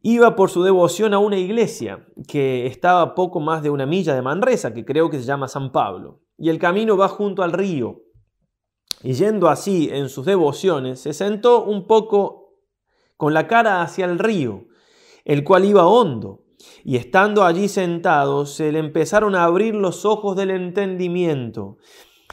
iba 0.00 0.34
por 0.36 0.50
su 0.50 0.62
devoción 0.62 1.12
a 1.12 1.18
una 1.18 1.36
iglesia 1.36 2.06
que 2.26 2.66
estaba 2.66 3.14
poco 3.14 3.40
más 3.40 3.62
de 3.62 3.70
una 3.70 3.86
milla 3.86 4.14
de 4.14 4.22
Manresa, 4.22 4.72
que 4.72 4.84
creo 4.84 5.10
que 5.10 5.18
se 5.18 5.24
llama 5.24 5.48
San 5.48 5.72
Pablo, 5.72 6.22
y 6.36 6.48
el 6.48 6.58
camino 6.58 6.96
va 6.96 7.08
junto 7.08 7.42
al 7.42 7.52
río. 7.52 8.02
Y 9.02 9.12
yendo 9.12 9.48
así 9.48 9.90
en 9.92 10.08
sus 10.08 10.26
devociones, 10.26 11.00
se 11.00 11.12
sentó 11.12 11.64
un 11.64 11.86
poco 11.86 12.54
con 13.16 13.34
la 13.34 13.46
cara 13.46 13.82
hacia 13.82 14.06
el 14.06 14.18
río, 14.18 14.66
el 15.24 15.44
cual 15.44 15.64
iba 15.64 15.86
hondo. 15.86 16.44
Y 16.84 16.96
estando 16.96 17.44
allí 17.44 17.68
sentado, 17.68 18.46
se 18.46 18.72
le 18.72 18.78
empezaron 18.78 19.34
a 19.34 19.44
abrir 19.44 19.74
los 19.74 20.04
ojos 20.04 20.36
del 20.36 20.50
entendimiento. 20.50 21.78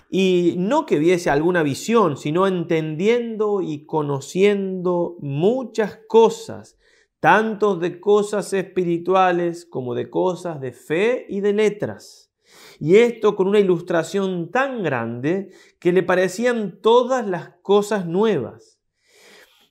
Y 0.10 0.56
no 0.58 0.86
que 0.86 1.00
viese 1.00 1.30
alguna 1.30 1.64
visión, 1.64 2.18
sino 2.18 2.48
entendiendo 2.48 3.62
y 3.62 3.86
conociendo 3.86 5.18
muchas 5.20 6.00
cosas, 6.08 6.78
tanto 7.20 7.76
de 7.76 8.00
cosas 8.00 8.54
espirituales 8.54 9.66
como 9.66 9.96
de 9.96 10.10
cosas 10.10 10.62
de 10.62 10.72
fe 10.72 11.26
y 11.28 11.42
de 11.42 11.54
letras. 11.54 12.32
Y 12.80 12.98
esto 12.98 13.36
con 13.36 13.48
una 13.48 13.60
ilustración 13.60 14.52
tan 14.52 14.84
grande 14.84 15.50
que 15.80 15.92
le 15.92 16.04
parecían 16.04 16.80
todas 16.82 17.28
las 17.28 17.50
cosas 17.62 18.06
nuevas. 18.06 18.75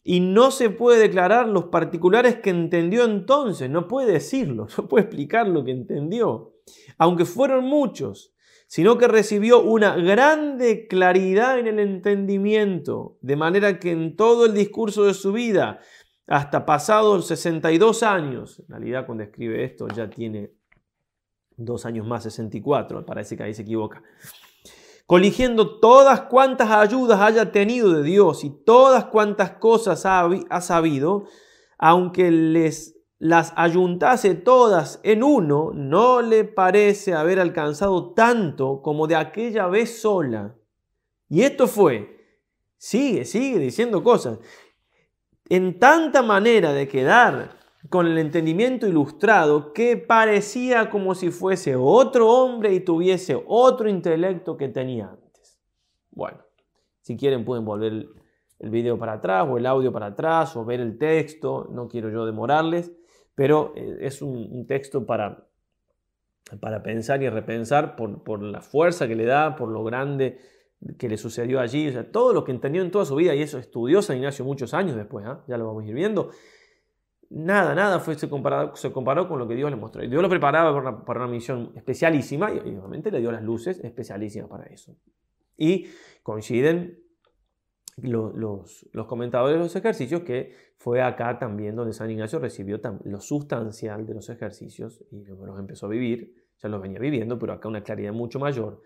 Y 0.06 0.20
no 0.20 0.50
se 0.50 0.68
puede 0.68 1.00
declarar 1.00 1.48
los 1.48 1.64
particulares 1.64 2.36
que 2.36 2.50
entendió 2.50 3.04
entonces, 3.04 3.70
no 3.70 3.88
puede 3.88 4.12
decirlo, 4.12 4.68
no 4.78 4.86
puede 4.86 5.04
explicar 5.04 5.48
lo 5.48 5.64
que 5.64 5.72
entendió, 5.72 6.52
aunque 6.98 7.24
fueron 7.24 7.64
muchos, 7.64 8.34
sino 8.66 8.98
que 8.98 9.08
recibió 9.08 9.62
una 9.62 9.96
grande 9.96 10.86
claridad 10.86 11.58
en 11.58 11.68
el 11.68 11.78
entendimiento, 11.78 13.18
de 13.22 13.36
manera 13.36 13.78
que 13.78 13.92
en 13.92 14.14
todo 14.14 14.46
el 14.46 14.54
discurso 14.54 15.04
de 15.04 15.14
su 15.14 15.32
vida 15.32 15.80
hasta 16.26 16.64
pasados 16.66 17.26
62 17.26 18.02
años, 18.02 18.60
en 18.60 18.68
realidad 18.68 19.06
cuando 19.06 19.24
escribe 19.24 19.64
esto 19.64 19.88
ya 19.88 20.08
tiene 20.08 20.52
dos 21.56 21.86
años 21.86 22.06
más, 22.06 22.24
64, 22.24 23.06
parece 23.06 23.36
que 23.36 23.42
ahí 23.42 23.54
se 23.54 23.62
equivoca, 23.62 24.02
coligiendo 25.06 25.78
todas 25.80 26.22
cuantas 26.22 26.70
ayudas 26.70 27.20
haya 27.20 27.52
tenido 27.52 27.92
de 27.92 28.02
Dios 28.02 28.44
y 28.44 28.50
todas 28.50 29.06
cuantas 29.06 29.52
cosas 29.52 30.04
ha, 30.06 30.60
sabido, 30.60 31.24
aunque 31.78 32.30
les 32.30 32.92
las 33.18 33.52
ayuntase 33.56 34.34
todas 34.34 35.00
en 35.02 35.22
uno, 35.22 35.70
no 35.72 36.20
le 36.20 36.44
parece 36.44 37.14
haber 37.14 37.40
alcanzado 37.40 38.12
tanto 38.12 38.82
como 38.82 39.06
de 39.06 39.16
aquella 39.16 39.66
vez 39.66 40.00
sola. 40.00 40.56
Y 41.28 41.42
esto 41.42 41.66
fue, 41.66 42.42
sigue, 42.76 43.24
sigue 43.24 43.58
diciendo 43.58 44.02
cosas 44.02 44.40
en 45.48 45.78
tanta 45.78 46.22
manera 46.22 46.72
de 46.72 46.88
quedar 46.88 47.58
con 47.90 48.06
el 48.06 48.18
entendimiento 48.18 48.86
ilustrado 48.86 49.72
que 49.72 49.96
parecía 49.96 50.90
como 50.90 51.14
si 51.14 51.30
fuese 51.30 51.76
otro 51.76 52.30
hombre 52.30 52.72
y 52.72 52.80
tuviese 52.80 53.42
otro 53.46 53.88
intelecto 53.88 54.56
que 54.56 54.68
tenía 54.68 55.10
antes. 55.10 55.60
Bueno, 56.10 56.38
si 57.00 57.16
quieren 57.16 57.44
pueden 57.44 57.64
volver 57.64 58.06
el 58.58 58.70
video 58.70 58.98
para 58.98 59.14
atrás 59.14 59.46
o 59.48 59.58
el 59.58 59.66
audio 59.66 59.92
para 59.92 60.06
atrás 60.06 60.56
o 60.56 60.64
ver 60.64 60.80
el 60.80 60.96
texto, 60.96 61.68
no 61.70 61.88
quiero 61.88 62.10
yo 62.10 62.24
demorarles, 62.24 62.92
pero 63.34 63.72
eh, 63.76 63.98
es 64.00 64.22
un, 64.22 64.66
texto 64.66 65.04
para, 65.04 65.46
para 66.60 66.82
pensar 66.82 67.22
y 67.22 67.28
repensar 67.28 67.96
por, 67.96 68.22
por 68.22 68.42
la 68.42 68.62
fuerza 68.62 69.06
que 69.06 69.16
le 69.16 69.24
da, 69.24 69.56
por 69.56 69.68
lo 69.68 69.84
grande 69.84 70.38
que 70.98 71.08
le 71.08 71.16
sucedió 71.16 71.60
allí, 71.60 71.88
o 71.88 71.92
sea, 71.92 72.10
todo 72.10 72.32
lo 72.32 72.44
que 72.44 72.52
entendió 72.52 72.82
en 72.82 72.90
toda 72.90 73.04
su 73.04 73.16
vida, 73.16 73.34
y 73.34 73.42
eso 73.42 73.58
estudió 73.58 74.02
San 74.02 74.16
Ignacio 74.16 74.44
muchos 74.44 74.74
años 74.74 74.96
después, 74.96 75.24
¿ah? 75.26 75.42
ya 75.48 75.56
lo 75.56 75.66
vamos 75.66 75.84
a 75.84 75.86
ir 75.86 75.94
viendo, 75.94 76.30
nada, 77.34 77.74
nada 77.74 77.98
fue, 78.00 78.14
se, 78.14 78.28
comparó, 78.28 78.74
se 78.76 78.92
comparó 78.92 79.28
con 79.28 79.38
lo 79.38 79.48
que 79.48 79.54
Dios 79.54 79.70
le 79.70 79.76
mostró. 79.76 80.02
Dios 80.02 80.22
lo 80.22 80.28
preparaba 80.28 81.04
para 81.04 81.24
una, 81.24 81.32
misión 81.32 81.72
especialísima 81.74 82.52
y 82.52 82.58
obviamente 82.58 83.10
le 83.10 83.20
dio 83.20 83.32
las 83.32 83.42
luces 83.42 83.80
especialísimas 83.80 84.48
para 84.48 84.64
eso. 84.66 84.96
Y 85.56 85.86
coinciden 86.22 87.00
los, 87.96 88.84
los, 88.92 89.06
comentadores 89.06 89.56
de 89.56 89.62
los 89.62 89.76
ejercicios 89.76 90.22
que 90.22 90.54
fue 90.78 91.02
acá 91.02 91.38
también 91.38 91.76
donde 91.76 91.92
San 91.92 92.10
Ignacio 92.10 92.38
recibió 92.38 92.80
lo 93.04 93.20
sustancial 93.20 94.06
de 94.06 94.14
los 94.14 94.28
ejercicios 94.30 95.04
y 95.10 95.24
los 95.24 95.58
empezó 95.58 95.86
a 95.86 95.90
vivir, 95.90 96.34
ya 96.62 96.68
los 96.68 96.80
venía 96.80 96.98
viviendo, 96.98 97.38
pero 97.38 97.52
acá 97.52 97.68
una 97.68 97.82
claridad 97.82 98.12
mucho 98.12 98.38
mayor 98.38 98.80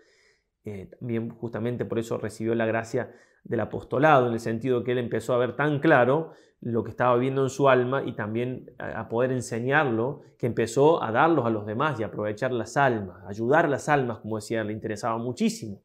eh, 0.65 0.89
también 0.99 1.29
justamente 1.29 1.85
por 1.85 1.99
eso 1.99 2.17
recibió 2.17 2.53
la 2.55 2.65
gracia 2.65 3.11
del 3.43 3.61
apostolado, 3.61 4.27
en 4.27 4.33
el 4.33 4.39
sentido 4.39 4.83
que 4.83 4.91
él 4.91 4.97
empezó 4.97 5.33
a 5.33 5.37
ver 5.37 5.55
tan 5.55 5.79
claro 5.79 6.31
lo 6.61 6.83
que 6.83 6.91
estaba 6.91 7.15
viendo 7.17 7.43
en 7.43 7.49
su 7.49 7.69
alma 7.69 8.03
y 8.05 8.13
también 8.13 8.71
a, 8.77 9.07
poder 9.07 9.31
enseñarlo, 9.31 10.21
que 10.37 10.45
empezó 10.45 11.01
a 11.01 11.11
darlos 11.11 11.45
a 11.45 11.49
los 11.49 11.65
demás 11.65 11.99
y 11.99 12.03
aprovechar 12.03 12.51
las 12.51 12.75
almas, 12.75 13.23
ayudar 13.25 13.65
a 13.65 13.69
las 13.69 13.87
almas, 13.87 14.19
como 14.19 14.35
decía, 14.35 14.63
le 14.63 14.73
interesaba 14.73 15.17
muchísimo. 15.17 15.81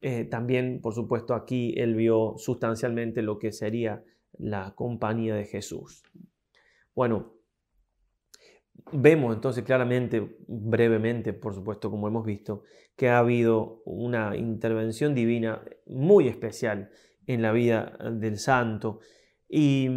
Eh, 0.00 0.24
también, 0.24 0.80
por 0.80 0.94
supuesto, 0.94 1.34
aquí 1.34 1.74
él 1.76 1.94
vio 1.94 2.34
sustancialmente 2.38 3.22
lo 3.22 3.38
que 3.38 3.52
sería 3.52 4.02
la 4.38 4.74
compañía 4.74 5.34
de 5.34 5.44
Jesús. 5.44 6.02
Bueno, 6.94 7.35
Vemos 8.92 9.34
entonces 9.34 9.64
claramente, 9.64 10.36
brevemente, 10.46 11.32
por 11.32 11.54
supuesto, 11.54 11.90
como 11.90 12.06
hemos 12.06 12.24
visto, 12.24 12.62
que 12.94 13.08
ha 13.08 13.18
habido 13.18 13.82
una 13.84 14.36
intervención 14.36 15.14
divina 15.14 15.62
muy 15.86 16.28
especial 16.28 16.90
en 17.26 17.42
la 17.42 17.50
vida 17.50 17.98
del 18.12 18.38
santo. 18.38 19.00
Y, 19.48 19.88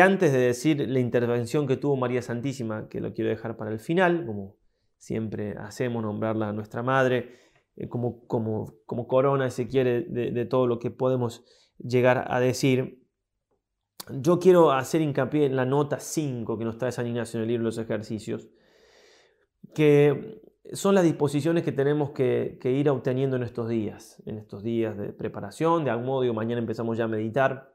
antes 0.00 0.32
de 0.32 0.38
decir 0.38 0.88
la 0.88 1.00
intervención 1.00 1.66
que 1.66 1.76
tuvo 1.76 1.96
María 1.96 2.22
Santísima, 2.22 2.88
que 2.88 3.00
lo 3.00 3.12
quiero 3.12 3.30
dejar 3.30 3.56
para 3.56 3.72
el 3.72 3.80
final, 3.80 4.24
como 4.24 4.56
siempre 4.96 5.56
hacemos, 5.58 6.02
nombrarla 6.02 6.50
a 6.50 6.52
nuestra 6.52 6.84
Madre, 6.84 7.34
eh, 7.76 7.88
como, 7.88 8.24
como, 8.28 8.74
como 8.86 9.08
corona, 9.08 9.50
si 9.50 9.66
quiere, 9.66 10.02
de 10.02 10.44
todo 10.46 10.68
lo 10.68 10.78
que 10.78 10.92
podemos 10.92 11.44
llegar 11.78 12.26
a 12.28 12.38
decir, 12.38 13.00
yo 14.08 14.38
quiero 14.38 14.72
hacer 14.72 15.00
hincapié 15.00 15.46
en 15.46 15.56
la 15.56 15.64
nota 15.64 16.00
5 16.00 16.58
que 16.58 16.64
nos 16.64 16.78
trae 16.78 16.92
San 16.92 17.06
Ignacio 17.06 17.38
en 17.38 17.42
el 17.42 17.48
libro 17.48 17.64
de 17.64 17.68
los 17.68 17.78
ejercicios, 17.78 18.48
que 19.74 20.40
son 20.72 20.94
las 20.94 21.04
disposiciones 21.04 21.64
que 21.64 21.72
tenemos 21.72 22.10
que, 22.10 22.58
ir 22.62 22.88
obteniendo 22.88 23.36
en 23.36 23.42
estos 23.42 23.68
días, 23.68 24.22
en 24.26 24.38
estos 24.38 24.62
días 24.62 24.96
de 24.96 25.12
preparación, 25.12 25.84
de 25.84 25.90
algún 25.90 26.06
modo, 26.06 26.34
mañana 26.34 26.60
empezamos 26.60 26.96
ya 26.96 27.04
a 27.04 27.08
meditar, 27.08 27.74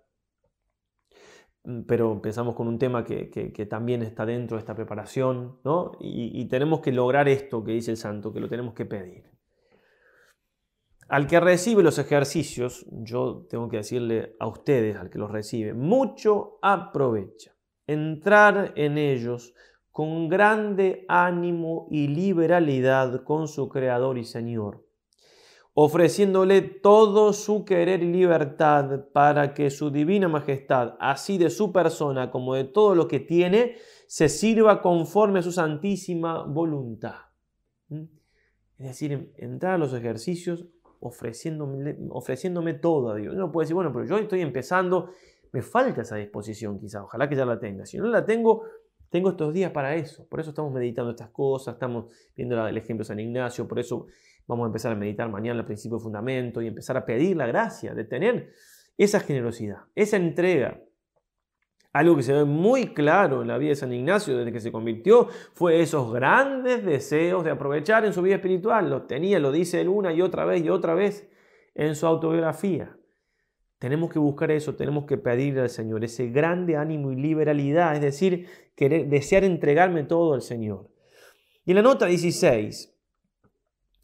pero 1.88 2.11
empezamos 2.11 2.55
con 2.55 2.67
un 2.67 2.78
tema 2.78 3.03
que, 3.03 3.67
también 3.69 4.01
está 4.01 4.26
dentro 4.26 4.57
de 4.57 4.59
esta 4.59 4.76
preparación, 4.76 5.59
¿no? 5.63 5.91
y 5.99 6.45
tenemos 6.45 6.82
que 6.82 6.91
lograr 6.91 7.28
esto 7.28 7.63
que 7.63 7.71
dice 7.73 7.91
el 7.91 7.97
santo, 7.97 8.32
que 8.34 8.39
lo 8.39 8.49
tenemos 8.49 8.73
que 8.73 8.86
pedir. 8.86 9.34
Al 11.08 11.28
que 11.28 11.39
recibe 11.39 11.84
los 11.84 11.99
ejercicios, 11.99 12.86
yo 12.89 13.45
tengo 13.47 13.70
que 13.70 13.78
decirle 13.78 14.36
a 14.39 14.47
ustedes, 14.47 14.95
al 14.95 15.12
que 15.12 15.20
los 15.20 15.30
recibe, 15.30 15.74
mucho 15.74 16.58
aprovecha. 16.64 17.56
Entrar 17.86 18.74
en 18.76 18.97
ellos 18.97 19.53
con 19.91 20.28
grande 20.28 21.06
ánimo 21.08 21.88
y 21.91 22.08
liberalidad 22.08 23.24
con 23.24 23.47
su 23.47 23.70
Creador 23.70 24.18
y 24.18 24.26
Señor, 24.26 24.84
ofreciéndole 25.76 26.62
todo 26.64 27.34
su 27.34 27.64
querer 27.66 28.01
y 28.01 28.12
libertad 28.12 29.06
para 29.14 29.53
que 29.53 29.70
su 29.70 29.91
divina 29.91 30.28
majestad, 30.28 30.95
así 30.99 31.38
de 31.38 31.51
su 31.51 31.72
persona 31.72 32.32
como 32.32 32.56
de 32.56 32.64
todo 32.64 32.95
lo 32.95 33.08
que 33.08 33.20
tiene, 33.20 33.76
se 34.08 34.28
sirva 34.28 34.82
conforme 34.82 35.39
a 35.39 35.43
su 35.43 35.51
santísima 35.51 36.43
voluntad. 36.43 37.20
¿Mm? 37.89 38.06
Es 38.80 38.88
decir, 38.88 39.34
entrar 39.38 39.76
a 39.76 39.78
los 39.78 39.93
ejercicios 39.93 40.66
ofreciéndome, 41.08 41.95
ofreciéndome 42.10 42.74
todo 42.74 43.12
a 43.12 43.16
Dios. 43.16 43.36
Uno 43.36 43.51
puede 43.51 43.66
decir, 43.66 43.76
bueno, 43.76 43.91
pero 43.93 44.06
yo 44.06 44.18
estoy 44.18 44.41
empezando, 44.41 45.12
me 45.51 45.62
falta 45.62 46.01
esa 46.01 46.16
disposición 46.16 46.80
quizá, 46.80 47.03
ojalá 47.03 47.30
que 47.30 47.36
ya 47.36 47.45
la 47.45 47.60
tenga. 47.60 47.86
Si 47.86 47.97
no 47.97 48.08
la 48.08 48.26
tengo, 48.26 48.64
tengo 49.10 49.30
estos 49.30 49.53
días 49.53 49.72
para 49.72 49.95
eso. 49.95 50.28
Por 50.28 50.39
eso 50.39 50.49
estamos 50.49 50.74
meditando 50.74 51.12
estas 51.12 51.30
cosas, 51.30 51.76
estamos 51.76 52.06
viendo 52.36 52.68
el 52.68 52.78
ejemplo 52.78 53.03
de 53.03 53.08
San 53.08 53.20
Ignacio, 53.20 53.68
por 53.68 53.80
eso 53.80 54.08
vamos 54.47 54.66
a 54.66 54.68
empezar 54.68 54.91
a 54.91 54.95
meditar 54.95 55.30
mañana 55.30 55.60
el 55.60 55.66
principio 55.66 55.97
de 55.97 56.03
fundamento 56.03 56.62
y 56.62 56.68
empezar 56.68 56.97
a 56.97 57.06
pedir 57.06 57.38
la 57.38 57.45
gracia 57.45 57.93
de 57.93 58.03
tener 58.03 58.49
esa 58.97 59.20
generosidad, 59.20 59.84
esa 59.93 60.18
entrega 60.18 60.82
algo 61.96 62.18
que 62.18 62.24
se 62.24 62.34
ve 62.34 62.43
muy 62.43 62.88
claro 62.93 63.41
en 63.41 63.48
la 63.48 63.58
vida 63.58 63.70
de 63.70 63.78
San 63.78 63.93
Ignacio 63.93 64.38
desde 64.38 64.52
que 64.52 64.60
se 64.60 64.70
convirtió 64.70 65.30
fue 65.54 65.80
esos 65.80 66.12
grandes 66.12 66.84
deseos 66.84 67.46
de 67.46 67.52
aprovechar 67.52 68.04
en 68.04 68.12
su 68.12 68.22
vida 68.22 68.36
espiritual. 68.36 68.89
Lo 68.89 69.04
tenía, 69.04 69.39
lo 69.39 69.50
dice 69.50 69.80
él 69.80 69.88
una 69.88 70.12
y 70.12 70.22
otra 70.22 70.43
vez 70.43 70.62
y 70.62 70.70
otra 70.70 70.93
vez 70.93 71.30
en 71.74 71.96
su 71.96 72.06
autobiografía. 72.06 72.98
Tenemos 73.80 74.12
que 74.12 74.20
buscar 74.20 74.52
eso, 74.52 74.76
tenemos 74.76 75.06
que 75.06 75.18
pedirle 75.18 75.62
al 75.62 75.70
Señor 75.70 76.04
ese 76.04 76.28
grande 76.28 76.76
ánimo 76.76 77.14
y 77.14 77.16
liberalidad, 77.16 77.96
es 77.96 78.02
decir, 78.02 78.46
querer, 78.76 79.08
desear 79.08 79.46
entregarme 79.46 80.04
todo 80.04 80.34
al 80.34 80.41
Señor. 80.41 80.89
Y 81.64 81.72
en 81.72 81.78
la 81.78 81.82
nota 81.82 82.08
16 82.08 82.93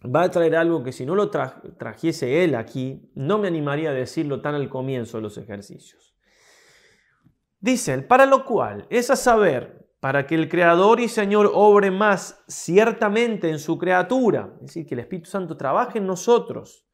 va 0.05 0.23
a 0.23 0.31
traer 0.31 0.55
algo 0.55 0.81
que 0.81 0.93
si 0.93 1.05
no 1.05 1.13
lo 1.13 1.29
trajese 1.29 2.45
él 2.45 2.55
aquí, 2.55 3.11
no 3.15 3.37
me 3.37 3.49
animaría 3.49 3.89
a 3.89 3.93
decirlo 3.93 4.39
tan 4.39 4.55
al 4.55 4.69
comienzo 4.69 5.17
de 5.17 5.23
los 5.23 5.37
ejercicios. 5.37 6.10
Dice 7.61 7.93
él, 7.93 8.05
para 8.05 8.25
lo 8.25 8.43
cual 8.43 8.87
es 8.89 9.11
a 9.11 9.15
saber, 9.15 9.87
para 9.99 10.25
que 10.25 10.33
el 10.33 10.49
Creador 10.49 10.99
y 10.99 11.07
Señor 11.07 11.51
obre 11.53 11.91
más 11.91 12.43
ciertamente 12.47 13.49
en 13.49 13.59
su 13.59 13.77
criatura, 13.77 14.51
es 14.55 14.67
decir, 14.67 14.87
que 14.87 14.95
el 14.95 15.01
Espíritu 15.01 15.29
Santo 15.29 15.55
trabaje 15.55 15.99
en 15.99 16.07
nosotros. 16.07 16.87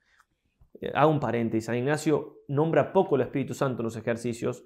Eh, 0.81 0.91
hago 0.93 1.09
un 1.09 1.21
paréntesis, 1.21 1.65
San 1.65 1.75
Ignacio 1.75 2.43
nombra 2.49 2.91
poco 2.91 3.15
el 3.15 3.21
Espíritu 3.21 3.53
Santo 3.53 3.81
en 3.81 3.85
los 3.85 3.95
ejercicios, 3.95 4.65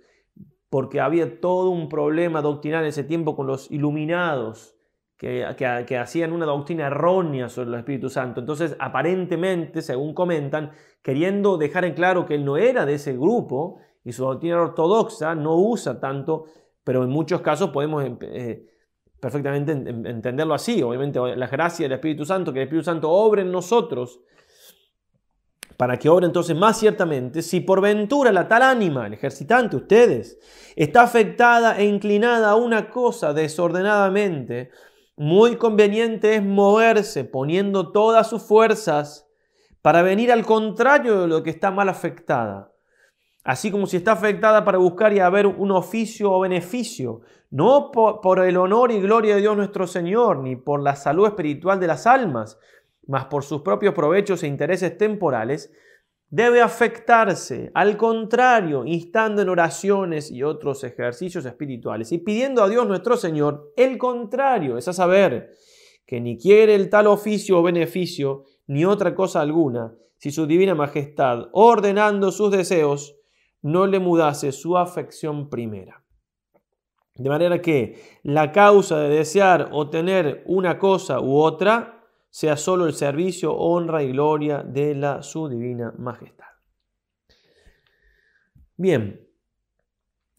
porque 0.71 0.99
había 0.99 1.39
todo 1.39 1.69
un 1.69 1.87
problema 1.87 2.41
doctrinal 2.41 2.81
en 2.81 2.89
ese 2.89 3.03
tiempo 3.03 3.35
con 3.35 3.45
los 3.45 3.69
iluminados, 3.69 4.75
que, 5.17 5.97
hacían 5.99 6.33
una 6.33 6.47
doctrina 6.47 6.87
errónea 6.87 7.47
sobre 7.47 7.69
el 7.69 7.75
Espíritu 7.75 8.09
Santo. 8.09 8.39
Entonces, 8.39 8.75
aparentemente, 8.79 9.83
según 9.83 10.15
comentan, 10.15 10.71
queriendo 11.03 11.59
dejar 11.59 11.85
en 11.85 11.93
claro 11.93 12.25
que 12.25 12.33
él 12.33 12.43
no 12.43 12.57
era 12.57 12.87
de 12.87 12.95
ese 12.95 13.13
grupo 13.13 13.77
y 14.03 14.11
su 14.11 14.23
doctrina 14.23 14.61
ortodoxa 14.61 15.35
no 15.35 15.55
usa 15.55 15.99
tanto, 15.99 16.45
pero 16.83 17.03
en 17.03 17.09
muchos 17.09 17.41
casos 17.41 17.69
podemos 17.69 18.03
eh, 18.21 18.67
perfectamente 19.19 19.71
entenderlo 19.71 20.53
así. 20.53 20.81
Obviamente, 20.81 21.19
la 21.35 21.47
gracia 21.47 21.85
del 21.85 21.93
Espíritu 21.93 22.25
Santo, 22.25 22.51
que 22.51 22.59
el 22.59 22.63
Espíritu 22.63 22.85
Santo 22.85 23.09
obre 23.09 23.43
en 23.43 23.51
nosotros 23.51 24.21
para 25.77 25.97
que 25.97 26.09
obre 26.09 26.27
entonces 26.27 26.55
más 26.55 26.77
ciertamente, 26.77 27.41
si 27.41 27.59
por 27.59 27.81
ventura 27.81 28.31
la 28.31 28.47
tal 28.47 28.61
ánima, 28.61 29.07
el 29.07 29.13
ejercitante, 29.13 29.75
ustedes, 29.75 30.37
está 30.75 31.01
afectada 31.01 31.79
e 31.79 31.85
inclinada 31.85 32.51
a 32.51 32.55
una 32.55 32.91
cosa 32.91 33.33
desordenadamente, 33.33 34.69
muy 35.15 35.55
conveniente 35.55 36.35
es 36.35 36.43
moverse 36.43 37.23
poniendo 37.23 37.91
todas 37.91 38.29
sus 38.29 38.43
fuerzas 38.43 39.27
para 39.81 40.03
venir 40.03 40.31
al 40.31 40.45
contrario 40.45 41.21
de 41.21 41.27
lo 41.27 41.41
que 41.41 41.49
está 41.49 41.71
mal 41.71 41.89
afectada. 41.89 42.70
Así 43.43 43.71
como 43.71 43.87
si 43.87 43.97
está 43.97 44.11
afectada 44.11 44.63
para 44.63 44.77
buscar 44.77 45.13
y 45.13 45.19
haber 45.19 45.47
un 45.47 45.71
oficio 45.71 46.31
o 46.31 46.41
beneficio, 46.41 47.21
no 47.49 47.91
por, 47.91 48.39
el 48.39 48.55
honor 48.55 48.91
y 48.91 49.01
gloria 49.01 49.35
de 49.35 49.41
Dios 49.41 49.57
nuestro 49.57 49.87
Señor, 49.87 50.39
ni 50.39 50.55
por 50.55 50.81
la 50.81 50.95
salud 50.95 51.27
espiritual 51.27 51.79
de 51.79 51.87
las 51.87 52.05
almas, 52.05 52.59
mas 53.07 53.25
por 53.25 53.43
sus 53.43 53.61
propios 53.61 53.93
provechos 53.93 54.43
e 54.43 54.47
intereses 54.47 54.97
temporales, 54.97 55.73
debe 56.29 56.61
afectarse, 56.61 57.71
al 57.73 57.97
contrario, 57.97 58.85
instando 58.85 59.41
en 59.41 59.49
oraciones 59.49 60.31
y 60.31 60.43
otros 60.43 60.83
ejercicios 60.85 61.45
espirituales 61.45 62.13
y 62.13 62.19
pidiendo 62.19 62.63
a 62.63 62.69
Dios 62.69 62.87
nuestro 62.87 63.17
Señor 63.17 63.73
el 63.75 63.97
contrario, 63.97 64.77
es 64.77 64.87
a 64.87 64.93
saber, 64.93 65.51
que 66.05 66.21
ni 66.21 66.37
quiere 66.37 66.75
el 66.75 66.89
tal 66.89 67.07
oficio 67.07 67.59
o 67.59 67.63
beneficio, 67.63 68.45
ni 68.67 68.85
otra 68.85 69.13
cosa 69.13 69.41
alguna, 69.41 69.93
si 70.17 70.31
su 70.31 70.45
divina 70.45 70.75
majestad, 70.75 71.49
ordenando 71.51 72.31
sus 72.31 72.51
deseos, 72.51 73.17
no 73.61 73.87
le 73.87 73.99
mudase 73.99 74.51
su 74.51 74.77
afección 74.77 75.49
primera. 75.49 76.03
De 77.15 77.29
manera 77.29 77.61
que 77.61 78.19
la 78.23 78.51
causa 78.51 78.99
de 78.99 79.09
desear 79.09 79.69
o 79.71 79.89
tener 79.89 80.43
una 80.45 80.79
cosa 80.79 81.19
u 81.19 81.37
otra 81.37 82.07
sea 82.29 82.55
solo 82.55 82.87
el 82.87 82.93
servicio, 82.93 83.53
honra 83.53 84.01
y 84.03 84.11
gloria 84.11 84.63
de 84.63 84.95
la 84.95 85.21
su 85.21 85.49
divina 85.49 85.93
majestad. 85.97 86.45
Bien, 88.77 89.27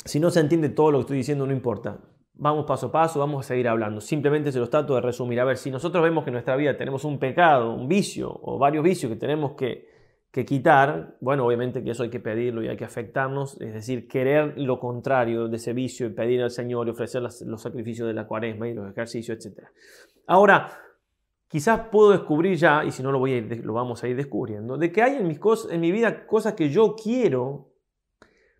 si 0.04 0.18
no 0.18 0.30
se 0.30 0.40
entiende 0.40 0.70
todo 0.70 0.90
lo 0.90 0.98
que 0.98 1.02
estoy 1.02 1.16
diciendo, 1.18 1.46
no 1.46 1.52
importa. 1.52 2.00
Vamos 2.34 2.64
paso 2.64 2.86
a 2.86 2.92
paso, 2.92 3.20
vamos 3.20 3.44
a 3.44 3.48
seguir 3.48 3.68
hablando. 3.68 4.00
Simplemente 4.00 4.50
se 4.50 4.58
los 4.58 4.70
trato 4.70 4.94
de 4.94 5.02
resumir. 5.02 5.38
A 5.38 5.44
ver, 5.44 5.58
si 5.58 5.70
nosotros 5.70 6.02
vemos 6.02 6.24
que 6.24 6.30
en 6.30 6.34
nuestra 6.34 6.56
vida 6.56 6.76
tenemos 6.76 7.04
un 7.04 7.18
pecado, 7.18 7.72
un 7.72 7.86
vicio 7.86 8.36
o 8.42 8.58
varios 8.58 8.82
vicios 8.82 9.12
que 9.12 9.16
tenemos 9.16 9.52
que, 9.52 9.86
que 10.32 10.46
quitar, 10.46 11.18
bueno, 11.20 11.46
obviamente 11.46 11.84
que 11.84 11.90
eso 11.90 12.04
hay 12.04 12.08
que 12.08 12.18
pedirlo 12.18 12.62
y 12.62 12.68
hay 12.68 12.76
que 12.76 12.86
afectarnos, 12.86 13.60
es 13.60 13.74
decir, 13.74 14.08
querer 14.08 14.54
lo 14.56 14.80
contrario 14.80 15.46
de 15.46 15.56
ese 15.56 15.74
vicio 15.74 16.06
y 16.06 16.10
pedir 16.10 16.42
al 16.42 16.50
Señor 16.50 16.88
y 16.88 16.90
ofrecer 16.90 17.20
los 17.20 17.60
sacrificios 17.60 18.08
de 18.08 18.14
la 18.14 18.26
cuaresma 18.26 18.66
y 18.66 18.72
los 18.72 18.90
ejercicios, 18.90 19.44
etc. 19.44 19.66
Ahora, 20.26 20.72
quizás 21.48 21.88
puedo 21.92 22.12
descubrir 22.12 22.56
ya, 22.56 22.82
y 22.82 22.92
si 22.92 23.02
no 23.02 23.12
lo, 23.12 23.18
voy 23.18 23.34
a 23.34 23.40
lo 23.42 23.74
vamos 23.74 24.02
a 24.02 24.08
ir 24.08 24.16
descubriendo, 24.16 24.78
de 24.78 24.90
que 24.90 25.02
hay 25.02 25.16
en, 25.16 25.28
mis 25.28 25.38
cosas, 25.38 25.70
en 25.70 25.82
mi 25.82 25.92
vida 25.92 26.26
cosas 26.26 26.54
que 26.54 26.70
yo 26.70 26.96
quiero, 26.96 27.74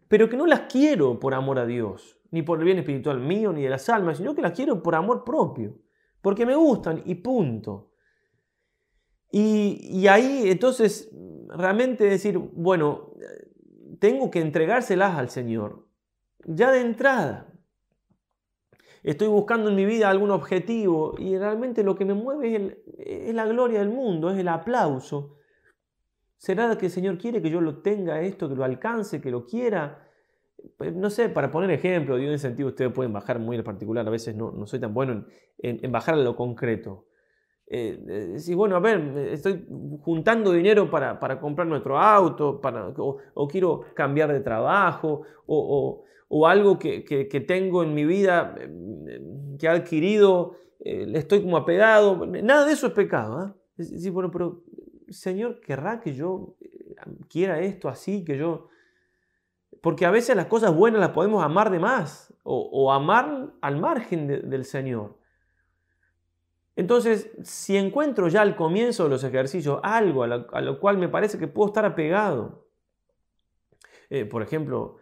pero 0.09 0.29
que 0.29 0.37
no 0.37 0.45
las 0.45 0.71
quiero 0.71 1.19
por 1.19 1.33
amor 1.33 1.59
a 1.59 1.65
Dios, 1.65 2.21
ni 2.33 2.43
por 2.43 2.59
el 2.59 2.67
bien 2.67 2.81
espiritual 2.81 3.19
mío, 3.19 3.51
ni 3.51 3.63
de 3.63 3.71
las 3.71 3.89
almas, 3.89 4.19
sino 4.19 4.35
que 4.35 4.43
las 4.43 4.53
quiero 4.53 4.83
por 4.83 4.95
amor 4.95 5.25
propio, 5.25 5.79
porque 6.21 6.45
me 6.45 6.55
gustan 6.55 7.03
y 7.07 7.15
punto. 7.15 7.89
Y 9.35 10.07
ahí 10.09 10.51
entonces 10.51 11.11
realmente 11.57 12.05
decir, 12.05 12.39
bueno, 12.39 13.15
tengo 13.99 14.31
que 14.31 14.41
entregárselas 14.41 15.17
al 15.17 15.31
Señor, 15.31 15.87
ya 16.45 16.73
de 16.73 16.81
entrada 16.81 17.53
estoy 19.03 19.29
buscando 19.29 19.69
en 19.71 19.77
mi 19.77 19.85
vida 19.85 20.09
algún 20.09 20.31
objetivo 20.31 21.15
y 21.19 21.37
realmente 21.37 21.83
lo 21.83 21.95
que 21.95 22.05
me 22.05 22.15
mueve 22.15 22.79
es, 22.99 23.35
la 23.35 23.47
gloria 23.47 23.81
del 23.81 23.91
mundo, 23.91 24.31
es 24.31 24.39
el 24.39 24.49
aplauso. 24.49 25.37
¿Será 26.37 26.77
que 26.77 26.87
el 26.87 26.93
Señor 26.93 27.19
quiere 27.19 27.41
que 27.41 27.51
yo 27.51 27.61
lo 27.61 27.83
tenga 27.83 28.21
esto, 28.21 28.49
que 28.49 28.55
lo 28.55 28.65
alcance, 28.65 29.21
que 29.21 29.31
lo 29.31 29.47
quiera? 29.47 30.09
Pues, 30.77 30.95
no 30.95 31.11
sé, 31.11 31.29
para 31.29 31.51
poner 31.51 31.71
ejemplo, 31.71 32.17
de 32.17 32.31
un 32.31 32.39
sentido 32.39 32.69
ustedes 32.69 32.93
pueden 32.93 33.13
bajar 33.13 33.39
muy 33.39 33.57
en 33.57 33.65
particular, 33.65 34.07
a 34.07 34.11
veces 34.11 34.35
no, 34.35 34.53
no 34.53 34.67
soy 34.67 34.81
tan 34.81 34.95
bueno 34.95 35.25
en, 35.59 35.93
bajar 35.93 36.15
a 36.15 36.19
lo 36.19 36.37
concreto. 36.37 37.07
Eh, 37.67 38.37
eh 38.37 38.55
bueno, 38.55 38.77
a 38.77 38.81
ver, 38.81 39.17
estoy 39.31 39.67
juntando 40.03 40.53
dinero 40.53 40.91
para, 40.91 41.19
comprar 41.41 41.67
nuestro 41.67 41.99
auto, 41.99 42.61
para, 42.61 42.93
o, 42.97 43.49
quiero 43.49 43.83
cambiar 43.95 44.33
de 44.33 44.41
trabajo, 44.41 45.23
o, 45.47 46.05
o 46.35 46.47
algo 46.47 46.79
que, 46.79 47.45
tengo 47.47 47.83
en 47.83 47.93
mi 47.93 48.07
vida 48.07 48.55
em, 48.59 49.59
que 49.59 49.67
he 49.67 49.69
adquirido, 49.69 50.57
eh, 50.81 51.07
estoy 51.15 51.43
como 51.43 51.59
apegado. 51.59 52.25
Nada 52.27 52.65
de 52.65 52.73
eso 52.73 52.87
es 52.87 52.95
pecado. 52.95 53.37
¿ah? 53.37 53.57
Sí, 53.77 54.09
bueno, 54.09 54.31
pero 54.31 54.63
Señor, 55.11 55.61
¿querrá 55.61 56.01
que 56.01 56.15
yo 56.15 56.57
eh, 56.61 56.97
quiera 57.29 57.61
esto 57.61 57.91
así, 57.91 58.25
que 58.25 58.39
yo... 58.39 58.69
Porque 59.83 60.07
a 60.07 60.11
veces 60.11 60.35
las 60.35 60.47
cosas 60.47 60.75
buenas 60.75 61.01
las 61.03 61.11
podemos 61.11 61.45
amar 61.45 61.71
de 61.71 61.81
más 61.81 62.33
o, 62.45 62.91
amar 62.93 63.53
al 63.61 63.79
margen 63.79 64.27
del 64.27 64.65
Señor. 64.65 65.19
Entonces, 66.75 67.31
si 67.43 67.77
encuentro 67.77 68.29
ya 68.29 68.41
al 68.41 68.57
comienzo 68.57 69.05
de 69.05 69.11
los 69.11 69.25
ejercicios 69.25 69.81
algo 69.83 70.23
a 70.23 70.61
lo, 70.61 70.81
cual 70.81 70.99
me 70.99 71.09
parece 71.09 71.39
que 71.39 71.47
puedo 71.47 71.69
estar 71.69 71.85
apegado, 71.85 72.67
eh, 74.09 74.25
por 74.25 74.43
ejemplo, 74.43 74.97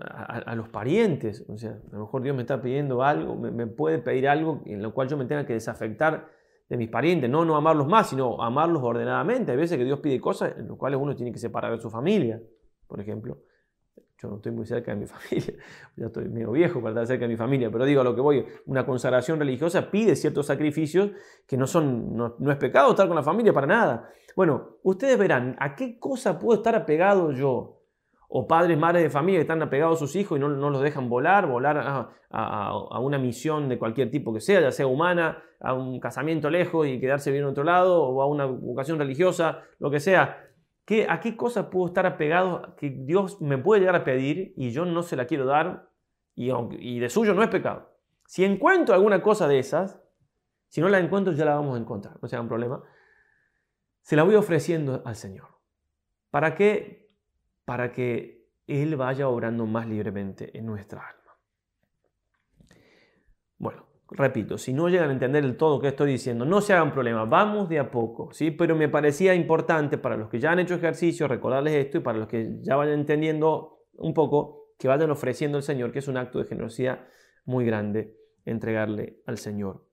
a, 0.00 0.54
los 0.54 0.68
parientes. 0.68 1.44
O 1.48 1.56
sea, 1.56 1.78
a 1.90 1.94
lo 1.94 2.00
mejor 2.00 2.22
Dios 2.22 2.36
me 2.36 2.42
está 2.42 2.60
pidiendo 2.60 3.02
algo, 3.02 3.36
me, 3.36 3.66
puede 3.66 3.98
pedir 3.98 4.28
algo 4.28 4.62
en 4.66 4.82
lo 4.82 4.92
cual 4.92 5.08
yo 5.08 5.16
me 5.16 5.24
tenga 5.24 5.46
que 5.46 5.54
desafectar 5.54 6.28
de 6.68 6.76
mis 6.76 6.88
parientes. 6.88 7.30
No, 7.30 7.44
no 7.44 7.56
amarlos 7.56 7.86
más, 7.86 8.10
sino 8.10 8.42
amarlos 8.42 8.82
ordenadamente. 8.82 9.52
Hay 9.52 9.58
veces 9.58 9.78
que 9.78 9.84
Dios 9.84 10.00
pide 10.00 10.20
cosas 10.20 10.54
en 10.56 10.68
las 10.68 10.76
cuales 10.76 10.98
uno 11.00 11.14
tiene 11.14 11.32
que 11.32 11.38
separar 11.38 11.72
de 11.72 11.80
su 11.80 11.90
familia, 11.90 12.40
por 12.86 13.00
ejemplo. 13.00 13.38
Yo 14.18 14.28
no 14.28 14.36
estoy 14.36 14.52
muy 14.52 14.66
cerca 14.66 14.92
de 14.92 15.00
mi 15.00 15.06
familia, 15.08 15.54
ya 15.96 16.06
estoy 16.06 16.28
medio 16.28 16.52
viejo 16.52 16.80
para 16.80 16.90
estar 16.90 17.06
cerca 17.06 17.24
de 17.24 17.28
mi 17.28 17.36
familia, 17.36 17.70
pero 17.70 17.84
digo 17.84 18.00
a 18.00 18.04
lo 18.04 18.14
que 18.14 18.20
voy, 18.20 18.44
una 18.66 18.86
consagración 18.86 19.38
religiosa 19.38 19.90
pide 19.90 20.14
ciertos 20.14 20.46
sacrificios 20.46 21.10
que 21.46 21.56
no 21.56 21.66
son, 21.66 22.16
no, 22.16 22.36
no 22.38 22.50
es 22.52 22.56
pecado 22.56 22.90
estar 22.90 23.06
con 23.08 23.16
la 23.16 23.22
familia 23.22 23.52
para 23.52 23.66
nada. 23.66 24.08
Bueno, 24.36 24.78
ustedes 24.82 25.18
verán 25.18 25.56
a 25.58 25.74
qué 25.74 25.98
cosa 25.98 26.38
puedo 26.38 26.58
estar 26.58 26.74
apegado 26.74 27.32
yo 27.32 27.82
o 28.34 28.46
padres, 28.46 28.78
madres 28.78 29.02
de 29.02 29.10
familia 29.10 29.40
que 29.40 29.42
están 29.42 29.60
apegados 29.60 29.96
a 29.96 30.06
sus 30.06 30.16
hijos 30.16 30.38
y 30.38 30.40
no, 30.40 30.48
los 30.48 30.80
dejan 30.80 31.10
volar, 31.10 31.46
volar 31.46 32.08
a, 32.30 32.98
una 32.98 33.18
misión 33.18 33.68
de 33.68 33.78
cualquier 33.78 34.10
tipo 34.10 34.32
que 34.32 34.40
sea, 34.40 34.62
ya 34.62 34.72
sea 34.72 34.86
humana, 34.86 35.42
a 35.60 35.74
un 35.74 36.00
casamiento 36.00 36.48
lejos 36.48 36.86
y 36.86 36.98
quedarse 36.98 37.30
bien 37.30 37.44
en 37.44 37.50
otro 37.50 37.62
lado, 37.62 38.02
o 38.02 38.22
a 38.22 38.26
una 38.26 38.46
vocación 38.46 38.98
religiosa, 38.98 39.60
lo 39.78 39.90
que 39.90 40.00
sea. 40.00 40.48
¿Qué, 40.84 41.06
¿A 41.08 41.20
qué 41.20 41.36
cosa 41.36 41.70
puedo 41.70 41.86
estar 41.86 42.06
apegado 42.06 42.74
que 42.76 42.90
Dios 42.90 43.40
me 43.40 43.58
puede 43.58 43.80
llegar 43.80 43.96
a 43.96 44.04
pedir 44.04 44.52
y 44.56 44.70
yo 44.70 44.84
no 44.84 45.02
se 45.02 45.16
la 45.16 45.26
quiero 45.26 45.46
dar 45.46 45.90
y, 46.34 46.50
y 46.78 46.98
de 46.98 47.08
suyo 47.08 47.34
no 47.34 47.42
es 47.42 47.48
pecado? 47.48 47.96
Si 48.26 48.44
encuentro 48.44 48.94
alguna 48.94 49.22
cosa 49.22 49.46
de 49.46 49.58
esas, 49.58 50.02
si 50.68 50.80
no 50.80 50.88
la 50.88 50.98
encuentro 50.98 51.32
ya 51.32 51.44
la 51.44 51.54
vamos 51.54 51.76
a 51.76 51.80
encontrar, 51.80 52.18
no 52.20 52.28
sea 52.28 52.40
un 52.40 52.48
problema, 52.48 52.82
se 54.00 54.16
la 54.16 54.24
voy 54.24 54.34
ofreciendo 54.34 55.02
al 55.04 55.16
Señor. 55.16 55.48
¿Para 56.30 56.54
qué? 56.54 57.02
para 57.64 57.92
que 57.92 58.50
Él 58.66 58.96
vaya 58.96 59.28
obrando 59.28 59.66
más 59.66 59.86
libremente 59.86 60.56
en 60.56 60.66
nuestra 60.66 61.00
alma. 61.06 61.38
Bueno, 63.58 63.86
repito, 64.14 64.58
si 64.58 64.72
no 64.72 64.88
llegan 64.88 65.10
a 65.10 65.12
entender 65.12 65.44
el 65.44 65.56
todo 65.56 65.80
que 65.80 65.88
estoy 65.88 66.12
diciendo, 66.12 66.44
no 66.44 66.60
se 66.60 66.72
hagan 66.72 66.92
problema, 66.92 67.24
vamos 67.24 67.68
de 67.68 67.78
a 67.78 67.90
poco, 67.90 68.32
¿sí? 68.32 68.50
Pero 68.50 68.76
me 68.76 68.88
parecía 68.88 69.34
importante 69.34 69.98
para 69.98 70.16
los 70.16 70.28
que 70.28 70.40
ya 70.40 70.52
han 70.52 70.58
hecho 70.58 70.74
ejercicio 70.74 71.28
recordarles 71.28 71.74
esto 71.74 71.98
y 71.98 72.00
para 72.00 72.18
los 72.18 72.28
que 72.28 72.58
ya 72.62 72.76
vayan 72.76 73.00
entendiendo 73.00 73.86
un 73.94 74.14
poco, 74.14 74.68
que 74.78 74.88
vayan 74.88 75.10
ofreciendo 75.10 75.58
al 75.58 75.62
Señor, 75.62 75.92
que 75.92 76.00
es 76.00 76.08
un 76.08 76.16
acto 76.16 76.38
de 76.38 76.44
generosidad 76.44 77.06
muy 77.44 77.64
grande 77.64 78.16
entregarle 78.44 79.20
al 79.26 79.38
Señor. 79.38 79.86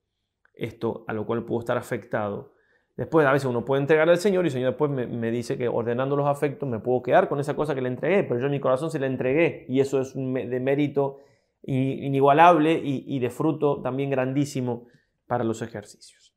Esto 0.54 1.06
a 1.08 1.14
lo 1.14 1.26
cual 1.26 1.46
puedo 1.46 1.60
estar 1.60 1.78
afectado. 1.78 2.54
Después 2.98 3.26
a 3.26 3.32
veces 3.32 3.48
uno 3.48 3.64
puede 3.64 3.82
entregarle 3.82 4.12
al 4.12 4.20
Señor 4.20 4.44
y 4.44 4.48
el 4.48 4.52
Señor 4.52 4.72
después 4.72 4.92
me, 4.92 5.32
dice 5.32 5.58
que 5.58 5.70
ordenando 5.70 6.18
los 6.18 6.28
afectos 6.28 6.68
me 6.68 6.80
puedo 6.80 7.02
quedar 7.02 7.30
con 7.30 7.40
esa 7.40 7.56
cosa 7.56 7.74
que 7.74 7.82
le 7.82 7.88
entregué, 7.88 8.24
pero 8.24 8.40
yo 8.42 8.48
en 8.48 8.52
mi 8.52 8.60
corazón 8.60 8.92
se 8.92 9.00
la 9.00 9.08
entregué 9.08 9.66
y 9.70 9.80
eso 9.80 10.02
es 10.02 10.14
de 10.14 10.60
mérito 10.60 11.20
inigualable 11.64 12.80
y, 12.84 13.20
de 13.20 13.30
fruto 13.30 13.82
también 13.82 14.10
grandísimo 14.10 14.88
para 15.28 15.44
los 15.44 15.62
ejercicios. 15.62 16.34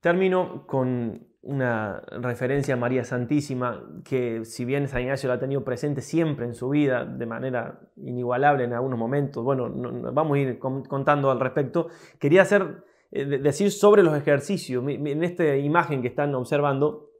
Termino 0.00 0.66
con 0.66 1.26
una 1.42 2.00
referencia 2.20 2.74
a 2.74 2.76
María 2.76 3.04
Santísima, 3.04 3.82
que 4.04 4.44
si 4.44 4.64
bien 4.64 4.88
San 4.88 5.02
Ignacio 5.02 5.28
la 5.28 5.36
ha 5.36 5.40
tenido 5.40 5.64
presente 5.64 6.02
siempre 6.02 6.44
en 6.46 6.54
su 6.54 6.68
vida, 6.68 7.04
de 7.04 7.26
manera 7.26 7.80
inigualable 7.96 8.64
en 8.64 8.74
algunos 8.74 8.98
momentos, 8.98 9.42
bueno, 9.42 9.70
vamos 10.12 10.36
a 10.36 10.40
ir 10.40 10.58
contando 10.58 11.30
al 11.30 11.40
respecto, 11.40 11.88
quería 12.18 12.42
hacer, 12.42 12.84
eh, 13.10 13.24
decir 13.24 13.72
sobre 13.72 14.02
los 14.02 14.16
ejercicios. 14.16 14.84
En 14.86 15.24
esta 15.24 15.56
imagen 15.56 16.02
que 16.02 16.08
están 16.08 16.34
observando, 16.34 17.10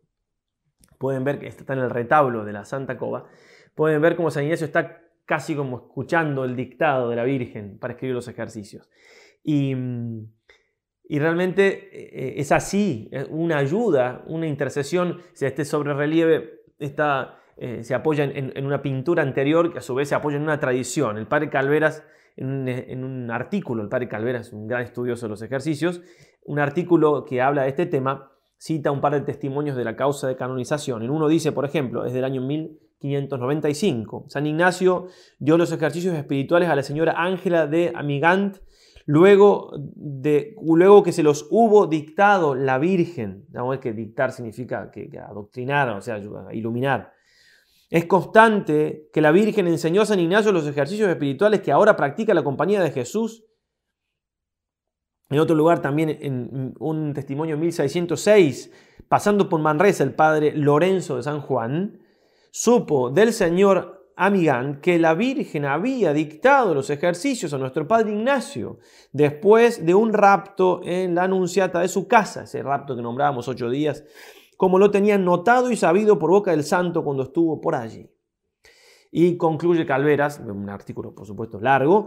pueden 0.98 1.24
ver 1.24 1.38
que 1.38 1.46
está 1.46 1.72
en 1.72 1.80
el 1.80 1.90
retablo 1.90 2.44
de 2.44 2.52
la 2.52 2.66
Santa 2.66 2.98
Cova, 2.98 3.24
pueden 3.74 4.02
ver 4.02 4.16
cómo 4.16 4.30
San 4.30 4.44
Ignacio 4.44 4.66
está 4.66 5.00
casi 5.30 5.54
como 5.54 5.76
escuchando 5.76 6.44
el 6.44 6.56
dictado 6.56 7.08
de 7.08 7.14
la 7.14 7.22
Virgen 7.22 7.78
para 7.78 7.92
escribir 7.92 8.16
los 8.16 8.26
ejercicios. 8.26 8.90
Y, 9.44 9.72
realmente 11.08 11.88
eh, 11.92 12.40
es 12.40 12.50
así, 12.50 13.08
una 13.28 13.58
ayuda, 13.58 14.24
una 14.26 14.48
intercesión. 14.48 15.20
Este 15.40 15.64
sobre 15.64 15.94
relieve 15.94 16.62
está, 16.80 17.38
eh, 17.56 17.84
se 17.84 17.94
apoya 17.94 18.24
en, 18.24 18.66
una 18.66 18.82
pintura 18.82 19.22
anterior 19.22 19.72
que 19.72 19.78
a 19.78 19.82
su 19.82 19.94
vez 19.94 20.08
se 20.08 20.16
apoya 20.16 20.36
en 20.36 20.42
una 20.42 20.58
tradición. 20.58 21.16
El 21.16 21.28
padre 21.28 21.48
Calveras, 21.48 22.04
en 22.36 23.04
un, 23.04 23.30
artículo, 23.30 23.84
el 23.84 23.88
padre 23.88 24.08
Calveras 24.08 24.48
es 24.48 24.52
un 24.52 24.66
gran 24.66 24.82
estudioso 24.82 25.26
de 25.26 25.30
los 25.30 25.42
ejercicios, 25.42 26.02
un 26.44 26.58
artículo 26.58 27.24
que 27.24 27.40
habla 27.40 27.62
de 27.62 27.68
este 27.68 27.86
tema, 27.86 28.32
cita 28.58 28.90
un 28.90 29.00
par 29.00 29.12
de 29.12 29.20
testimonios 29.20 29.76
de 29.76 29.84
la 29.84 29.94
causa 29.94 30.26
de 30.26 30.34
canonización. 30.34 31.04
En 31.04 31.10
uno 31.10 31.28
dice, 31.28 31.52
por 31.52 31.64
ejemplo, 31.64 32.04
es 32.04 32.12
del 32.12 32.24
año 32.24 32.42
1000 32.42 32.89
595. 33.00 34.26
San 34.28 34.46
Ignacio 34.46 35.08
dio 35.38 35.56
los 35.56 35.72
ejercicios 35.72 36.14
espirituales 36.14 36.68
a 36.68 36.76
la 36.76 36.82
señora 36.82 37.14
Ángela 37.16 37.66
de 37.66 37.92
Amigant 37.94 38.58
luego, 39.06 39.72
de, 39.76 40.54
luego 40.62 41.02
que 41.02 41.12
se 41.12 41.22
los 41.22 41.48
hubo 41.50 41.86
dictado 41.86 42.54
la 42.54 42.78
Virgen. 42.78 43.46
Vamos 43.48 43.78
que 43.78 43.92
dictar 43.92 44.32
significa 44.32 44.90
que, 44.90 45.10
adoctrinar, 45.18 45.88
o 45.90 46.00
sea, 46.00 46.20
iluminar. 46.52 47.12
Es 47.88 48.04
constante 48.04 49.08
que 49.12 49.20
la 49.20 49.32
Virgen 49.32 49.66
enseñó 49.66 50.02
a 50.02 50.06
San 50.06 50.20
Ignacio 50.20 50.52
los 50.52 50.66
ejercicios 50.66 51.08
espirituales 51.08 51.60
que 51.60 51.72
ahora 51.72 51.96
practica 51.96 52.34
la 52.34 52.44
compañía 52.44 52.80
de 52.80 52.92
Jesús. 52.92 53.44
En 55.28 55.38
otro 55.38 55.56
lugar 55.56 55.80
también 55.80 56.10
en 56.20 56.74
un 56.78 57.12
testimonio 57.12 57.56
1606, 57.56 58.72
pasando 59.08 59.48
por 59.48 59.60
Manresa, 59.60 60.04
el 60.04 60.14
padre 60.14 60.52
Lorenzo 60.56 61.16
de 61.16 61.22
San 61.22 61.40
Juan, 61.40 62.00
supo 62.50 63.10
del 63.10 63.32
señor 63.32 64.12
Amigán 64.16 64.80
que 64.80 64.98
la 64.98 65.14
Virgen 65.14 65.64
había 65.64 66.12
dictado 66.12 66.74
los 66.74 66.90
ejercicios 66.90 67.54
a 67.54 67.58
nuestro 67.58 67.88
padre 67.88 68.12
Ignacio 68.12 68.78
después 69.12 69.84
de 69.86 69.94
un 69.94 70.12
rapto 70.12 70.80
en 70.84 71.14
la 71.14 71.22
anunciata 71.22 71.80
de 71.80 71.88
su 71.88 72.06
casa, 72.06 72.42
ese 72.44 72.62
rapto 72.62 72.94
que 72.94 73.02
nombrábamos 73.02 73.48
ocho 73.48 73.70
días, 73.70 74.04
como 74.56 74.78
lo 74.78 74.90
tenían 74.90 75.24
notado 75.24 75.70
y 75.70 75.76
sabido 75.76 76.18
por 76.18 76.30
boca 76.30 76.50
del 76.50 76.64
santo 76.64 77.02
cuando 77.02 77.22
estuvo 77.22 77.60
por 77.60 77.74
allí. 77.74 78.10
Y 79.10 79.36
concluye 79.38 79.86
Calveras, 79.86 80.38
un 80.38 80.68
artículo 80.68 81.14
por 81.14 81.26
supuesto 81.26 81.58
largo, 81.60 82.06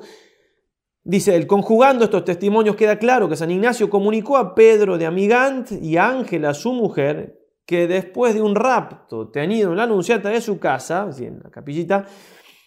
Dice 1.05 1.35
él, 1.35 1.47
conjugando 1.47 2.05
estos 2.05 2.23
testimonios 2.23 2.77
queda 2.77 2.97
claro 2.97 3.27
que 3.27 3.35
San 3.35 3.51
Ignacio 3.51 3.89
comunicó 3.89 4.37
a 4.37 4.55
Pedro 4.55 4.97
de 4.97 5.05
Amigant 5.05 5.69
y 5.73 5.97
a 5.97 6.07
Ángela, 6.07 6.53
su 6.53 6.71
mujer, 6.71 7.42
que 7.65 7.87
después 7.87 8.33
de 8.33 8.41
un 8.41 8.55
rapto 8.55 9.29
tenido 9.29 9.71
en 9.71 9.77
la 9.77 9.83
anunciata 9.83 10.29
de 10.29 10.41
su 10.41 10.59
casa, 10.59 11.09
en 11.17 11.41
la 11.43 11.49
capillita, 11.49 12.05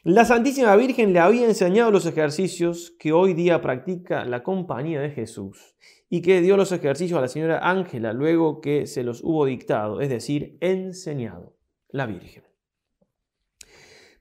la 0.04 0.24
Santísima 0.24 0.76
Virgen 0.76 1.12
le 1.12 1.18
había 1.18 1.46
enseñado 1.46 1.90
los 1.90 2.06
ejercicios 2.06 2.94
que 2.98 3.12
hoy 3.12 3.34
día 3.34 3.60
practica 3.60 4.24
la 4.24 4.42
compañía 4.42 5.00
de 5.00 5.10
Jesús 5.10 5.74
y 6.08 6.22
que 6.22 6.40
dio 6.40 6.56
los 6.56 6.70
ejercicios 6.70 7.18
a 7.18 7.22
la 7.22 7.28
señora 7.28 7.68
Ángela 7.68 8.12
luego 8.12 8.60
que 8.60 8.86
se 8.86 9.02
los 9.02 9.22
hubo 9.24 9.44
dictado, 9.46 10.00
es 10.00 10.08
decir, 10.08 10.58
enseñado 10.60 11.56
la 11.88 12.06
Virgen. 12.06 12.44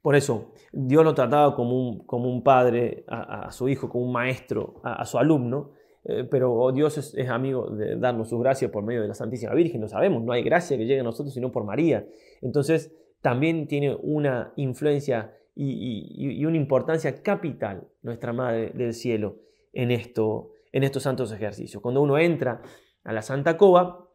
Por 0.02 0.16
eso, 0.16 0.54
Dios 0.72 1.04
lo 1.04 1.14
trataba 1.14 1.56
como 1.56 1.90
un, 1.90 2.06
como 2.06 2.30
un 2.30 2.44
padre 2.44 3.06
a, 3.08 3.52
su 3.52 3.70
hijo, 3.70 3.88
como 3.88 4.06
un 4.06 4.12
maestro 4.12 4.82
a 4.84 5.06
su 5.06 5.18
alumno, 5.18 5.74
eh, 6.08 6.24
pero 6.30 6.72
Dios 6.72 6.98
es, 6.98 7.30
amigo 7.30 7.70
de 7.72 7.96
darnos 7.96 8.30
su 8.30 8.38
gracia 8.38 8.72
por 8.72 8.84
medio 8.84 9.02
de 9.02 9.08
la 9.08 9.16
Santísima 9.16 9.54
Virgen, 9.56 9.82
lo 9.82 9.88
sabemos, 9.88 10.24
no 10.24 10.32
hay 10.32 10.44
gracia 10.44 10.78
que 10.78 10.86
llegue 10.86 11.00
a 11.00 11.04
nosotros 11.04 11.34
sino 11.34 11.52
por 11.52 11.64
María. 11.64 12.06
Entonces 12.42 12.96
también 13.22 13.68
tiene 13.68 13.98
una 14.00 14.54
influencia 14.56 15.34
y, 15.56 16.46
una 16.46 16.58
importancia 16.58 17.24
capital 17.24 17.88
nuestra 18.04 18.34
Madre 18.34 18.72
del 18.76 18.94
Cielo 18.94 19.38
en, 19.74 19.90
esto, 19.90 20.52
en 20.72 20.84
estos 20.84 21.04
santos 21.04 21.32
ejercicios. 21.32 21.82
Cuando 21.82 22.02
uno 22.02 22.20
entra 22.20 22.62
a 23.04 23.12
la 23.12 23.24
Santa 23.24 23.58
Cova, 23.58 24.08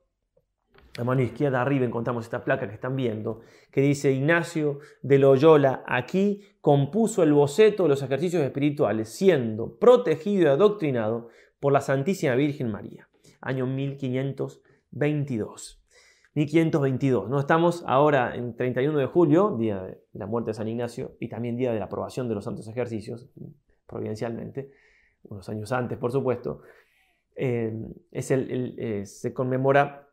a 0.96 1.04
mano 1.04 1.22
izquierda 1.22 1.62
arriba 1.62 1.86
encontramos 1.86 2.24
esta 2.24 2.44
placa 2.44 2.68
que 2.68 2.74
están 2.74 2.94
viendo, 2.94 3.40
que 3.72 3.80
dice 3.80 4.12
Ignacio 4.12 4.78
de 5.02 5.18
Loyola, 5.18 5.82
aquí 5.86 6.42
compuso 6.60 7.22
el 7.22 7.32
boceto 7.32 7.84
de 7.84 7.88
los 7.88 8.02
ejercicios 8.02 8.42
espirituales, 8.42 9.08
siendo 9.08 9.76
protegido 9.78 10.44
y 10.44 10.46
adoctrinado 10.46 11.28
por 11.60 11.72
la 11.72 11.82
Santísima 11.82 12.34
Virgen 12.34 12.70
María, 12.70 13.08
año 13.40 13.66
1522. 13.66 15.80
1522. 16.34 17.28
No 17.28 17.40
estamos 17.40 17.84
ahora 17.86 18.34
en 18.34 18.56
31 18.56 18.98
de 18.98 19.06
julio, 19.06 19.56
día 19.58 19.82
de 19.82 19.98
la 20.12 20.26
muerte 20.26 20.50
de 20.50 20.54
San 20.54 20.68
Ignacio, 20.68 21.16
y 21.20 21.28
también 21.28 21.56
día 21.56 21.72
de 21.72 21.78
la 21.78 21.86
aprobación 21.86 22.28
de 22.28 22.34
los 22.34 22.44
santos 22.44 22.68
ejercicios, 22.68 23.28
providencialmente, 23.86 24.70
unos 25.24 25.48
años 25.48 25.72
antes, 25.72 25.98
por 25.98 26.12
supuesto. 26.12 26.62
Eh, 27.36 27.72
eh, 28.12 29.02
se 29.04 29.34
conmemora, 29.34 30.08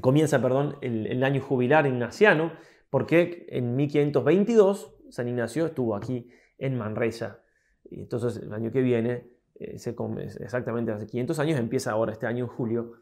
comienza, 0.00 0.40
perdón, 0.40 0.76
el, 0.80 1.06
el, 1.06 1.22
año 1.22 1.40
jubilar 1.40 1.86
ignaciano, 1.86 2.52
porque 2.88 3.46
en 3.50 3.76
1522 3.76 4.94
San 5.10 5.28
Ignacio 5.28 5.66
estuvo 5.66 5.94
aquí 5.94 6.28
en 6.58 6.78
Manresa. 6.78 7.42
Y 7.84 8.00
entonces 8.00 8.42
el 8.42 8.52
año 8.52 8.70
que 8.70 8.82
viene 8.82 9.28
eh, 9.60 9.74
exactamente 9.74 10.90
hace 10.90 11.06
500 11.06 11.38
años, 11.38 11.58
empieza 11.58 11.92
ahora 11.92 12.12
este 12.12 12.26
año 12.26 12.44
en 12.44 12.50
julio 12.50 12.94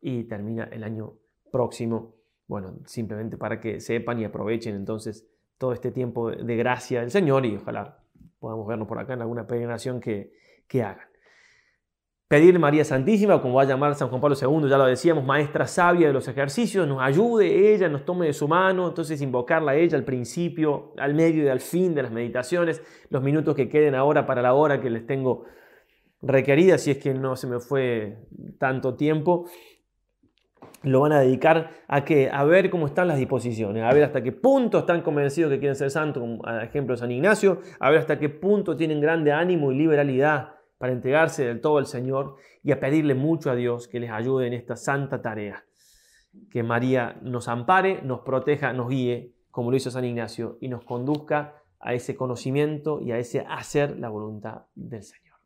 y 0.00 0.24
termina 0.24 0.64
el 0.64 0.82
año 0.84 1.14
próximo. 1.50 2.16
Bueno, 2.48 2.80
simplemente 2.86 3.36
para 3.38 3.60
que 3.60 3.80
sepan 3.80 4.18
y 4.18 4.24
aprovechen 4.24 4.74
entonces 4.74 5.28
todo 5.58 5.72
este 5.72 5.92
tiempo 5.92 6.30
de 6.30 6.56
gracia 6.56 7.00
del 7.00 7.10
Señor 7.10 7.46
y 7.46 7.56
ojalá 7.56 8.02
podamos 8.40 8.66
vernos 8.66 8.88
por 8.88 8.98
acá 8.98 9.14
en 9.14 9.20
alguna 9.20 9.46
peregrinación 9.46 10.00
que, 10.00 10.32
que 10.66 10.82
hagan. 10.82 11.06
Pedir 12.26 12.58
María 12.58 12.82
Santísima, 12.82 13.40
como 13.40 13.54
va 13.54 13.62
a 13.62 13.66
llamar 13.66 13.94
San 13.94 14.08
Juan 14.08 14.20
Pablo 14.20 14.34
II, 14.40 14.68
ya 14.68 14.78
lo 14.78 14.86
decíamos, 14.86 15.22
maestra 15.22 15.66
sabia 15.66 16.06
de 16.06 16.14
los 16.14 16.26
ejercicios, 16.26 16.88
nos 16.88 17.02
ayude 17.02 17.74
ella, 17.74 17.90
nos 17.90 18.06
tome 18.06 18.26
de 18.26 18.32
su 18.32 18.48
mano, 18.48 18.88
entonces 18.88 19.20
invocarla 19.20 19.72
a 19.72 19.74
ella 19.76 19.98
al 19.98 20.04
principio, 20.04 20.94
al 20.96 21.14
medio 21.14 21.44
y 21.44 21.48
al 21.48 21.60
fin 21.60 21.94
de 21.94 22.02
las 22.02 22.10
meditaciones, 22.10 22.82
los 23.10 23.22
minutos 23.22 23.54
que 23.54 23.68
queden 23.68 23.94
ahora 23.94 24.26
para 24.26 24.40
la 24.40 24.54
hora 24.54 24.80
que 24.80 24.88
les 24.88 25.06
tengo 25.06 25.44
requerida, 26.22 26.78
si 26.78 26.92
es 26.92 26.98
que 26.98 27.12
no 27.14 27.36
se 27.36 27.46
me 27.46 27.58
fue 27.58 28.16
tanto 28.58 28.94
tiempo, 28.94 29.46
lo 30.82 31.00
van 31.00 31.12
a 31.12 31.20
dedicar 31.20 31.70
a 31.88 32.04
que 32.04 32.30
a 32.30 32.44
ver 32.44 32.70
cómo 32.70 32.86
están 32.86 33.08
las 33.08 33.18
disposiciones, 33.18 33.82
a 33.82 33.92
ver 33.92 34.04
hasta 34.04 34.22
qué 34.22 34.32
punto 34.32 34.80
están 34.80 35.02
convencidos 35.02 35.50
que 35.52 35.58
quieren 35.58 35.76
ser 35.76 35.90
santos, 35.90 36.20
como 36.20 36.46
a 36.46 36.64
ejemplo 36.64 36.96
San 36.96 37.10
Ignacio, 37.10 37.60
a 37.78 37.90
ver 37.90 38.00
hasta 38.00 38.18
qué 38.18 38.28
punto 38.28 38.76
tienen 38.76 39.00
grande 39.00 39.32
ánimo 39.32 39.70
y 39.72 39.76
liberalidad 39.76 40.54
para 40.78 40.92
entregarse 40.92 41.44
del 41.44 41.60
todo 41.60 41.78
al 41.78 41.86
Señor 41.86 42.36
y 42.62 42.72
a 42.72 42.80
pedirle 42.80 43.14
mucho 43.14 43.50
a 43.50 43.54
Dios 43.54 43.86
que 43.86 44.00
les 44.00 44.10
ayude 44.10 44.46
en 44.46 44.52
esta 44.52 44.76
santa 44.76 45.22
tarea. 45.22 45.64
Que 46.50 46.62
María 46.62 47.18
nos 47.22 47.46
ampare, 47.46 48.02
nos 48.02 48.20
proteja, 48.20 48.72
nos 48.72 48.88
guíe, 48.88 49.34
como 49.50 49.70
lo 49.70 49.76
hizo 49.76 49.90
San 49.90 50.04
Ignacio, 50.04 50.58
y 50.60 50.68
nos 50.68 50.82
conduzca 50.84 51.62
a 51.78 51.94
ese 51.94 52.16
conocimiento 52.16 53.00
y 53.00 53.12
a 53.12 53.18
ese 53.18 53.44
hacer 53.48 53.98
la 53.98 54.08
voluntad 54.08 54.62
del 54.74 55.02
Señor. 55.02 55.21